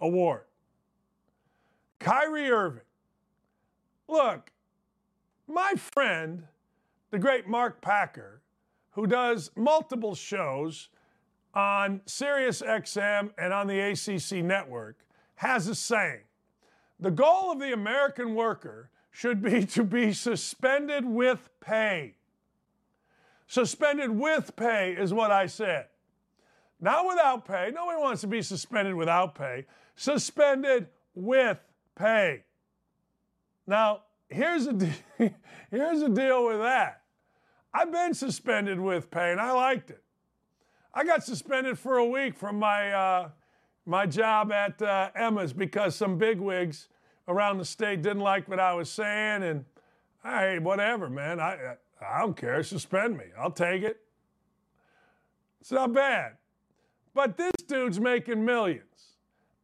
[0.00, 0.42] Award.
[1.98, 2.82] Kyrie Irving.
[4.08, 4.50] Look,
[5.46, 6.44] my friend,
[7.10, 8.42] the great Mark Packer,
[8.92, 10.88] who does multiple shows
[11.54, 14.96] on Sirius XM and on the ACC network,
[15.36, 16.20] has a saying.
[17.00, 22.14] The goal of the American worker should be to be suspended with pay.
[23.46, 25.86] Suspended with pay is what I said.
[26.80, 27.70] Not without pay.
[27.72, 29.66] Nobody wants to be suspended without pay.
[29.94, 31.58] Suspended with
[31.94, 32.44] pay.
[33.66, 34.74] Now, here's a,
[35.70, 37.01] here's the deal with that.
[37.74, 40.02] I've been suspended with pay, and I liked it.
[40.94, 43.28] I got suspended for a week from my uh,
[43.86, 46.88] my job at uh, Emmis because some bigwigs
[47.28, 49.64] around the state didn't like what I was saying, and
[50.22, 51.40] hey, whatever, man.
[51.40, 52.62] I I don't care.
[52.62, 53.24] Suspend me.
[53.38, 54.00] I'll take it.
[55.60, 56.32] It's not bad.
[57.14, 59.16] But this dude's making millions.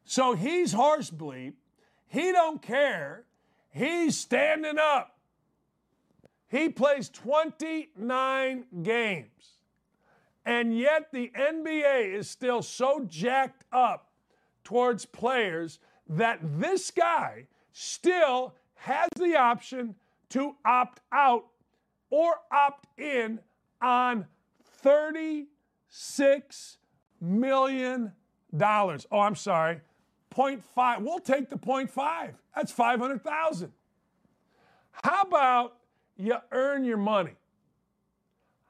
[0.06, 1.54] So he's horse bleep.
[2.08, 3.26] He don't care.
[3.70, 5.19] He's standing up.
[6.50, 9.30] He plays 29 games.
[10.46, 14.10] And yet the NBA is still so jacked up
[14.64, 19.96] towards players that this guy still has the option
[20.30, 21.46] to opt out
[22.10, 23.40] or opt in
[23.82, 24.26] on
[24.84, 25.46] $36
[27.22, 28.12] million.
[28.62, 29.82] Oh, I'm sorry.
[30.34, 31.02] 0.5.
[31.02, 32.34] We'll take the 0.5.
[32.56, 33.72] That's 500,000.
[35.04, 35.79] How about
[36.20, 37.36] you earn your money?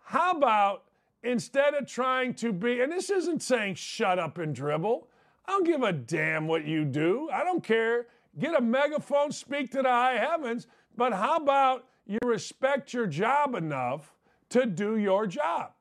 [0.03, 0.83] How about
[1.23, 5.07] instead of trying to be, and this isn't saying shut up and dribble.
[5.45, 7.29] I don't give a damn what you do.
[7.33, 8.07] I don't care.
[8.37, 10.67] Get a megaphone, speak to the high heavens.
[10.95, 14.13] But how about you respect your job enough
[14.49, 15.71] to do your job?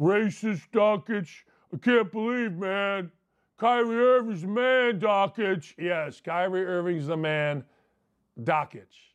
[0.00, 1.42] Racist Dakich.
[1.72, 3.10] I can't believe, man.
[3.58, 5.74] Kyrie Irving's the man, Dakich.
[5.76, 7.64] Yes, Kyrie Irving's the man,
[8.40, 9.08] Dakich.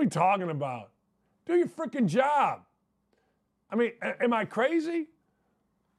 [0.00, 0.92] Are we talking about?
[1.44, 2.62] Do your freaking job.
[3.70, 5.08] I mean, am I crazy?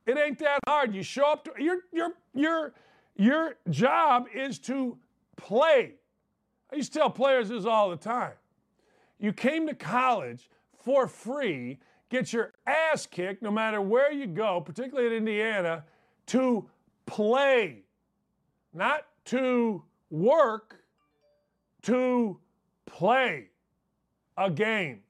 [0.07, 0.95] It ain't that hard.
[0.95, 2.73] You show up to your your your
[3.15, 4.97] your job is to
[5.37, 5.93] play.
[6.73, 8.31] I used to tell players this all the time.
[9.19, 10.49] You came to college
[10.83, 11.77] for free,
[12.09, 15.83] get your ass kicked no matter where you go, particularly at Indiana,
[16.25, 16.67] to
[17.05, 17.83] play,
[18.73, 20.83] not to work,
[21.83, 22.39] to
[22.87, 23.50] play
[24.37, 25.01] a game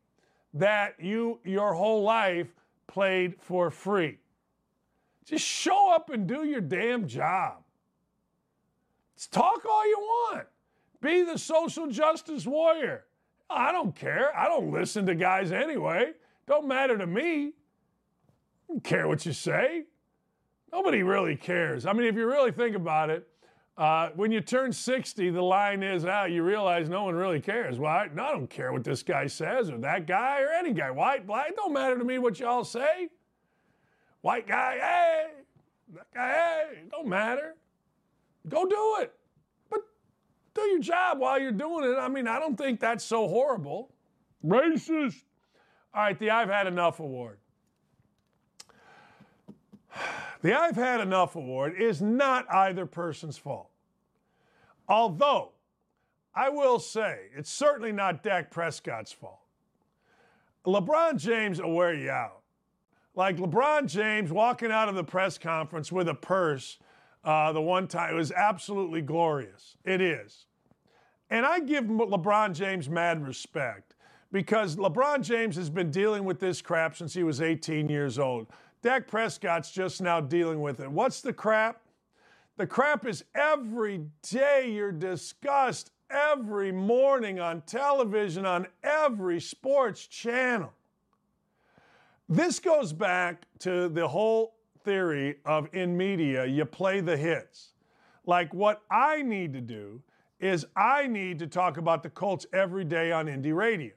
[0.54, 2.48] that you your whole life
[2.88, 4.18] played for free.
[5.26, 7.64] Just show up and do your damn job.
[9.16, 10.48] Just talk all you want.
[11.00, 13.06] Be the social justice warrior.
[13.50, 14.36] I don't care.
[14.38, 16.12] I don't listen to guys anyway.
[16.48, 17.48] Don't matter to me.
[17.48, 17.52] I
[18.68, 19.86] don't care what you say.
[20.72, 21.86] Nobody really cares.
[21.86, 23.28] I mean, if you really think about it,
[23.82, 26.12] uh, when you turn 60, the line is out.
[26.12, 27.80] Ah, you realize no one really cares.
[27.80, 30.92] Well, I, I, don't care what this guy says or that guy or any guy,
[30.92, 31.56] white, black.
[31.56, 33.10] Don't matter to me what y'all say.
[34.22, 35.26] White guy, hey,
[35.96, 37.56] that guy, hey, don't matter.
[38.48, 39.16] Go do it.
[39.72, 39.82] But
[40.54, 41.98] do your job while you're doing it.
[41.98, 43.90] I mean, I don't think that's so horrible.
[44.46, 45.24] Racist.
[45.96, 47.40] All right, the I've Had Enough Award.
[50.44, 53.71] The I've Had Enough Award is not either person's fault.
[54.92, 55.54] Although,
[56.36, 59.40] I will say, it's certainly not Dak Prescott's fault.
[60.68, 62.42] LeBron James will wear you out.
[63.16, 66.78] Like LeBron James walking out of the press conference with a purse
[67.24, 69.78] uh, the one time, it was absolutely glorious.
[69.86, 70.48] It is.
[71.30, 73.96] And I give LeBron James mad respect
[74.30, 78.48] because LeBron James has been dealing with this crap since he was 18 years old.
[78.82, 80.92] Dak Prescott's just now dealing with it.
[80.92, 81.82] What's the crap?
[82.58, 90.74] The crap is every day you're discussed every morning on television, on every sports channel.
[92.28, 97.70] This goes back to the whole theory of in media, you play the hits.
[98.26, 100.02] Like what I need to do
[100.40, 103.92] is I need to talk about the Colts every day on Indy Radio.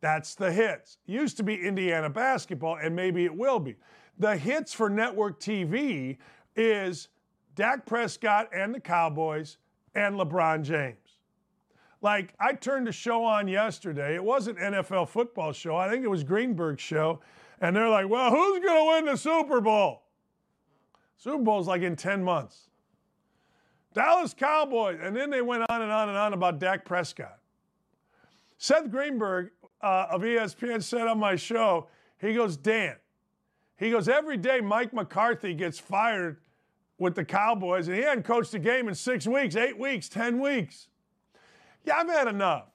[0.00, 0.98] That's the hits.
[1.06, 3.76] Used to be Indiana basketball, and maybe it will be.
[4.18, 6.18] The hits for network TV
[6.56, 7.08] is
[7.54, 9.58] Dak Prescott and the Cowboys
[9.94, 10.96] and LeBron James.
[12.00, 14.14] Like I turned a show on yesterday.
[14.14, 15.76] It wasn't NFL football show.
[15.76, 17.20] I think it was Greenberg's show.
[17.60, 20.02] And they're like, well, who's going to win the Super Bowl?
[21.16, 22.68] Super Bowl's like in 10 months.
[23.94, 24.98] Dallas Cowboys.
[25.00, 27.38] And then they went on and on and on about Dak Prescott.
[28.58, 29.50] Seth Greenberg
[29.80, 31.88] uh, of ESPN said on my show,
[32.20, 32.96] he goes, Dan,
[33.76, 36.38] he goes, every day Mike McCarthy gets fired
[36.98, 40.40] with the Cowboys, and he hadn't coached a game in six weeks, eight weeks, 10
[40.40, 40.88] weeks.
[41.84, 42.68] Yeah, I've had enough.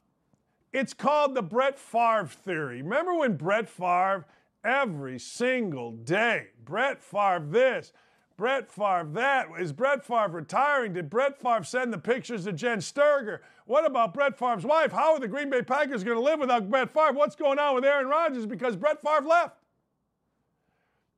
[0.73, 2.81] It's called the Brett Favre theory.
[2.81, 4.25] Remember when Brett Favre,
[4.63, 7.93] every single day, Brett Favre this,
[8.35, 9.47] Brett Favre that.
[9.59, 10.93] Is Brett Favre retiring?
[10.93, 13.41] Did Brett Favre send the pictures to Jen Sterger?
[13.65, 14.91] What about Brett Favre's wife?
[14.91, 17.13] How are the Green Bay Packers going to live without Brett Favre?
[17.13, 19.57] What's going on with Aaron Rodgers because Brett Favre left?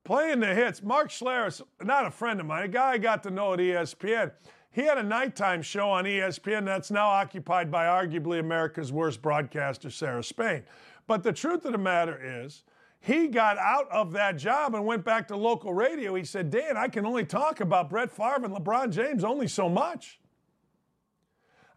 [0.10, 0.82] Playing the hits.
[0.82, 4.32] Mark Schlereth, not a friend of mine, a guy I got to know at ESPN.
[4.72, 9.92] He had a nighttime show on ESPN that's now occupied by arguably America's worst broadcaster,
[9.92, 10.64] Sarah Spain.
[11.06, 12.64] But the truth of the matter is,
[13.00, 16.16] he got out of that job and went back to local radio.
[16.16, 19.70] He said, Dan, I can only talk about Brett Favre and LeBron James only so
[19.70, 20.20] much.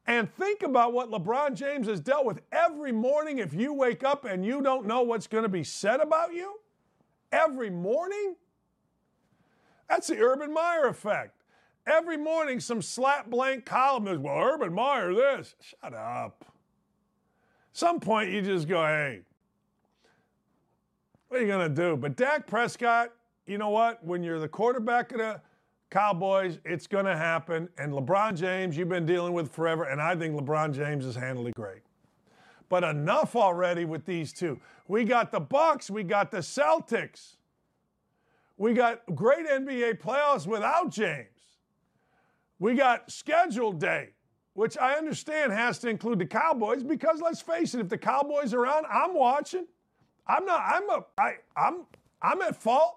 [0.07, 4.25] And think about what LeBron James has dealt with every morning if you wake up
[4.25, 6.62] and you don't know what's going to be said about you.
[7.33, 8.37] Every morning?
[9.89, 11.43] That's the Urban Meyer effect.
[11.87, 15.57] Every morning, some slap blank columnist, well, Urban Meyer, this.
[15.61, 16.45] Shut up.
[17.73, 19.23] Some point, you just go, hey,
[21.29, 21.97] what are you going to do?
[21.97, 23.11] But Dak Prescott,
[23.47, 24.05] you know what?
[24.05, 25.41] When you're the quarterback of the
[25.91, 27.69] Cowboys, it's going to happen.
[27.79, 31.49] And LeBron James, you've been dealing with forever, and I think LeBron James has handled
[31.49, 31.83] it great.
[32.73, 34.59] But enough already with these two.
[34.89, 37.37] We got the Bucks, we got the Celtics.
[38.57, 41.59] We got great NBA playoffs without James.
[42.59, 44.15] We got scheduled day,
[44.55, 48.55] which I understand has to include the Cowboys because let's face it, if the Cowboys
[48.55, 49.67] are on, I'm watching.
[50.27, 50.63] I'm not.
[50.65, 51.05] I'm a.
[51.19, 51.33] I.
[51.55, 51.85] I'm.
[52.23, 52.97] I'm at fault.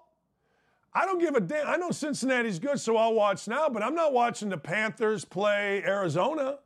[0.94, 1.68] I don't give a damn.
[1.68, 3.68] I know Cincinnati's good, so I'll watch now.
[3.68, 6.60] But I'm not watching the Panthers play Arizona.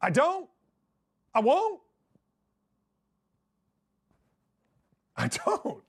[0.00, 0.48] I don't.
[1.34, 1.81] I won't.
[5.22, 5.82] I don't.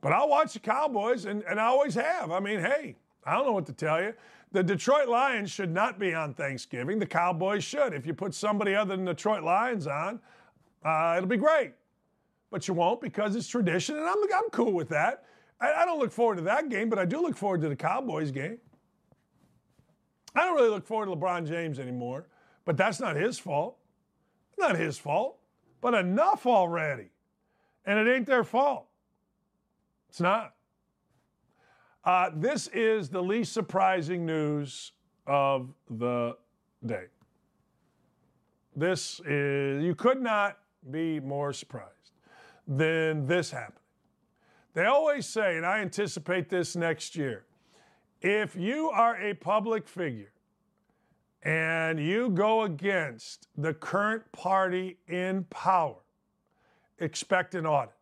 [0.00, 2.30] But I'll watch the Cowboys, and, and I always have.
[2.30, 4.14] I mean, hey, I don't know what to tell you.
[4.52, 6.98] The Detroit Lions should not be on Thanksgiving.
[6.98, 7.92] The Cowboys should.
[7.92, 10.20] If you put somebody other than the Detroit Lions on,
[10.84, 11.72] uh, it'll be great
[12.50, 15.24] but you won't because it's tradition, and I'm, I'm cool with that.
[15.60, 17.76] I, I don't look forward to that game, but I do look forward to the
[17.76, 18.58] Cowboys game.
[20.34, 22.26] I don't really look forward to LeBron James anymore,
[22.64, 23.76] but that's not his fault.
[24.58, 25.38] Not his fault,
[25.80, 27.10] but enough already.
[27.88, 28.86] And it ain't their fault.
[30.10, 30.52] It's not.
[32.04, 34.92] Uh, this is the least surprising news
[35.26, 36.36] of the
[36.84, 37.06] day.
[38.76, 40.58] This is, you could not
[40.90, 42.12] be more surprised
[42.66, 43.80] than this happening.
[44.74, 47.46] They always say, and I anticipate this next year
[48.20, 50.32] if you are a public figure
[51.42, 56.02] and you go against the current party in power,
[57.00, 57.94] expect an audit.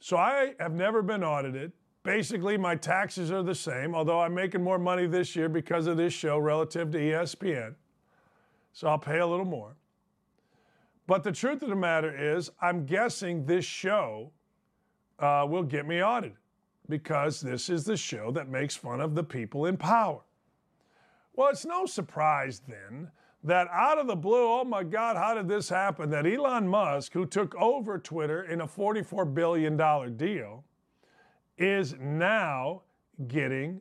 [0.00, 1.72] So I have never been audited.
[2.02, 5.96] Basically, my taxes are the same, although I'm making more money this year because of
[5.96, 7.74] this show relative to ESPN.
[8.72, 9.76] So I'll pay a little more.
[11.06, 14.32] But the truth of the matter is, I'm guessing this show
[15.18, 16.38] uh, will get me audited
[16.88, 20.22] because this is the show that makes fun of the people in power.
[21.34, 23.10] Well, it's no surprise then
[23.44, 26.10] that out of the blue, oh my God, how did this happen?
[26.10, 29.76] That Elon Musk, who took over Twitter in a $44 billion
[30.16, 30.64] deal,
[31.58, 32.82] is now
[33.26, 33.80] getting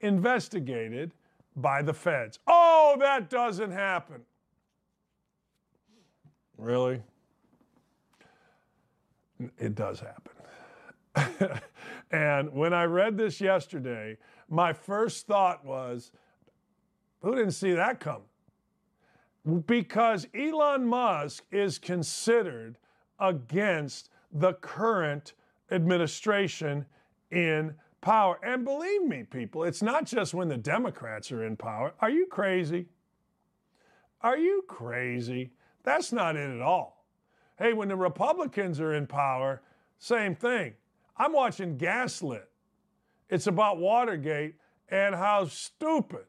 [0.00, 1.12] investigated
[1.56, 2.38] by the feds.
[2.46, 4.22] Oh, that doesn't happen.
[6.56, 7.02] Really?
[9.58, 10.32] It does happen.
[12.10, 14.16] and when I read this yesterday,
[14.48, 16.12] my first thought was,
[17.20, 18.22] who didn't see that coming?
[19.66, 22.78] Because Elon Musk is considered
[23.18, 25.34] against the current
[25.70, 26.86] administration
[27.30, 28.38] in power.
[28.42, 31.94] And believe me, people, it's not just when the Democrats are in power.
[32.00, 32.86] Are you crazy?
[34.20, 35.52] Are you crazy?
[35.82, 37.06] That's not it at all.
[37.58, 39.62] Hey, when the Republicans are in power,
[39.98, 40.74] same thing.
[41.16, 42.48] I'm watching Gaslit.
[43.28, 44.56] It's about Watergate
[44.88, 46.26] and how stupid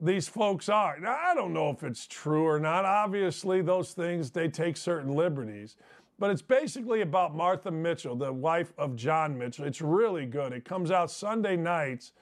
[0.00, 0.98] these folks are.
[1.00, 2.84] Now, I don't know if it's true or not.
[2.84, 5.76] Obviously, those things, they take certain liberties.
[6.18, 9.64] But it's basically about Martha Mitchell, the wife of John Mitchell.
[9.64, 10.52] It's really good.
[10.52, 12.12] It comes out Sunday nights,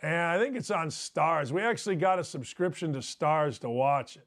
[0.00, 1.50] and I think it's on Starz.
[1.50, 4.26] We actually got a subscription to Starz to watch it.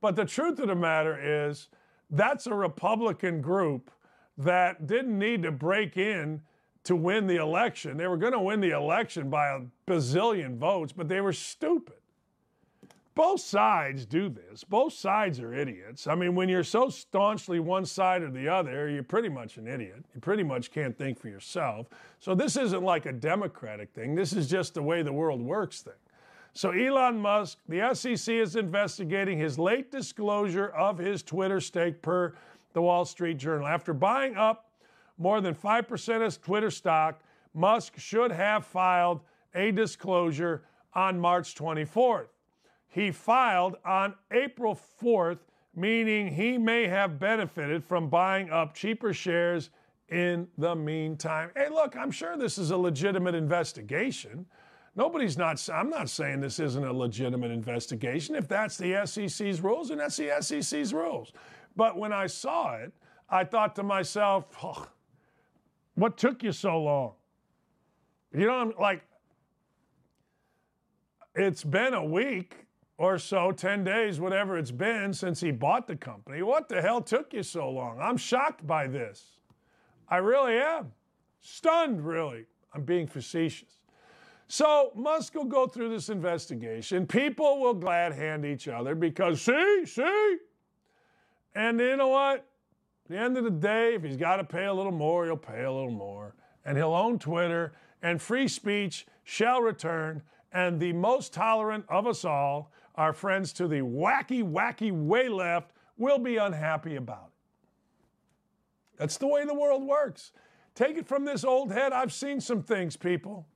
[0.00, 1.68] But the truth of the matter is,
[2.10, 3.90] that's a Republican group
[4.38, 6.42] that didn't need to break in
[6.86, 7.96] to win the election.
[7.96, 11.96] They were going to win the election by a bazillion votes, but they were stupid.
[13.16, 14.62] Both sides do this.
[14.62, 16.06] Both sides are idiots.
[16.06, 19.66] I mean, when you're so staunchly one side or the other, you're pretty much an
[19.66, 20.04] idiot.
[20.14, 21.88] You pretty much can't think for yourself.
[22.20, 24.14] So this isn't like a democratic thing.
[24.14, 25.94] This is just the way the world works thing.
[26.52, 32.34] So Elon Musk, the SEC is investigating his late disclosure of his Twitter stake per
[32.74, 33.66] the Wall Street Journal.
[33.66, 34.65] After buying up
[35.18, 37.20] more than 5% of Twitter stock,
[37.54, 39.20] Musk should have filed
[39.54, 40.62] a disclosure
[40.94, 42.28] on March 24th.
[42.88, 45.38] He filed on April 4th,
[45.74, 49.70] meaning he may have benefited from buying up cheaper shares
[50.08, 51.50] in the meantime.
[51.56, 54.46] Hey, look, I'm sure this is a legitimate investigation.
[54.94, 58.34] Nobody's not, I'm not saying this isn't a legitimate investigation.
[58.34, 61.32] If that's the SEC's rules, then that's the SEC's rules.
[61.74, 62.92] But when I saw it,
[63.28, 64.86] I thought to myself, oh,
[65.96, 67.12] what took you so long?
[68.32, 69.02] You know, I'm like,
[71.34, 72.66] it's been a week
[72.98, 76.42] or so, 10 days, whatever it's been since he bought the company.
[76.42, 77.98] What the hell took you so long?
[78.00, 79.38] I'm shocked by this.
[80.08, 80.92] I really am.
[81.40, 82.46] Stunned, really.
[82.74, 83.80] I'm being facetious.
[84.48, 87.06] So Musk will go through this investigation.
[87.06, 90.36] People will glad hand each other because, see, see,
[91.54, 92.46] and you know what?
[93.06, 95.36] At the end of the day, if he's got to pay a little more, he'll
[95.36, 96.34] pay a little more.
[96.64, 97.72] And he'll own Twitter,
[98.02, 100.22] and free speech shall return.
[100.52, 105.70] And the most tolerant of us all, our friends to the wacky, wacky way left,
[105.96, 107.68] will be unhappy about it.
[108.98, 110.32] That's the way the world works.
[110.74, 111.92] Take it from this old head.
[111.92, 113.46] I've seen some things, people.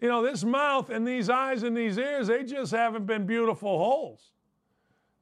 [0.00, 3.78] You know, this mouth and these eyes and these ears, they just haven't been beautiful
[3.78, 4.30] holes.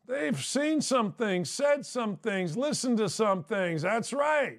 [0.08, 3.82] They've seen some things, said some things, listened to some things.
[3.82, 4.58] That's right.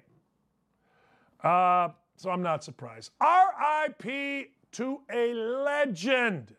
[1.42, 3.10] Uh, so I'm not surprised.
[3.20, 6.54] RIP to a legend.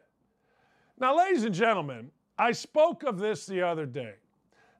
[0.99, 4.15] Now, ladies and gentlemen, I spoke of this the other day.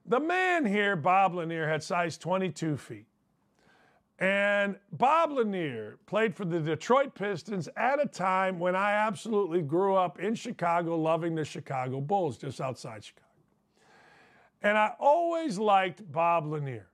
[0.05, 3.05] The man here, Bob Lanier, had size 22 feet.
[4.19, 9.95] And Bob Lanier played for the Detroit Pistons at a time when I absolutely grew
[9.95, 13.30] up in Chicago, loving the Chicago Bulls, just outside Chicago.
[14.61, 16.88] And I always liked Bob Lanier.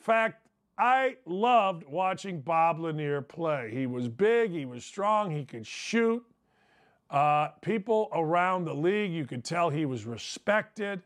[0.00, 0.48] In fact,
[0.78, 3.70] I loved watching Bob Lanier play.
[3.72, 6.24] He was big, he was strong, he could shoot.
[7.10, 11.02] Uh, people around the league, you could tell he was respected.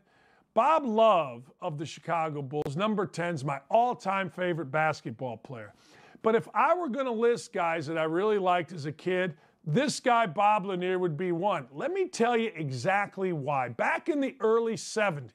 [0.53, 5.73] Bob Love of the Chicago Bulls, number 10, is my all time favorite basketball player.
[6.21, 9.35] But if I were going to list guys that I really liked as a kid,
[9.65, 11.67] this guy, Bob Lanier, would be one.
[11.71, 13.69] Let me tell you exactly why.
[13.69, 15.31] Back in the early 70s,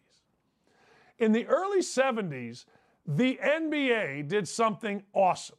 [1.19, 2.65] in the early 70s,
[3.07, 5.57] the NBA did something awesome.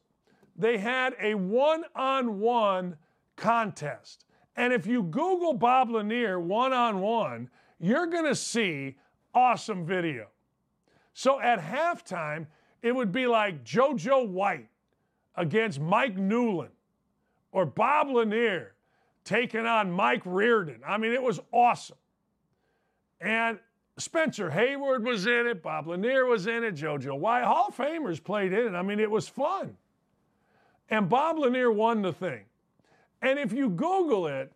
[0.56, 2.98] They had a one on one
[3.36, 4.26] contest.
[4.56, 7.50] And if you Google Bob Lanier one on one,
[7.80, 8.98] you're going to see
[9.34, 10.28] awesome video.
[11.14, 12.48] So at halftime,
[12.82, 14.70] it would be like JoJo White
[15.36, 16.70] against Mike Newlin
[17.52, 18.74] or Bob Lanier
[19.24, 20.82] taking on Mike Riordan.
[20.86, 21.98] I mean, it was awesome.
[23.22, 23.60] And
[24.00, 28.24] Spencer Haywood was in it, Bob Lanier was in it, JoJo White, Hall of Famers
[28.24, 28.78] played in it.
[28.78, 29.78] I mean, it was fun.
[30.90, 32.46] And Bob Lanier won the thing.
[33.22, 34.52] And if you Google it,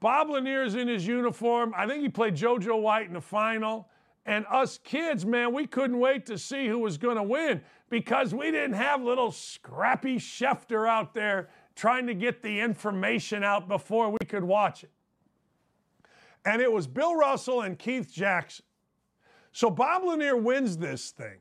[0.00, 1.72] Bob Lanier's in his uniform.
[1.76, 3.88] I think he played JoJo White in the final.
[4.26, 8.34] And us kids, man, we couldn't wait to see who was going to win because
[8.34, 14.10] we didn't have little scrappy Schefter out there trying to get the information out before
[14.10, 14.90] we could watch it.
[16.44, 18.64] And it was Bill Russell and Keith Jackson.
[19.58, 21.38] So Bob Lanier wins this thing.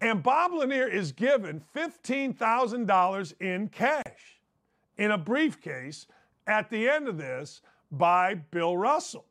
[0.00, 4.40] And Bob Lanier is given $15,000 in cash
[4.96, 6.06] in a briefcase
[6.46, 7.60] at the end of this
[7.90, 9.26] by Bill Russell.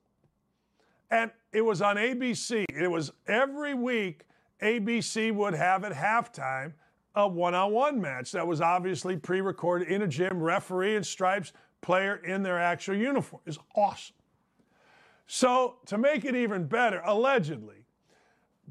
[1.10, 2.66] And it was on ABC.
[2.70, 4.28] It was every week,
[4.62, 6.74] ABC would have at halftime
[7.16, 11.04] a one on one match that was obviously pre recorded in a gym, referee and
[11.04, 13.42] stripes, player in their actual uniform.
[13.48, 14.16] It's awesome.
[15.26, 17.81] So, to make it even better, allegedly,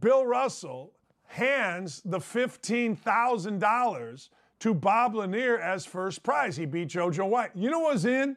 [0.00, 0.92] Bill Russell
[1.26, 4.28] hands the $15,000
[4.60, 6.56] to Bob Lanier as first prize.
[6.56, 7.50] He beat JoJo White.
[7.54, 8.36] You know what was in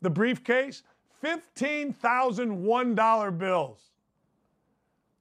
[0.00, 0.82] the briefcase?
[1.22, 3.90] $15,001 bills.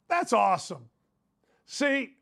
[0.08, 0.90] That's awesome.
[1.66, 2.16] See,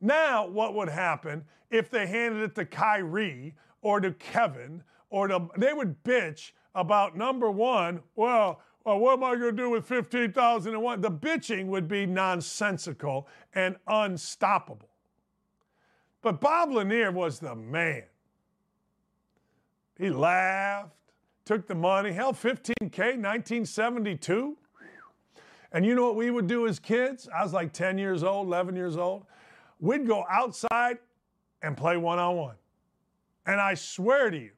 [0.00, 5.48] now what would happen if they handed it to Kyrie or to Kevin or to,
[5.56, 9.86] they would bitch about number one, well, well, what am I going to do with
[9.86, 11.00] 15,001?
[11.00, 14.88] The bitching would be nonsensical and unstoppable.
[16.22, 18.04] But Bob Lanier was the man.
[19.98, 20.90] He laughed,
[21.44, 24.56] took the money, held 15K, 1972.
[25.72, 27.28] And you know what we would do as kids?
[27.34, 29.24] I was like 10 years old, 11 years old.
[29.78, 30.98] We'd go outside
[31.62, 32.56] and play one on one.
[33.46, 34.50] And I swear to you,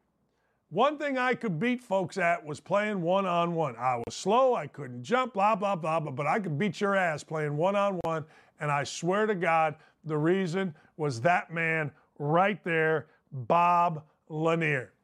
[0.73, 3.77] one thing I could beat folks at was playing one on one.
[3.77, 6.97] I was slow, I couldn't jump, blah, blah, blah, blah, but I could beat your
[6.97, 8.25] ass playing one on one.
[8.59, 9.75] And I swear to God,
[10.07, 14.95] the reason was that man right there, Bob Lanier.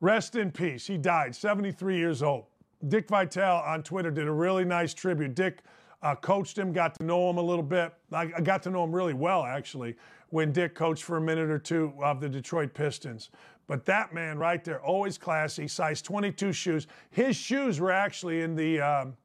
[0.00, 0.86] Rest in peace.
[0.86, 2.44] He died, 73 years old.
[2.88, 5.34] Dick Vitale on Twitter did a really nice tribute.
[5.34, 5.60] Dick
[6.02, 7.94] uh, coached him, got to know him a little bit.
[8.12, 9.96] I, I got to know him really well, actually,
[10.28, 13.30] when Dick coached for a minute or two of the Detroit Pistons.
[13.70, 16.88] But that man right there, always classy, size 22 shoes.
[17.10, 19.16] His shoes were actually in the um,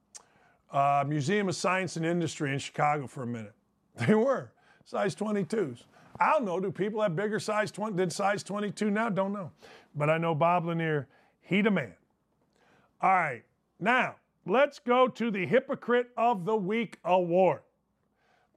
[0.71, 3.55] uh, Museum of Science and Industry in Chicago for a minute.
[4.05, 4.51] They were
[4.83, 5.85] size 22s.
[6.19, 6.59] I don't know.
[6.59, 9.09] Do people have bigger size 20 than size 22 now?
[9.09, 9.49] Don't know.
[9.95, 11.07] But I know Bob Lanier,
[11.41, 11.95] he the man.
[13.01, 13.43] All right,
[13.79, 17.61] now let's go to the Hypocrite of the Week award.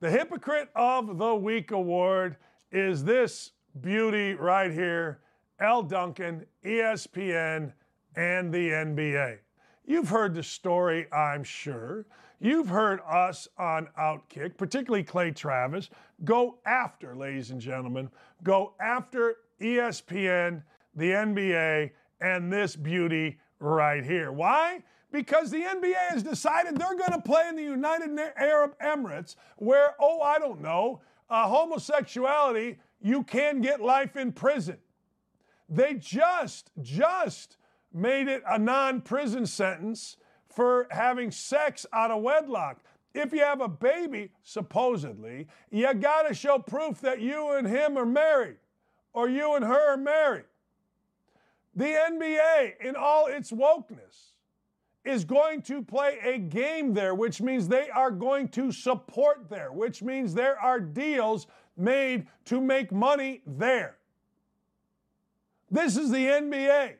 [0.00, 2.36] The Hypocrite of the Week award
[2.70, 5.20] is this beauty right here,
[5.60, 7.72] Elle Duncan, ESPN,
[8.14, 9.38] and the NBA.
[9.84, 12.06] You've heard the story, I'm sure.
[12.40, 15.90] You've heard us on Outkick, particularly Clay Travis,
[16.24, 18.10] go after, ladies and gentlemen,
[18.44, 20.62] go after ESPN,
[20.94, 21.90] the NBA,
[22.20, 24.30] and this beauty right here.
[24.30, 24.82] Why?
[25.10, 29.94] Because the NBA has decided they're going to play in the United Arab Emirates, where,
[29.98, 34.78] oh, I don't know, uh, homosexuality, you can get life in prison.
[35.68, 37.56] They just, just
[37.92, 40.16] made it a non prison sentence
[40.48, 42.82] for having sex out of wedlock.
[43.14, 47.96] If you have a baby, supposedly, you got to show proof that you and him
[47.98, 48.58] are married
[49.12, 50.44] or you and her are married.
[51.74, 54.32] The NBA, in all its wokeness,
[55.04, 59.72] is going to play a game there, which means they are going to support there,
[59.72, 61.46] which means there are deals
[61.76, 63.97] made to make money there.
[65.70, 66.94] This is the NBA.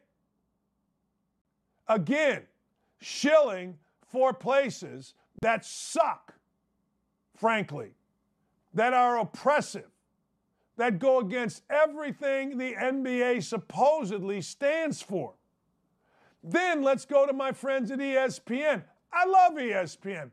[1.89, 2.43] Again,
[3.01, 6.35] shilling for places that suck,
[7.35, 7.93] frankly,
[8.75, 9.89] that are oppressive,
[10.77, 15.35] that go against everything the NBA supposedly stands for.
[16.43, 18.85] Then let's go to my friends at ESPN.
[19.13, 20.31] I love ESPN.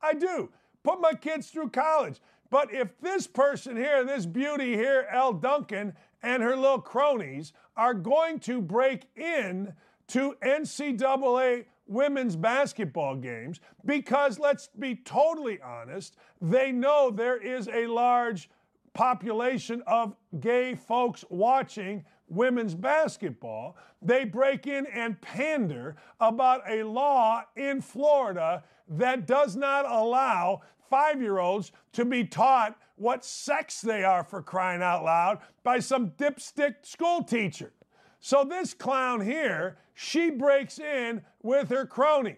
[0.00, 0.50] I do.
[0.82, 2.20] Put my kids through college.
[2.50, 7.94] But if this person here, this beauty here, Elle Duncan, and her little cronies are
[7.94, 9.72] going to break in
[10.08, 17.86] to NCAA women's basketball games because let's be totally honest, they know there is a
[17.86, 18.50] large
[18.92, 23.76] population of gay folks watching women's basketball.
[24.02, 31.22] They break in and pander about a law in Florida that does not allow five
[31.22, 36.10] year olds to be taught what sex they are for crying out loud by some
[36.10, 37.72] dipstick school teacher.
[38.20, 42.36] So this clown here, she breaks in with her cronies.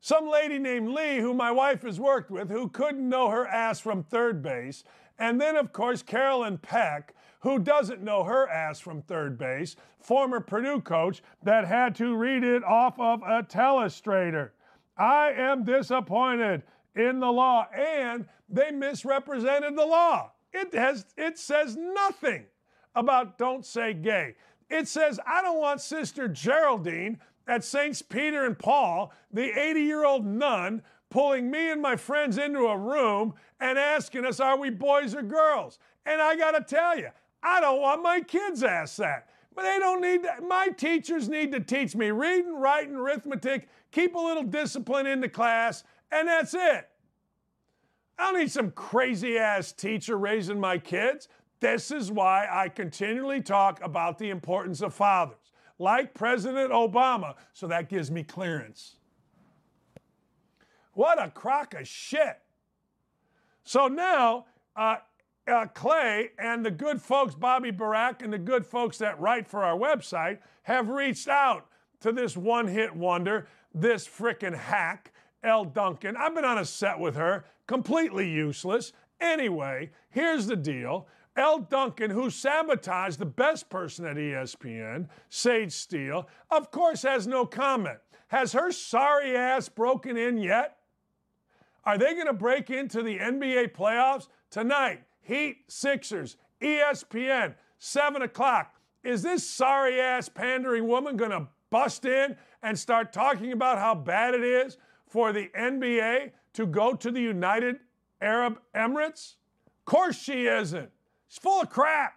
[0.00, 3.80] Some lady named Lee, who my wife has worked with, who couldn't know her ass
[3.80, 4.84] from third base.
[5.18, 10.40] And then, of course, Carolyn Peck, who doesn't know her ass from third base, former
[10.40, 14.50] Purdue coach that had to read it off of a telestrator.
[14.96, 16.62] I am disappointed
[16.98, 20.32] in the law, and they misrepresented the law.
[20.52, 22.46] It has it says nothing
[22.94, 24.34] about don't say gay.
[24.70, 30.04] It says, I don't want Sister Geraldine at Saints Peter and Paul, the 80 year
[30.04, 34.70] old nun, pulling me and my friends into a room and asking us, are we
[34.70, 35.78] boys or girls?
[36.04, 37.08] And I got to tell you,
[37.42, 39.28] I don't want my kids asked that.
[39.54, 40.46] But they don't need that.
[40.46, 45.28] My teachers need to teach me reading, writing, arithmetic, keep a little discipline in the
[45.28, 46.88] class, and that's it.
[48.18, 51.28] I don't need some crazy ass teacher raising my kids.
[51.60, 57.66] This is why I continually talk about the importance of fathers, like President Obama, so
[57.68, 58.96] that gives me clearance.
[60.94, 62.38] What a crock of shit.
[63.62, 64.96] So now, uh,
[65.46, 69.62] uh, Clay and the good folks, Bobby Burack, and the good folks that write for
[69.64, 71.66] our website have reached out
[72.00, 75.12] to this one hit wonder, this frickin' hack,
[75.42, 76.16] Elle Duncan.
[76.16, 78.92] I've been on a set with her, completely useless.
[79.20, 81.06] Anyway, here's the deal.
[81.36, 87.46] Elle Duncan, who sabotaged the best person at ESPN, Sage Steele, of course has no
[87.46, 87.98] comment.
[88.28, 90.78] Has her sorry ass broken in yet?
[91.84, 94.28] Are they going to break into the NBA playoffs?
[94.50, 97.54] Tonight, Heat, Sixers, ESPN.
[97.78, 98.74] 7 o'clock.
[99.04, 103.94] Is this sorry ass pandering woman going to bust in and start talking about how
[103.94, 104.76] bad it is
[105.08, 107.76] for the NBA to go to the United
[108.20, 109.34] Arab Emirates?
[109.66, 110.90] Of course she isn't.
[111.28, 112.14] She's full of crap.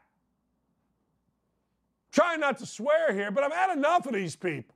[2.11, 4.75] Trying not to swear here, but I've had enough of these people.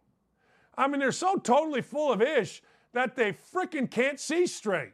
[0.77, 2.61] I mean, they're so totally full of ish
[2.93, 4.93] that they freaking can't see straight.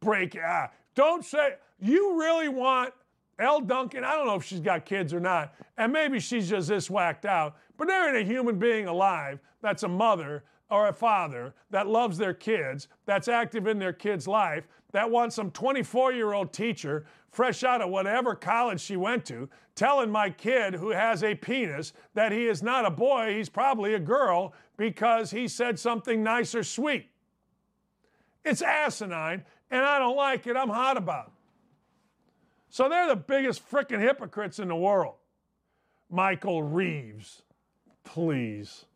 [0.00, 2.92] Break, ah, don't say, you really want
[3.38, 4.04] Elle Duncan?
[4.04, 7.24] I don't know if she's got kids or not, and maybe she's just this whacked
[7.24, 11.86] out, but there ain't a human being alive that's a mother or a father that
[11.86, 16.50] loves their kids, that's active in their kid's life, that wants some 24 year old
[16.50, 21.34] teacher, fresh out of whatever college she went to, telling my kid who has a
[21.34, 26.22] penis that he is not a boy, he's probably a girl because he said something
[26.22, 27.10] nice or sweet.
[28.42, 30.56] It's asinine, and I don't like it.
[30.56, 31.32] I'm hot about it.
[32.70, 35.16] So they're the biggest freaking hypocrites in the world.
[36.10, 37.42] Michael Reeves,
[38.04, 38.86] please.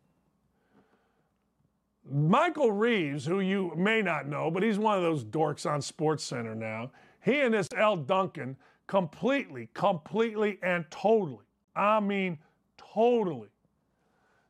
[2.09, 6.23] Michael Reeves, who you may not know, but he's one of those dorks on Sports
[6.23, 6.91] Center now.
[7.23, 8.55] He and this Elle Duncan
[8.87, 12.39] completely, completely, and totally, I mean,
[12.77, 13.49] totally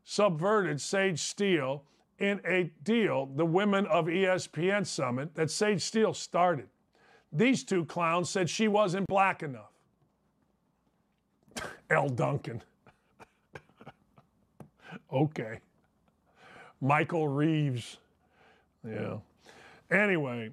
[0.03, 1.83] subverted Sage Steele
[2.19, 6.67] in a deal, the Women of ESPN Summit, that Sage Steele started.
[7.31, 9.73] These two clowns said she wasn't black enough.
[11.89, 12.63] Elle Duncan.
[15.11, 15.59] okay.
[16.81, 17.97] Michael Reeves.
[18.87, 19.17] Yeah.
[19.91, 20.51] Anyway,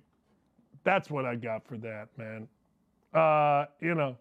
[0.84, 2.48] that's what I got for that, man.
[3.12, 4.16] Uh, you know,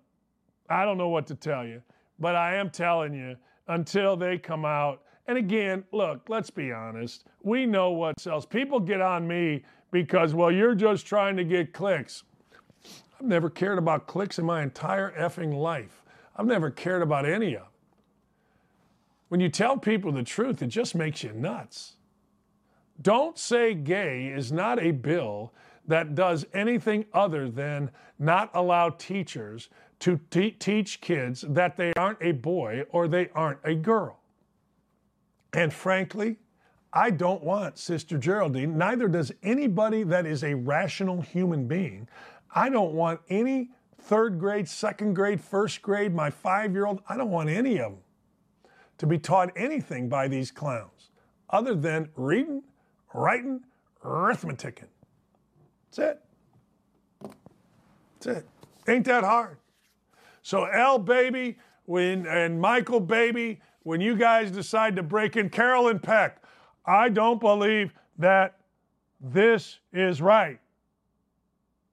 [0.70, 1.82] I don't know what to tell you,
[2.20, 3.36] but I am telling you
[3.68, 5.02] until they come out.
[5.28, 7.26] And again, look, let's be honest.
[7.44, 8.46] We know what sells.
[8.46, 12.24] People get on me because, well, you're just trying to get clicks.
[13.20, 16.04] I've never cared about clicks in my entire effing life.
[16.36, 17.68] I've never cared about any of.
[19.34, 21.94] When you tell people the truth, it just makes you nuts.
[23.02, 25.56] Don't Say Gay is not a bill
[25.88, 27.90] that does anything other than
[28.20, 29.70] not allow teachers
[30.02, 34.20] to te- teach kids that they aren't a boy or they aren't a girl.
[35.52, 36.38] And frankly,
[36.94, 42.08] I don't want Sister Geraldine, neither does anybody that is a rational human being.
[42.54, 47.18] I don't want any third grade, second grade, first grade, my five year old, I
[47.18, 48.04] don't want any of them
[49.04, 51.10] to be taught anything by these clowns
[51.50, 52.64] other than reading,
[53.14, 53.60] writing,
[54.02, 54.88] arithmeticing.
[55.92, 56.22] That's it.
[58.22, 58.48] That's it.
[58.88, 59.58] Ain't that hard.
[60.42, 66.00] So Elle baby, when and Michael baby, when you guys decide to break in Carolyn
[66.00, 66.42] Peck,
[66.86, 68.58] I don't believe that
[69.20, 70.62] this is right.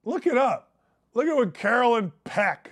[0.05, 0.71] Look it up.
[1.15, 2.71] Look at what Carolyn Peck.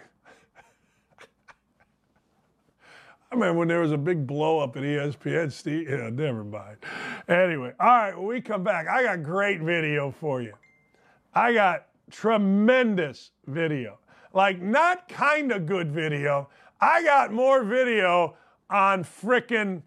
[3.31, 5.53] I remember when there was a big blow up at ESPN.
[5.53, 6.79] Steve, yeah, never mind.
[7.29, 10.55] Anyway, all right, when we come back, I got great video for you.
[11.35, 13.99] I got tremendous video.
[14.33, 16.49] Like, not kind of good video.
[16.81, 18.35] I got more video
[18.71, 19.83] on frickin',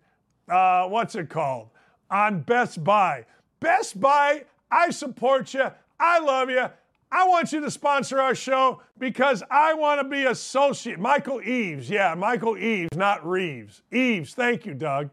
[0.47, 1.69] uh, what's it called?
[2.11, 3.25] On Best Buy.
[3.59, 5.71] Best Buy, I support you.
[5.99, 6.67] I love you.
[7.11, 10.97] I want you to sponsor our show because I want to be associate.
[10.97, 11.89] Michael Eaves.
[11.89, 13.81] Yeah, Michael Eaves, not Reeves.
[13.91, 14.33] Eaves.
[14.33, 15.09] Thank you, Doug.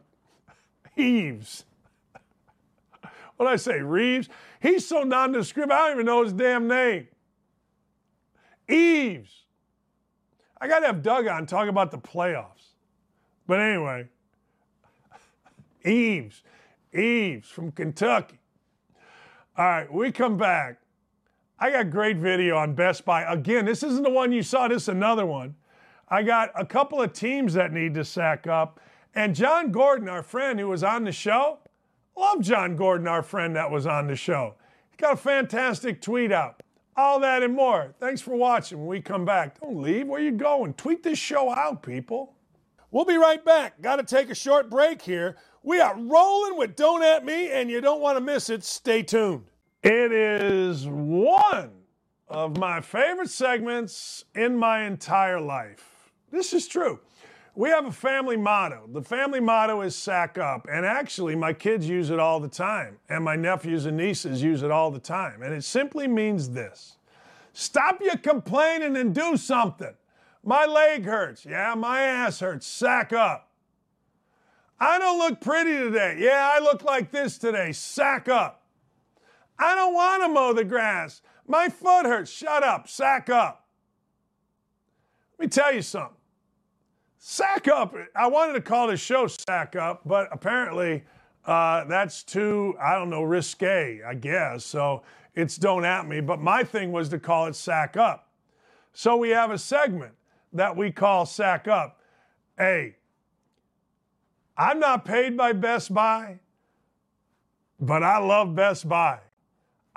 [0.96, 1.64] Eaves.
[3.36, 3.80] What did I say?
[3.80, 4.28] Reeves?
[4.60, 7.08] He's so nondescript, I don't even know his damn name.
[8.68, 9.44] Eaves.
[10.60, 12.74] I got to have Doug on talk about the playoffs.
[13.46, 14.08] But anyway,
[15.84, 16.42] Eaves.
[16.92, 18.38] Eaves from Kentucky.
[19.56, 20.78] All right, we come back.
[21.60, 23.22] I got great video on Best Buy.
[23.22, 25.56] Again, this isn't the one you saw, this is another one.
[26.08, 28.80] I got a couple of teams that need to sack up.
[29.14, 31.58] And John Gordon, our friend who was on the show,
[32.16, 34.54] Love John Gordon, our friend that was on the show.
[34.90, 36.62] He got a fantastic tweet out.
[36.96, 37.94] All that and more.
[38.00, 38.78] Thanks for watching.
[38.78, 40.08] When we come back, don't leave.
[40.08, 40.74] Where you going?
[40.74, 42.34] Tweet this show out, people.
[42.90, 43.80] We'll be right back.
[43.82, 45.36] Got to take a short break here.
[45.62, 48.64] We are rolling with Don't At Me, and you don't want to miss it.
[48.64, 49.44] Stay tuned.
[49.90, 51.70] It is one
[52.28, 56.10] of my favorite segments in my entire life.
[56.30, 57.00] This is true.
[57.54, 58.86] We have a family motto.
[58.92, 60.66] The family motto is sack up.
[60.70, 62.98] And actually, my kids use it all the time.
[63.08, 65.42] And my nephews and nieces use it all the time.
[65.42, 66.98] And it simply means this
[67.54, 69.94] stop your complaining and do something.
[70.44, 71.46] My leg hurts.
[71.46, 72.66] Yeah, my ass hurts.
[72.66, 73.48] Sack up.
[74.78, 76.16] I don't look pretty today.
[76.18, 77.72] Yeah, I look like this today.
[77.72, 78.67] Sack up.
[79.58, 81.22] I don't want to mow the grass.
[81.46, 82.30] My foot hurts.
[82.30, 82.88] Shut up.
[82.88, 83.66] Sack up.
[85.38, 86.16] Let me tell you something.
[87.18, 87.94] Sack up.
[88.14, 91.04] I wanted to call this show Sack Up, but apparently
[91.44, 94.64] uh, that's too, I don't know, risque, I guess.
[94.64, 95.02] So
[95.34, 96.20] it's don't at me.
[96.20, 98.28] But my thing was to call it Sack Up.
[98.92, 100.14] So we have a segment
[100.52, 102.00] that we call Sack Up.
[102.56, 102.96] Hey,
[104.56, 106.40] I'm not paid by Best Buy,
[107.78, 109.20] but I love Best Buy.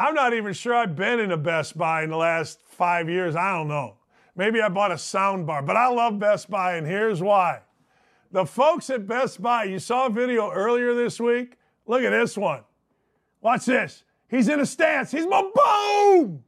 [0.01, 3.35] I'm not even sure I've been in a Best Buy in the last five years.
[3.35, 3.97] I don't know.
[4.35, 7.59] Maybe I bought a sound bar, but I love Best Buy, and here's why.
[8.31, 11.57] The folks at Best Buy, you saw a video earlier this week.
[11.85, 12.61] Look at this one.
[13.41, 14.03] Watch this.
[14.27, 15.11] He's in a stance.
[15.11, 16.43] He's boom.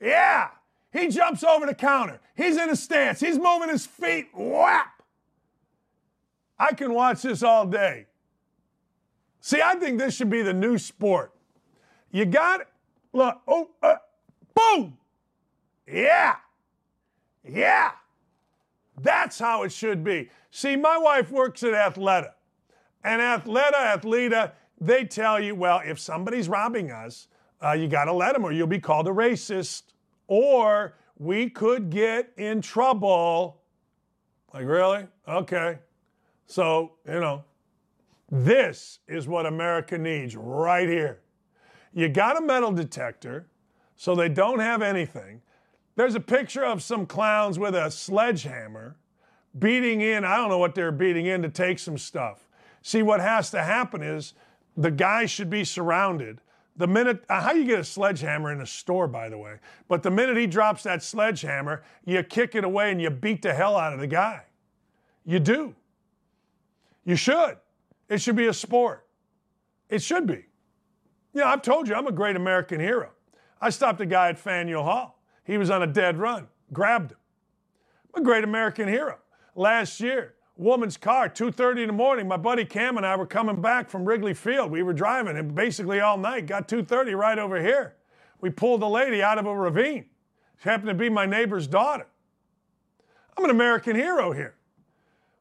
[0.00, 0.48] Yeah.
[0.92, 2.18] He jumps over the counter.
[2.34, 3.20] He's in a stance.
[3.20, 4.30] He's moving his feet.
[4.34, 5.04] Whap.
[6.58, 8.06] I can watch this all day.
[9.40, 11.32] See, I think this should be the new sport.
[12.16, 12.68] You got it.
[13.12, 13.42] Look.
[13.46, 13.96] Oh, uh,
[14.54, 14.96] boom.
[15.86, 16.36] Yeah.
[17.46, 17.90] Yeah.
[19.02, 20.30] That's how it should be.
[20.50, 22.30] See, my wife works at Athleta.
[23.04, 27.28] And Athleta, Athleta, they tell you, well, if somebody's robbing us,
[27.62, 29.82] uh, you got to let them or you'll be called a racist.
[30.26, 33.60] Or we could get in trouble.
[34.54, 35.06] Like, really?
[35.28, 35.80] Okay.
[36.46, 37.44] So, you know,
[38.30, 41.20] this is what America needs right here.
[41.96, 43.46] You got a metal detector,
[43.96, 45.40] so they don't have anything.
[45.94, 48.96] There's a picture of some clowns with a sledgehammer
[49.58, 52.46] beating in, I don't know what they're beating in to take some stuff.
[52.82, 54.34] See, what has to happen is
[54.76, 56.42] the guy should be surrounded.
[56.76, 59.54] The minute, uh, how you get a sledgehammer in a store, by the way,
[59.88, 63.54] but the minute he drops that sledgehammer, you kick it away and you beat the
[63.54, 64.42] hell out of the guy.
[65.24, 65.74] You do.
[67.06, 67.56] You should.
[68.10, 69.06] It should be a sport.
[69.88, 70.45] It should be.
[71.36, 73.10] You know, I've told you I'm a great American hero.
[73.60, 75.20] I stopped a guy at Faneuil Hall.
[75.44, 77.18] He was on a dead run, grabbed him.
[78.14, 79.18] I'm a great American hero.
[79.54, 83.60] Last year, woman's car, 2.30 in the morning, my buddy Cam and I were coming
[83.60, 84.70] back from Wrigley Field.
[84.70, 87.96] We were driving and basically all night, got 2.30 right over here.
[88.40, 90.06] We pulled a lady out of a ravine.
[90.62, 92.06] She happened to be my neighbor's daughter.
[93.36, 94.54] I'm an American hero here.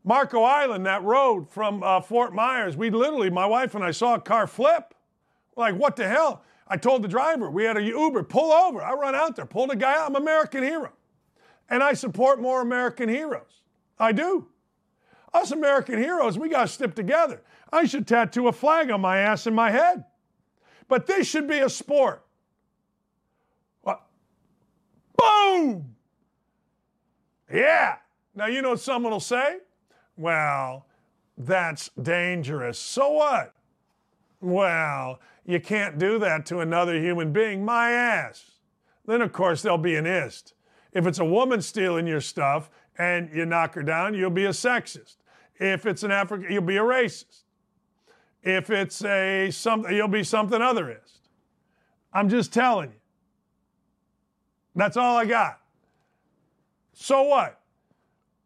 [0.03, 4.15] Marco Island, that road from uh, Fort Myers, we literally, my wife and I saw
[4.15, 4.93] a car flip.
[5.55, 6.43] Like, what the hell?
[6.67, 8.81] I told the driver, we had a Uber, pull over.
[8.81, 10.09] I run out there, pull the guy out.
[10.09, 10.91] I'm American hero.
[11.69, 13.61] And I support more American heroes.
[13.99, 14.47] I do.
[15.33, 17.41] Us American heroes, we got to stick together.
[17.71, 20.05] I should tattoo a flag on my ass and my head.
[20.87, 22.23] But this should be a sport.
[23.81, 24.01] What?
[25.17, 25.95] Boom!
[27.51, 27.97] Yeah.
[28.33, 29.57] Now, you know what someone will say?
[30.17, 30.85] Well,
[31.37, 32.79] that's dangerous.
[32.79, 33.53] So what?
[34.41, 37.63] Well, you can't do that to another human being.
[37.63, 38.51] My ass.
[39.05, 40.53] Then, of course, there'll be an ist.
[40.91, 44.49] If it's a woman stealing your stuff and you knock her down, you'll be a
[44.49, 45.17] sexist.
[45.59, 47.43] If it's an African, you'll be a racist.
[48.41, 51.19] If it's a something, you'll be something otherist.
[52.13, 52.99] I'm just telling you.
[54.75, 55.59] That's all I got.
[56.93, 57.61] So what?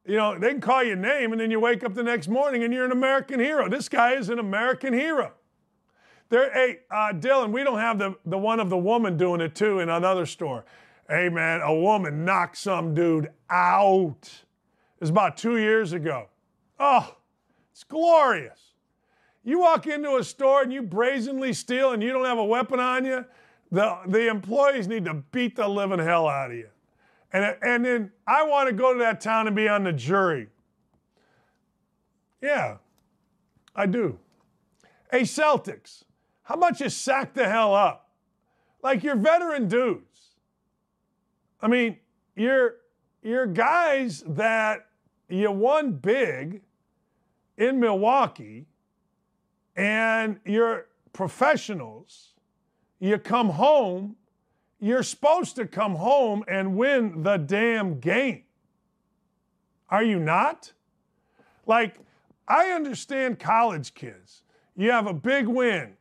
[0.05, 2.27] You know, they can call you a name and then you wake up the next
[2.27, 3.69] morning and you're an American hero.
[3.69, 5.33] This guy is an American hero.
[6.29, 9.55] There, hey, uh, Dylan, we don't have the, the one of the woman doing it
[9.55, 10.63] too in another store.
[11.09, 14.19] Hey, man, a woman knocked some dude out.
[14.21, 16.27] It was about two years ago.
[16.79, 17.15] Oh,
[17.71, 18.73] it's glorious.
[19.43, 22.79] You walk into a store and you brazenly steal and you don't have a weapon
[22.79, 23.25] on you,
[23.71, 26.69] the, the employees need to beat the living hell out of you.
[27.31, 30.47] And, and then I want to go to that town and be on the jury.
[32.41, 32.77] Yeah,
[33.75, 34.19] I do.
[35.11, 36.03] Hey, Celtics,
[36.49, 38.09] how about you sack the hell up?
[38.81, 40.31] Like you're veteran dudes.
[41.61, 41.97] I mean,
[42.35, 42.77] you're
[43.21, 44.87] you're guys that
[45.29, 46.63] you won big
[47.55, 48.65] in Milwaukee
[49.75, 52.33] and you're professionals.
[52.99, 54.15] You come home,
[54.79, 58.45] you're supposed to come home and win the damn game.
[59.87, 60.73] Are you not?
[61.67, 61.99] Like,
[62.47, 64.41] I understand college kids.
[64.75, 65.93] You have a big win.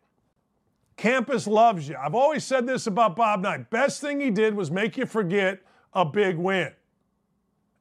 [0.98, 1.96] Campus loves you.
[1.96, 3.70] I've always said this about Bob Knight.
[3.70, 5.60] Best thing he did was make you forget
[5.94, 6.72] a big win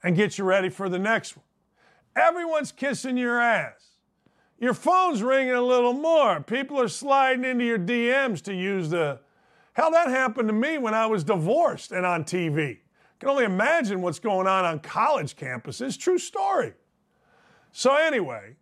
[0.03, 1.43] and get you ready for the next one.
[2.15, 3.87] Everyone's kissing your ass.
[4.59, 6.41] Your phone's ringing a little more.
[6.41, 9.19] People are sliding into your DMs to use the.
[9.73, 12.77] Hell, that happened to me when I was divorced and on TV.
[12.77, 12.79] I
[13.19, 15.97] can only imagine what's going on on college campuses.
[15.97, 16.73] True story.
[17.71, 18.55] So, anyway,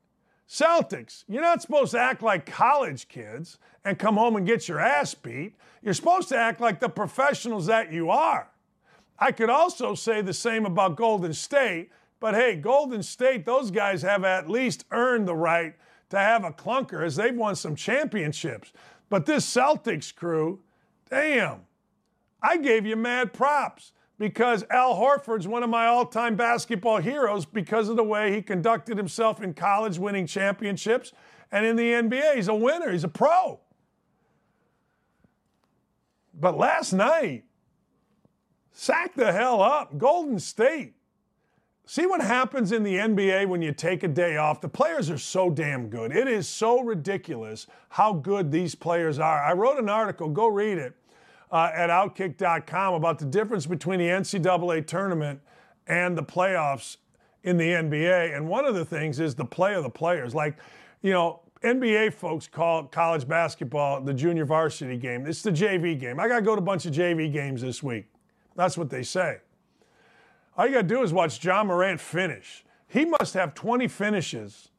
[0.47, 4.79] Celtics, you're not supposed to act like college kids and come home and get your
[4.79, 5.55] ass beat.
[5.81, 8.49] You're supposed to act like the professionals that you are.
[9.17, 11.89] I could also say the same about Golden State,
[12.19, 15.75] But hey, Golden State, those guys have at least earned the right
[16.09, 18.71] to have a clunker as they've won some championships.
[19.09, 20.61] But this Celtics crew,
[21.09, 21.61] damn,
[22.41, 27.45] I gave you mad props because Al Horford's one of my all time basketball heroes
[27.45, 31.11] because of the way he conducted himself in college, winning championships,
[31.51, 32.35] and in the NBA.
[32.35, 33.59] He's a winner, he's a pro.
[36.33, 37.45] But last night,
[38.71, 39.97] sack the hell up.
[39.97, 40.93] Golden State.
[41.87, 44.59] See what happens in the NBA when you take a day off?
[44.59, 46.11] The players are so damn good.
[46.11, 49.43] It is so ridiculous how good these players are.
[49.43, 50.95] I wrote an article, go read it,
[51.51, 55.39] uh, at Outkick.com about the difference between the NCAA tournament
[55.87, 56.97] and the playoffs
[57.43, 58.35] in the NBA.
[58.35, 60.33] And one of the things is the play of the players.
[60.33, 60.57] Like,
[61.01, 65.25] you know, NBA folks call college basketball the junior varsity game.
[65.25, 66.19] It's the JV game.
[66.19, 68.05] I got to go to a bunch of JV games this week.
[68.55, 69.39] That's what they say.
[70.57, 72.63] All you got to do is watch Ja Morant finish.
[72.87, 74.69] He must have 20 finishes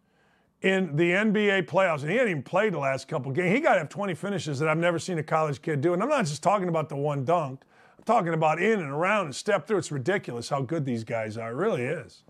[0.66, 3.54] in the NBA playoffs, and he hadn't even played the last couple games.
[3.54, 5.92] He got to have 20 finishes that I've never seen a college kid do.
[5.92, 7.62] And I'm not just talking about the one dunk.
[7.96, 9.78] I'm talking about in and around and step through.
[9.78, 11.52] It's ridiculous how good these guys are.
[11.52, 12.24] It really is.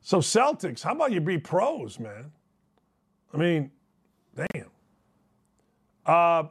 [0.00, 2.32] So Celtics, how about you be pros, man?
[3.32, 3.70] I mean,
[4.34, 4.70] damn.
[6.04, 6.48] Uh,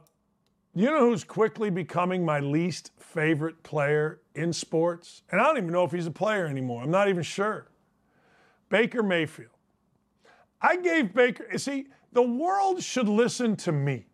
[0.74, 5.22] you know who's quickly becoming my least favorite player in sports?
[5.30, 6.82] And I don't even know if he's a player anymore.
[6.82, 7.66] I'm not even sure.
[8.70, 9.50] Baker Mayfield.
[10.62, 14.06] I gave Baker, see, the world should listen to me.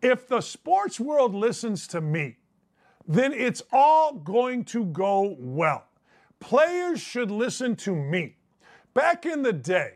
[0.00, 2.36] If the sports world listens to me,
[3.06, 5.84] then it's all going to go well.
[6.40, 8.36] Players should listen to me.
[8.94, 9.94] Back in the day,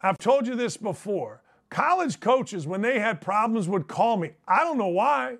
[0.00, 4.32] I've told you this before, college coaches, when they had problems, would call me.
[4.48, 5.36] I don't know why.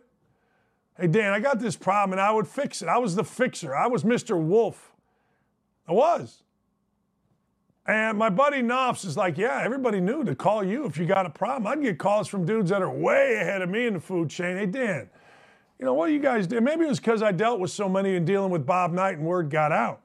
[0.98, 2.88] Hey, Dan, I got this problem and I would fix it.
[2.88, 4.40] I was the fixer, I was Mr.
[4.40, 4.92] Wolf.
[5.88, 6.42] I was.
[7.86, 11.26] And my buddy Knopfs is like, yeah, everybody knew to call you if you got
[11.26, 11.66] a problem.
[11.66, 14.56] I'd get calls from dudes that are way ahead of me in the food chain.
[14.56, 15.08] Hey, Dan,
[15.78, 16.60] you know, what do you guys do?
[16.60, 19.26] Maybe it was because I dealt with so many and dealing with Bob Knight and
[19.26, 20.02] word got out.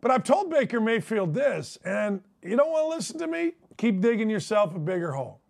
[0.00, 3.52] But I've told Baker Mayfield this, and you don't want to listen to me?
[3.76, 5.40] Keep digging yourself a bigger hole.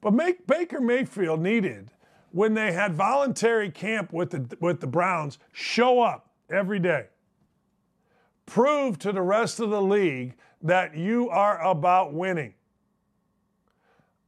[0.00, 1.90] But make, Baker Mayfield needed,
[2.30, 7.06] when they had voluntary camp with the, with the Browns, show up every day
[8.46, 12.54] prove to the rest of the league that you are about winning.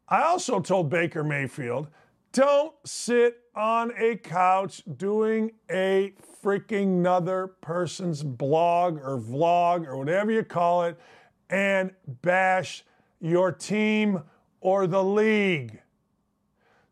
[0.09, 1.89] I also told Baker Mayfield,
[2.33, 6.13] don't sit on a couch doing a
[6.45, 11.01] freaking another person's blog or vlog or whatever you call it
[11.49, 11.91] and
[12.23, 12.85] bash
[13.21, 14.23] your team
[14.61, 15.81] or the league.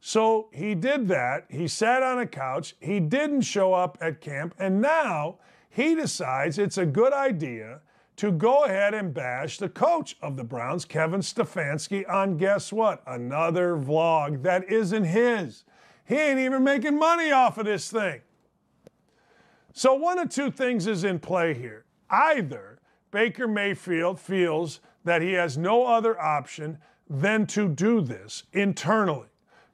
[0.01, 1.47] So he did that.
[1.49, 2.75] He sat on a couch.
[2.81, 4.55] He didn't show up at camp.
[4.59, 5.39] And now
[5.75, 7.81] he decides it's a good idea
[8.17, 13.03] to go ahead and bash the coach of the Browns, Kevin Stefanski, on guess what?
[13.09, 15.65] Another vlog that isn't his.
[16.05, 18.21] He ain't even making money off of this thing.
[19.73, 21.87] So, one of two things is in play here.
[22.09, 22.79] Either
[23.11, 26.79] Baker Mayfield feels that he has no other option
[27.11, 29.27] than to do this internally.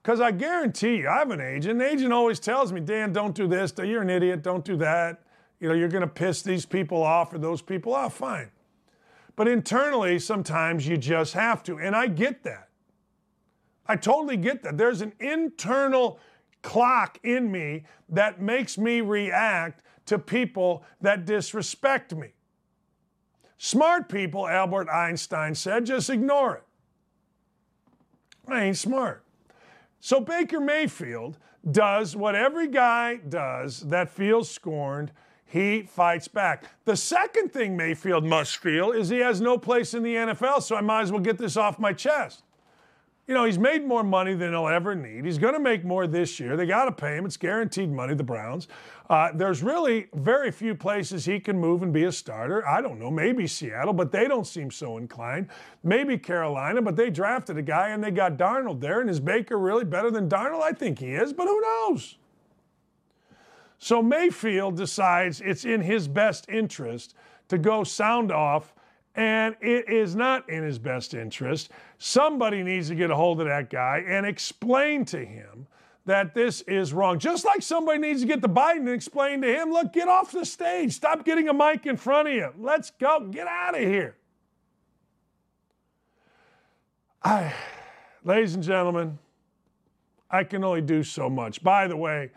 [0.03, 1.83] Because I guarantee you, I have an agent.
[1.83, 3.75] An agent always tells me, Dan, don't do this.
[3.77, 4.43] You're an idiot.
[4.43, 5.21] Don't do that
[5.61, 8.51] you know, you're going to piss these people off or those people off, fine.
[9.37, 11.79] But internally, sometimes you just have to.
[11.79, 12.69] And I get that.
[13.87, 14.79] I totally get that.
[14.79, 16.19] There's an internal
[16.63, 22.29] clock in me that makes me react to people that disrespect me.
[23.59, 26.65] Smart people, Albert Einstein said, just ignore it.
[28.49, 29.25] I ain't smart.
[30.01, 31.37] So Baker Mayfield
[31.71, 35.13] does what every guy does that feels scorned
[35.51, 36.65] he fights back.
[36.85, 40.77] The second thing Mayfield must feel is he has no place in the NFL, so
[40.77, 42.45] I might as well get this off my chest.
[43.27, 45.25] You know, he's made more money than he'll ever need.
[45.25, 46.57] He's going to make more this year.
[46.57, 47.27] They got to pay him.
[47.27, 48.69] It's guaranteed money, the Browns.
[49.09, 52.67] Uh, there's really very few places he can move and be a starter.
[52.67, 55.49] I don't know, maybe Seattle, but they don't seem so inclined.
[55.83, 59.01] Maybe Carolina, but they drafted a guy and they got Darnold there.
[59.01, 60.63] And is Baker really better than Darnold?
[60.63, 62.17] I think he is, but who knows?
[63.81, 67.15] So Mayfield decides it's in his best interest
[67.49, 68.75] to go sound off,
[69.15, 71.71] and it is not in his best interest.
[71.97, 75.67] Somebody needs to get a hold of that guy and explain to him
[76.05, 77.19] that this is wrong.
[77.19, 80.31] Just like somebody needs to get to Biden and explain to him, look, get off
[80.31, 80.93] the stage.
[80.93, 82.53] Stop getting a mic in front of you.
[82.59, 83.29] Let's go.
[83.31, 84.15] Get out of here.
[87.23, 87.55] I,
[88.25, 89.19] ladies and gentlemen,
[90.31, 91.63] I can only do so much.
[91.63, 92.31] By the way,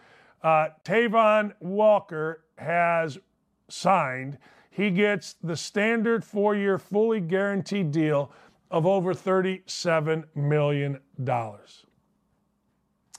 [0.44, 3.18] uh, Travon Walker has
[3.70, 4.38] signed
[4.76, 8.32] he gets the standard four year, fully guaranteed deal
[8.72, 11.00] of over $37 million.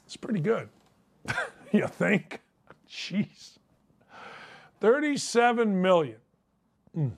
[0.05, 0.69] It's pretty good.
[1.73, 2.41] you think?
[2.91, 3.59] Jeez.
[4.81, 6.17] 37 million.
[6.97, 7.13] Mm.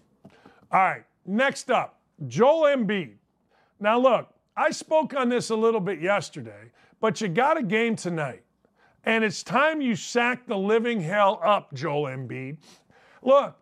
[0.70, 3.14] All right, next up, Joel Embiid.
[3.80, 7.96] Now look, I spoke on this a little bit yesterday, but you got a game
[7.96, 8.42] tonight.
[9.06, 12.56] And it's time you sack the living hell up, Joel Embiid.
[13.22, 13.56] Look,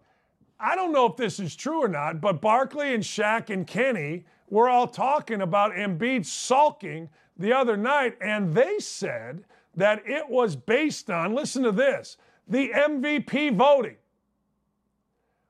[0.58, 4.24] I don't know if this is true or not, but Barkley and Shaq and Kenny
[4.48, 9.44] were all talking about Embiid sulking the other night, and they said
[9.76, 12.16] that it was based on, listen to this,
[12.48, 13.96] the MVP voting.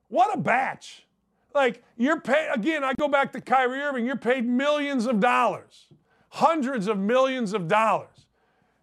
[0.09, 1.05] What a batch.
[1.53, 5.85] Like, you're paid, again, I go back to Kyrie Irving, you're paid millions of dollars,
[6.29, 8.14] hundreds of millions of dollars.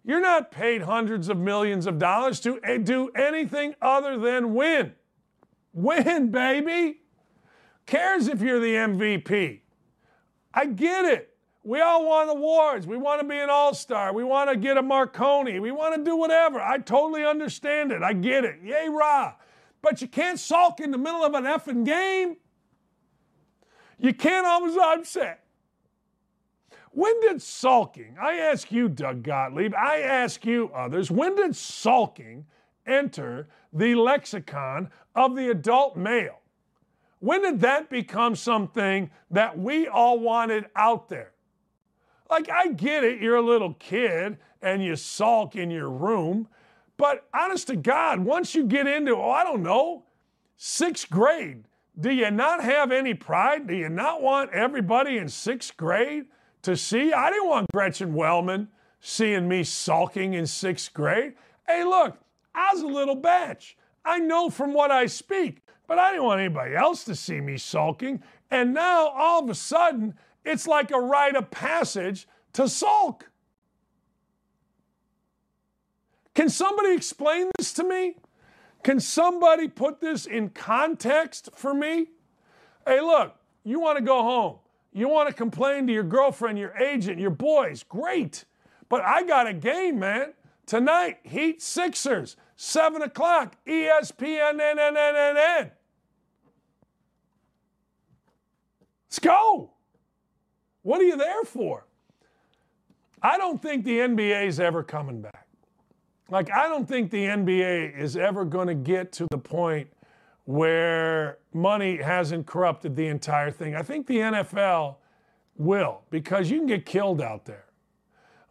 [0.05, 4.93] You're not paid hundreds of millions of dollars to eh, do anything other than win.
[5.73, 6.99] Win, baby.
[7.85, 9.61] Cares if you're the MVP.
[10.53, 11.29] I get it.
[11.63, 12.85] We all want awards.
[12.85, 14.13] We want to be an all star.
[14.13, 15.59] We want to get a Marconi.
[15.59, 16.59] We want to do whatever.
[16.59, 18.03] I totally understand it.
[18.03, 18.59] I get it.
[18.61, 19.33] Yay, rah.
[19.81, 22.35] But you can't sulk in the middle of an effing game.
[23.97, 25.42] You can't always upset.
[26.93, 32.45] When did sulking, I ask you, Doug Gottlieb, I ask you others, when did sulking
[32.85, 36.39] enter the lexicon of the adult male?
[37.17, 41.31] When did that become something that we all wanted out there?
[42.29, 46.47] Like, I get it, you're a little kid and you sulk in your room,
[46.97, 50.03] but honest to God, once you get into, oh, I don't know,
[50.57, 51.63] sixth grade,
[51.99, 53.67] do you not have any pride?
[53.67, 56.25] Do you not want everybody in sixth grade
[56.63, 57.13] to see?
[57.13, 58.69] I didn't want Gretchen Wellman
[58.99, 61.33] seeing me sulking in sixth grade.
[61.67, 62.17] Hey, look,
[62.55, 63.77] I was a little batch.
[64.05, 67.57] I know from what I speak, but I didn't want anybody else to see me
[67.57, 68.21] sulking.
[68.51, 70.15] And now all of a sudden,
[70.45, 73.29] it's like a rite of passage to sulk.
[76.33, 78.15] Can somebody explain this to me?
[78.83, 82.07] Can somebody put this in context for me?
[82.85, 84.57] Hey, look, you want to go home.
[84.93, 87.83] You want to complain to your girlfriend, your agent, your boys.
[87.83, 88.45] Great.
[88.89, 90.33] But I got a game, man.
[90.65, 94.59] Tonight, Heat Sixers, 7 o'clock, ESPN.
[99.09, 99.71] Let's go.
[100.83, 101.85] What are you there for?
[103.21, 105.47] I don't think the NBA is ever coming back.
[106.29, 109.87] Like, I don't think the NBA is ever going to get to the point
[110.45, 113.75] where money hasn't corrupted the entire thing.
[113.75, 114.97] I think the NFL
[115.55, 117.65] will because you can get killed out there.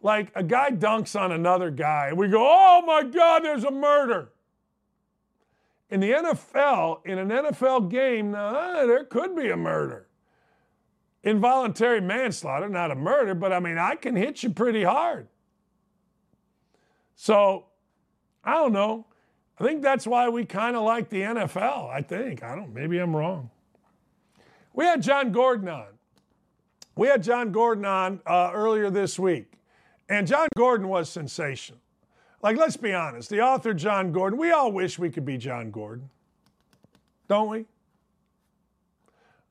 [0.01, 3.71] Like, a guy dunks on another guy, and we go, oh my God, there's a
[3.71, 4.33] murder.
[5.89, 10.07] In the NFL, in an NFL game, nah, there could be a murder
[11.23, 15.27] involuntary manslaughter, not a murder, but I mean, I can hit you pretty hard.
[17.15, 17.67] So,
[18.43, 19.07] I don't know.
[19.59, 21.89] I think that's why we kind of like the NFL.
[21.89, 22.43] I think.
[22.43, 23.49] I don't, maybe I'm wrong.
[24.73, 25.87] We had Jon Gordon on.
[26.95, 29.53] We had Jon Gordon on uh, earlier this week,
[30.09, 31.79] and Jon Gordon was sensational.
[32.41, 35.71] Like, let's be honest, the author, Jon Gordon, we all wish we could be Jon
[35.71, 36.09] Gordon,
[37.27, 37.65] don't we?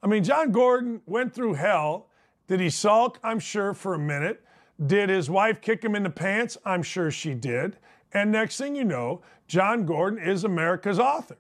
[0.03, 2.09] I mean, Jon Gordon went through hell.
[2.49, 3.19] Did he sulk?
[3.23, 4.45] I'm sure for a minute.
[4.85, 6.59] Did his wife kick him in the pants?
[6.65, 7.79] I'm sure she did.
[8.15, 11.39] And next thing you know, Jon Gordon is America's author.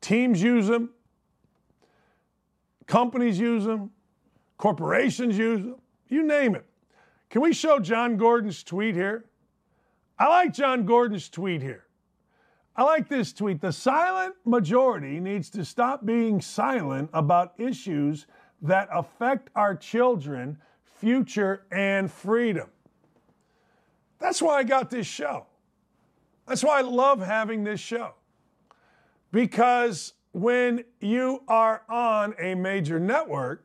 [0.00, 0.90] Teams use him,
[2.86, 3.90] companies use him,
[4.58, 5.76] corporations use him,
[6.08, 6.64] you name it.
[7.30, 9.24] Can we show Jon Gordon's tweet here?
[10.18, 11.84] I like Jon Gordon's tweet here.
[12.76, 13.60] I like this tweet.
[13.60, 18.26] The silent majority needs to stop being silent about issues
[18.62, 22.68] that affect our children, future, and freedom.
[24.18, 25.46] That's why I got this show.
[26.46, 28.14] That's why I love having this show.
[29.32, 33.64] Because when you are on a major network,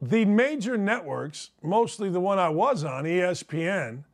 [0.00, 4.04] the major networks, mostly the one I was on, ESPN,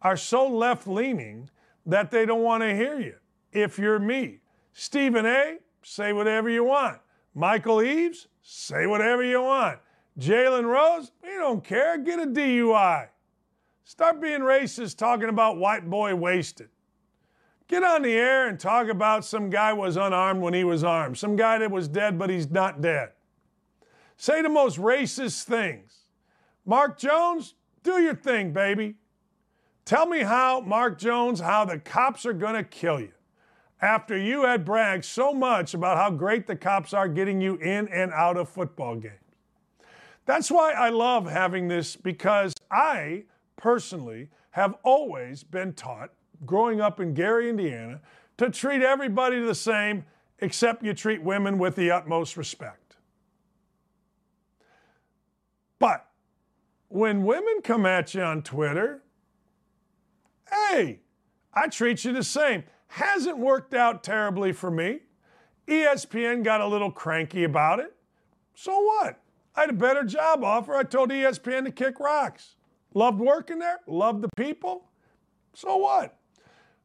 [0.00, 1.50] are so left leaning
[1.86, 3.16] that they don't want to hear you
[3.52, 4.40] if you're me.
[4.72, 7.00] Stephen A., say whatever you want.
[7.34, 9.78] Michael Eaves, say whatever you want.
[10.18, 11.98] Jalen Rose, we don't care.
[11.98, 13.08] Get a DUI.
[13.82, 16.68] Start being racist talking about white boy wasted.
[17.74, 21.18] Get on the air and talk about some guy was unarmed when he was armed,
[21.18, 23.10] some guy that was dead but he's not dead.
[24.16, 26.04] Say the most racist things.
[26.64, 28.94] Mark Jones, do your thing, baby.
[29.84, 33.10] Tell me how, Mark Jones, how the cops are going to kill you.
[33.84, 37.86] after you had bragged so much about how great the cops are getting you in
[37.88, 39.14] and out of football games.
[40.24, 43.24] That's why I love having this because I
[43.56, 46.10] personally have always been taught,
[46.46, 48.00] growing up in Gary, Indiana,
[48.38, 50.04] to treat everybody the same
[50.40, 52.96] except you treat women with the utmost respect.
[55.78, 56.06] But
[56.88, 59.02] when women come at you on Twitter,
[60.50, 61.00] hey,
[61.52, 62.64] I treat you the same.
[62.88, 65.00] Hasn't worked out terribly for me.
[65.66, 67.94] ESPN got a little cranky about it.
[68.54, 69.20] So what?
[69.56, 70.74] I had a better job offer.
[70.74, 72.56] I told ESPN to kick rocks.
[72.92, 74.90] Loved working there, loved the people.
[75.54, 76.16] So what?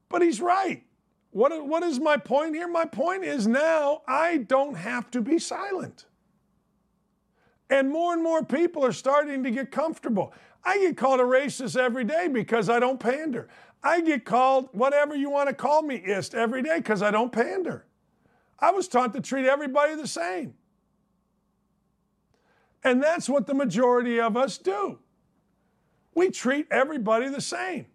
[0.10, 0.84] But he's right.
[1.32, 2.68] What, what is my point here?
[2.68, 6.06] My point is now I don't have to be silent.
[7.70, 10.34] And more and more people are starting to get comfortable.
[10.64, 13.48] I get called a racist every day because I don't pander.
[13.84, 17.32] I get called whatever you want to call me ist every day because I don't
[17.32, 17.86] pander.
[18.60, 20.56] I was taught to treat everybody the same.
[22.84, 25.00] And that's what the majority of us do.
[26.16, 27.86] We treat everybody the same.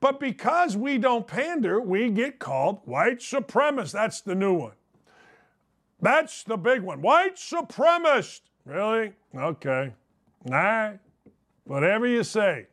[0.00, 3.92] But because we don't pander, we get called white supremacist.
[3.92, 4.72] That's the new one.
[6.00, 7.02] That's the big one.
[7.02, 8.40] White supremacist.
[8.64, 9.12] Really?
[9.34, 9.92] Okay.
[10.46, 10.98] Right.
[11.64, 12.66] Whatever you say.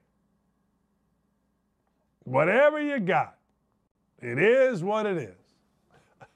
[2.23, 3.35] Whatever you got.
[4.21, 5.35] It is what it is.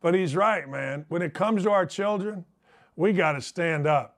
[0.00, 1.04] but he's right, man.
[1.08, 2.46] When it comes to our children,
[2.96, 4.16] we got to stand up.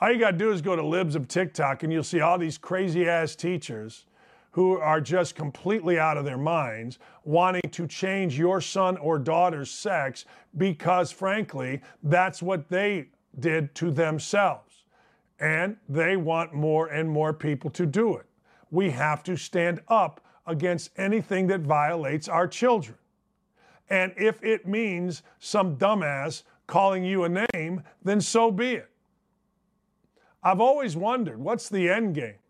[0.00, 2.38] All you got to do is go to Libs of TikTok and you'll see all
[2.38, 4.06] these crazy ass teachers
[4.52, 9.70] who are just completely out of their minds wanting to change your son or daughter's
[9.70, 10.24] sex
[10.56, 13.08] because, frankly, that's what they
[13.40, 14.84] did to themselves.
[15.40, 18.26] And they want more and more people to do it.
[18.70, 22.96] We have to stand up against anything that violates our children.
[23.88, 28.90] And if it means some dumbass calling you a name, then so be it.
[30.42, 32.41] I've always wondered what's the end game?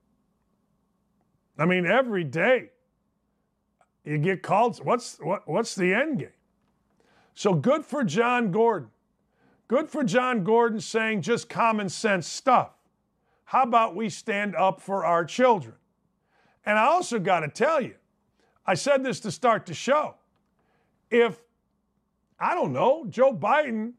[1.59, 2.71] I mean, every day
[4.05, 4.85] you get called.
[4.85, 6.29] What's, what, what's the end game?
[7.35, 8.91] So good for Jon Gordon.
[9.69, 12.71] Good for Jon Gordon saying just common sense stuff.
[13.45, 15.75] How about we stand up for our children?
[16.65, 17.95] And I also got to tell you,
[18.67, 20.15] I said this to start the show.
[21.11, 21.43] If,
[22.39, 23.93] I don't know, Joe Biden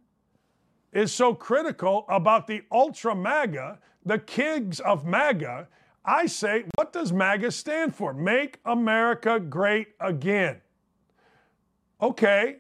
[0.92, 5.68] is so critical about the ultra MAGA, the kids of MAGA,
[6.06, 8.14] I say, what does MAGA stand for?
[8.14, 10.62] Make America Great Again.
[12.02, 12.58] Okay,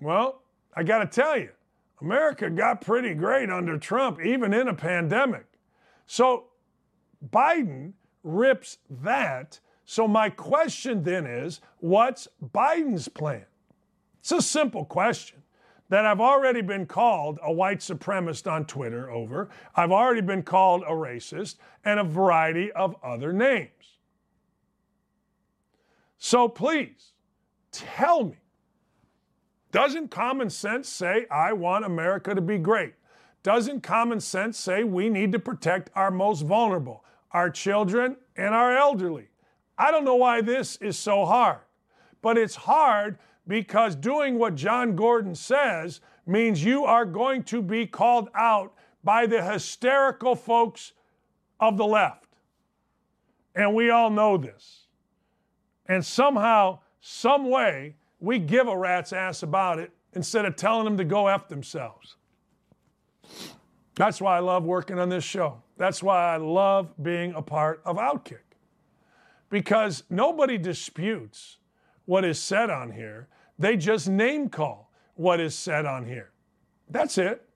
[0.00, 0.42] well,
[0.74, 1.50] I got to tell you,
[2.00, 5.46] America got pretty great under Trump, even in a pandemic.
[6.06, 6.46] So
[7.30, 7.92] Biden
[8.22, 9.60] rips that.
[9.84, 13.44] So my question then is what's Biden's plan?
[14.20, 15.42] It's a simple question
[15.88, 19.48] that I've already been called a white supremacist on Twitter over.
[19.74, 23.70] I've already been called a racist and a variety of other names.
[26.18, 27.12] So please
[27.70, 28.36] tell me
[29.76, 32.94] doesn't common sense say I want America to be great?
[33.42, 38.74] Doesn't common sense say we need to protect our most vulnerable, our children and our
[38.74, 39.28] elderly?
[39.76, 41.58] I don't know why this is so hard,
[42.22, 47.86] but it's hard because doing what Jon Gordon says means you are going to be
[47.86, 48.74] called out
[49.04, 50.92] by the hysterical folks
[51.60, 52.26] of the left.
[53.54, 54.86] And we all know this.
[55.86, 60.96] And somehow, some way, we give a rat's ass about it instead of telling them
[60.96, 62.16] to go F themselves.
[63.94, 65.62] That's why I love working on this show.
[65.78, 68.40] That's why I love being a part of Outkick.
[69.48, 71.58] Because nobody disputes
[72.04, 73.28] what is said on here.
[73.58, 76.30] They just name call what is said on here.
[76.88, 77.48] That's it.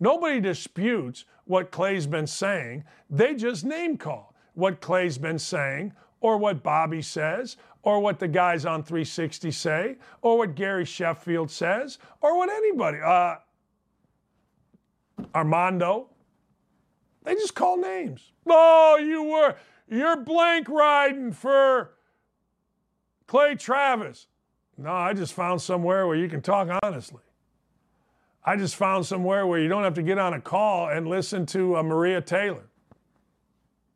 [0.00, 2.84] Nobody disputes what Clay's been saying.
[3.08, 8.28] They just name call what Clay's been saying, or what Bobby says, or what the
[8.28, 13.36] guys on 360 say, or what Gary Sheffield says, or what anybody, uh,
[15.34, 16.08] Armando.
[17.24, 18.32] They just call names.
[18.46, 19.56] Oh, you were,
[19.88, 21.94] you're blank riding for
[23.26, 24.26] Clay Travis.
[24.76, 27.22] No, I just found somewhere where you can talk honestly.
[28.44, 31.46] I just found somewhere where you don't have to get on a call and listen
[31.46, 32.66] to Maria Taylor,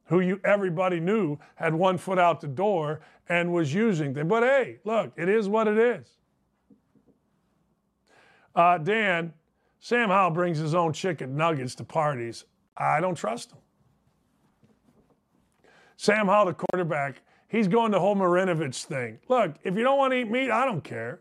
[0.07, 4.29] who you everybody knew had one foot out the door and was using them.
[4.29, 6.07] But hey, look, it is what it is.
[8.55, 9.35] Uh, Dan,
[9.81, 12.45] Sam Howell brings his own chicken nuggets to parties.
[12.77, 13.59] I don't trust him.
[15.97, 19.19] Sam Howell, the quarterback, He's going the whole Marinovich thing.
[19.29, 21.21] Look, if you don't want to eat meat, I don't care.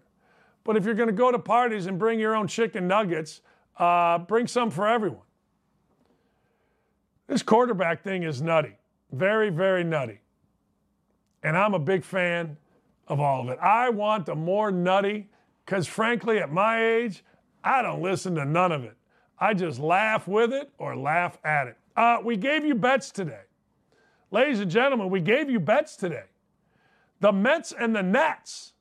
[0.66, 3.42] But if you're going to go to parties and bring your own chicken nuggets,
[3.78, 5.22] uh, bring some for everyone.
[7.28, 8.78] This quarterback thing is nutty.
[9.14, 10.20] Very, very nutty.
[11.44, 12.58] And I'm a big fan
[13.08, 13.60] of all of it.
[13.62, 15.30] I want the more nutty,
[15.66, 17.24] because frankly, at my age,
[17.64, 18.96] I don't listen to none of it.
[19.40, 21.78] I just laugh with it or laugh at it.
[21.96, 23.44] Uh, we gave you bets today.
[24.30, 26.26] Ladies and gentlemen, we gave you bets today.
[27.20, 28.74] The Mets and the Nets.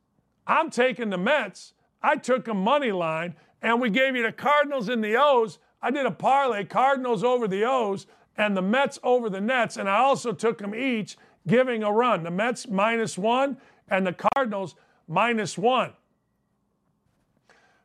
[0.46, 1.72] I'm taking the Mets.
[2.02, 5.58] I took a money line, and we gave you the Cardinals and the O's.
[5.80, 8.06] I did a parlay, Cardinals over the O's
[8.36, 11.16] and the Mets over the Nets, and I also took them each
[11.46, 12.22] giving a run.
[12.22, 13.56] The Mets minus one
[13.88, 14.74] and the Cardinals
[15.08, 15.92] minus one.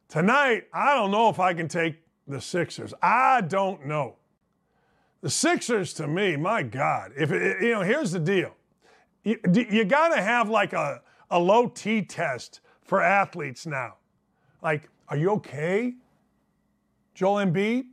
[0.10, 2.94] Tonight, I don't know if I can take the Sixers.
[3.02, 4.16] I don't know.
[5.22, 8.56] The Sixers, to me, my God, if it, you know, here's the deal.
[9.24, 13.98] You, you got to have like a, a low T test for athletes now.
[14.64, 15.94] Like, are you okay?
[17.14, 17.86] Joel Embiid?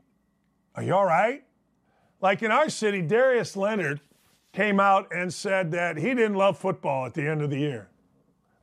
[0.75, 1.45] Are you all right?
[2.21, 4.01] Like in our city, Darius Leonard
[4.53, 7.89] came out and said that he didn't love football at the end of the year.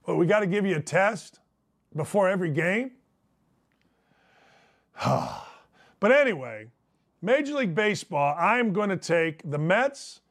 [0.05, 1.39] But we got to give you a test
[1.95, 2.91] before every game.
[5.05, 6.67] but anyway,
[7.25, 10.21] Major League Baseball, I am going to take the Mets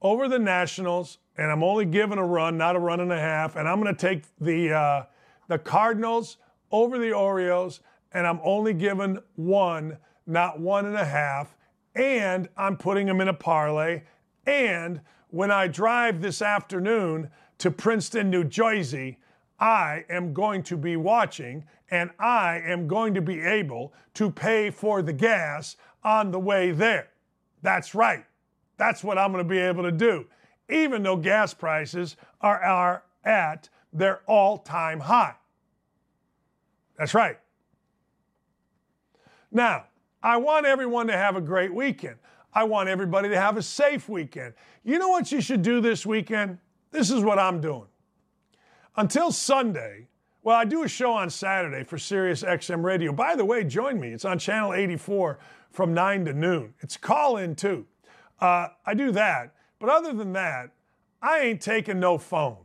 [0.00, 3.56] over the Nationals, and I'm only giving a run, not a run and a half.
[3.56, 5.04] And I'm going to take the uh,
[5.48, 6.36] the Cardinals
[6.70, 7.80] over the Orioles,
[8.12, 11.54] and I'm only giving one, not one and a half
[11.98, 14.02] and I'm putting them in a parlay.
[14.46, 15.00] And
[15.30, 19.18] when I drive this afternoon to Princeton, New Jersey,
[19.58, 24.70] I am going to be watching and I am going to be able to pay
[24.70, 25.76] for the gas
[26.08, 27.10] on the way there.
[27.60, 28.24] That's right.
[28.78, 30.24] That's what I'm going to be able to do,
[30.70, 35.34] even though gas prices are, are at their all time high.
[36.96, 37.38] That's right.
[39.52, 39.84] Now,
[40.22, 42.16] I want everyone to have a great weekend.
[42.54, 44.54] I want everybody to have a safe weekend.
[44.84, 46.58] You know what you should do this weekend?
[46.90, 47.86] This is what I'm doing.
[48.96, 50.08] Until Sunday,
[50.42, 53.12] well, I do a show on Saturday for Sirius XM Radio.
[53.12, 54.08] By the way, join me.
[54.08, 55.38] It's on channel 84
[55.70, 56.74] from 9 to noon.
[56.80, 57.86] It's call in too.
[58.40, 59.54] Uh, I do that.
[59.78, 60.70] But other than that,
[61.20, 62.58] I ain't taking no phone.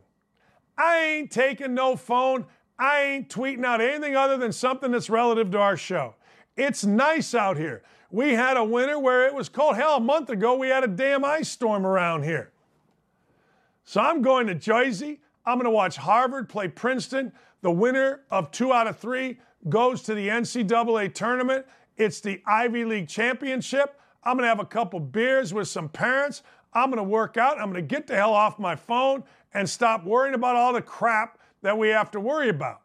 [0.78, 2.46] I ain't taking no phone.
[2.78, 6.16] I ain't tweeting out anything other than something that's relative to our show.
[6.56, 7.84] It's nice out here.
[8.12, 9.76] We had a winter where it was cold.
[9.76, 12.52] Hell, a month ago, we had a damn ice storm around here.
[13.84, 15.20] So I'm going to Jersey.
[15.46, 17.34] I'm going to watch Harvard play Princeton.
[17.64, 21.66] The winner of two out of three goes to the NCAA tournament.
[21.96, 24.00] It's the Ivy League Championship.
[24.22, 26.44] I'm going to have a couple beers with some parents.
[26.74, 27.62] I'm going to work out.
[27.62, 29.24] I'm going to get the hell off my phone
[29.54, 32.82] and stop worrying about all the crap that we have to worry about.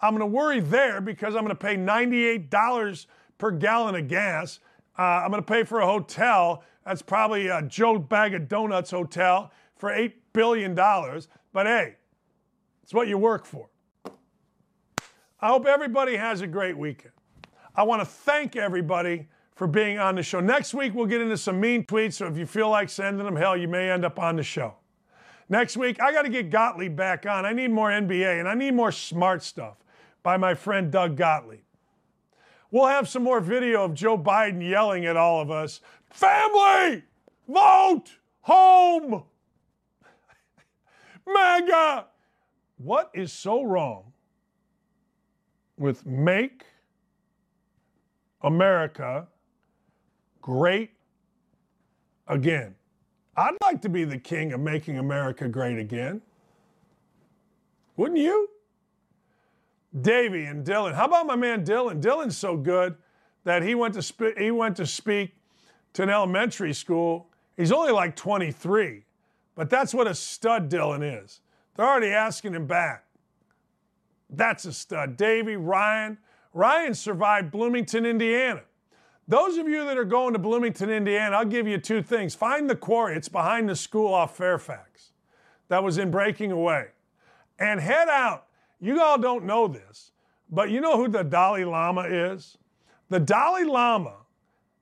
[0.00, 3.06] I'm going to worry there because I'm going to pay $98
[3.38, 4.58] per gallon of gas.
[4.98, 6.64] Uh, I'm going to pay for a hotel.
[6.84, 10.74] That's probably a Joe Bag of Donuts hotel for $8 billion.
[10.74, 11.94] But hey,
[12.82, 13.68] it's what you work for.
[15.40, 17.12] I hope everybody has a great weekend.
[17.74, 20.40] I want to thank everybody for being on the show.
[20.40, 23.36] Next week, we'll get into some mean tweets, so if you feel like sending them,
[23.36, 24.74] hell, you may end up on the show.
[25.48, 27.44] Next week, I got to get Gottlieb back on.
[27.44, 29.76] I need more NBA and I need more smart stuff
[30.22, 31.60] by my friend Doug Gottlieb.
[32.70, 35.80] We'll have some more video of Joe Biden yelling at all of us
[36.10, 37.04] Family!
[37.46, 38.04] Vote!
[38.42, 39.22] Home!
[41.26, 42.06] MAGA!
[42.78, 44.12] What is so wrong
[45.78, 46.64] with Make
[48.42, 49.26] America
[50.40, 50.90] Great
[52.28, 52.74] Again?
[53.36, 56.22] I'd like to be the king of making America great again.
[57.96, 58.48] Wouldn't you?
[60.00, 60.94] Davey and Dylan.
[60.94, 62.02] How about my man Dylan?
[62.02, 62.96] Dylan's so good
[63.44, 65.36] that he went to he went to speak
[65.94, 67.30] to an elementary school.
[67.56, 69.04] He's only like 23,
[69.54, 71.40] but that's what a stud Dylan is.
[71.74, 73.05] They're already asking him back.
[74.30, 75.16] That's a stud.
[75.16, 76.18] Davey, Ryan.
[76.52, 78.62] Ryan survived Bloomington, Indiana.
[79.28, 82.34] Those of you that are going to Bloomington, Indiana, I'll give you two things.
[82.34, 85.10] Find the quarry, it's behind the school off Fairfax
[85.68, 86.86] that was in Breaking Away.
[87.58, 88.46] And head out
[88.80, 90.12] you all don't know this,
[90.50, 92.58] but you know who the Dalai Lama is?
[93.08, 94.16] The Dalai Lama,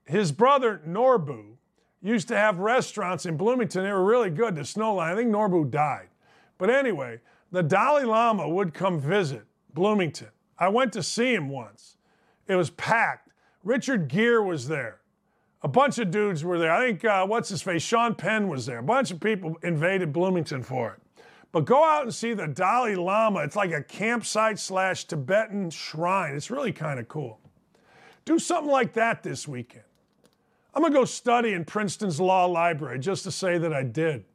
[0.05, 1.55] his brother Norbu,
[2.01, 3.83] used to have restaurants in Bloomington.
[3.83, 4.55] They were really good.
[4.55, 5.13] The Snow Lion.
[5.13, 6.09] I think Norbu died.
[6.57, 7.19] But anyway,
[7.51, 9.43] the Dalai Lama would come visit
[9.73, 10.29] Bloomington.
[10.57, 11.97] I went to see him once.
[12.47, 13.29] It was packed.
[13.63, 14.99] Richard Gere was there.
[15.63, 16.71] A bunch of dudes were there.
[16.71, 17.81] I think, uh, what's his face?
[17.81, 18.77] Sean Penn was there.
[18.77, 21.23] A bunch of people invaded Bloomington for it.
[21.51, 23.39] But go out and see the Dalai Lama.
[23.39, 26.35] It's like a campsite slash Tibetan shrine.
[26.35, 27.39] It's really kind of cool.
[28.25, 29.85] Do something like that this weekend.
[30.73, 34.25] I'm going to go study in Princeton's Law Library just to say that I did.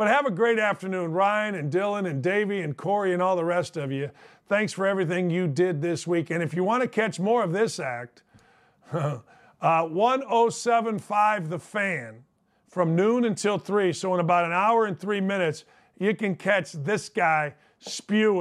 [0.00, 3.44] But have a great afternoon, Ryan and Dylan and Davey and Corey and all the
[3.44, 4.10] rest of you.
[4.48, 6.30] Thanks for everything you did this week.
[6.30, 8.22] And if you want to catch more of this act,
[8.94, 9.18] uh,
[9.60, 12.24] 1075 The Fan
[12.66, 13.92] from noon until 3.
[13.92, 15.66] So, in about an hour and three minutes,
[15.98, 18.40] you can catch this guy spewing.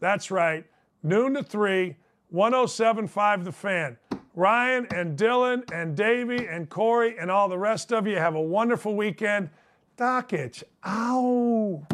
[0.00, 0.64] That's right,
[1.02, 1.96] noon to 3,
[2.30, 3.98] 1075 The Fan.
[4.34, 8.40] Ryan and Dylan and Davey and Corey and all the rest of you have a
[8.40, 9.50] wonderful weekend.
[9.96, 11.86] Dakich, ow.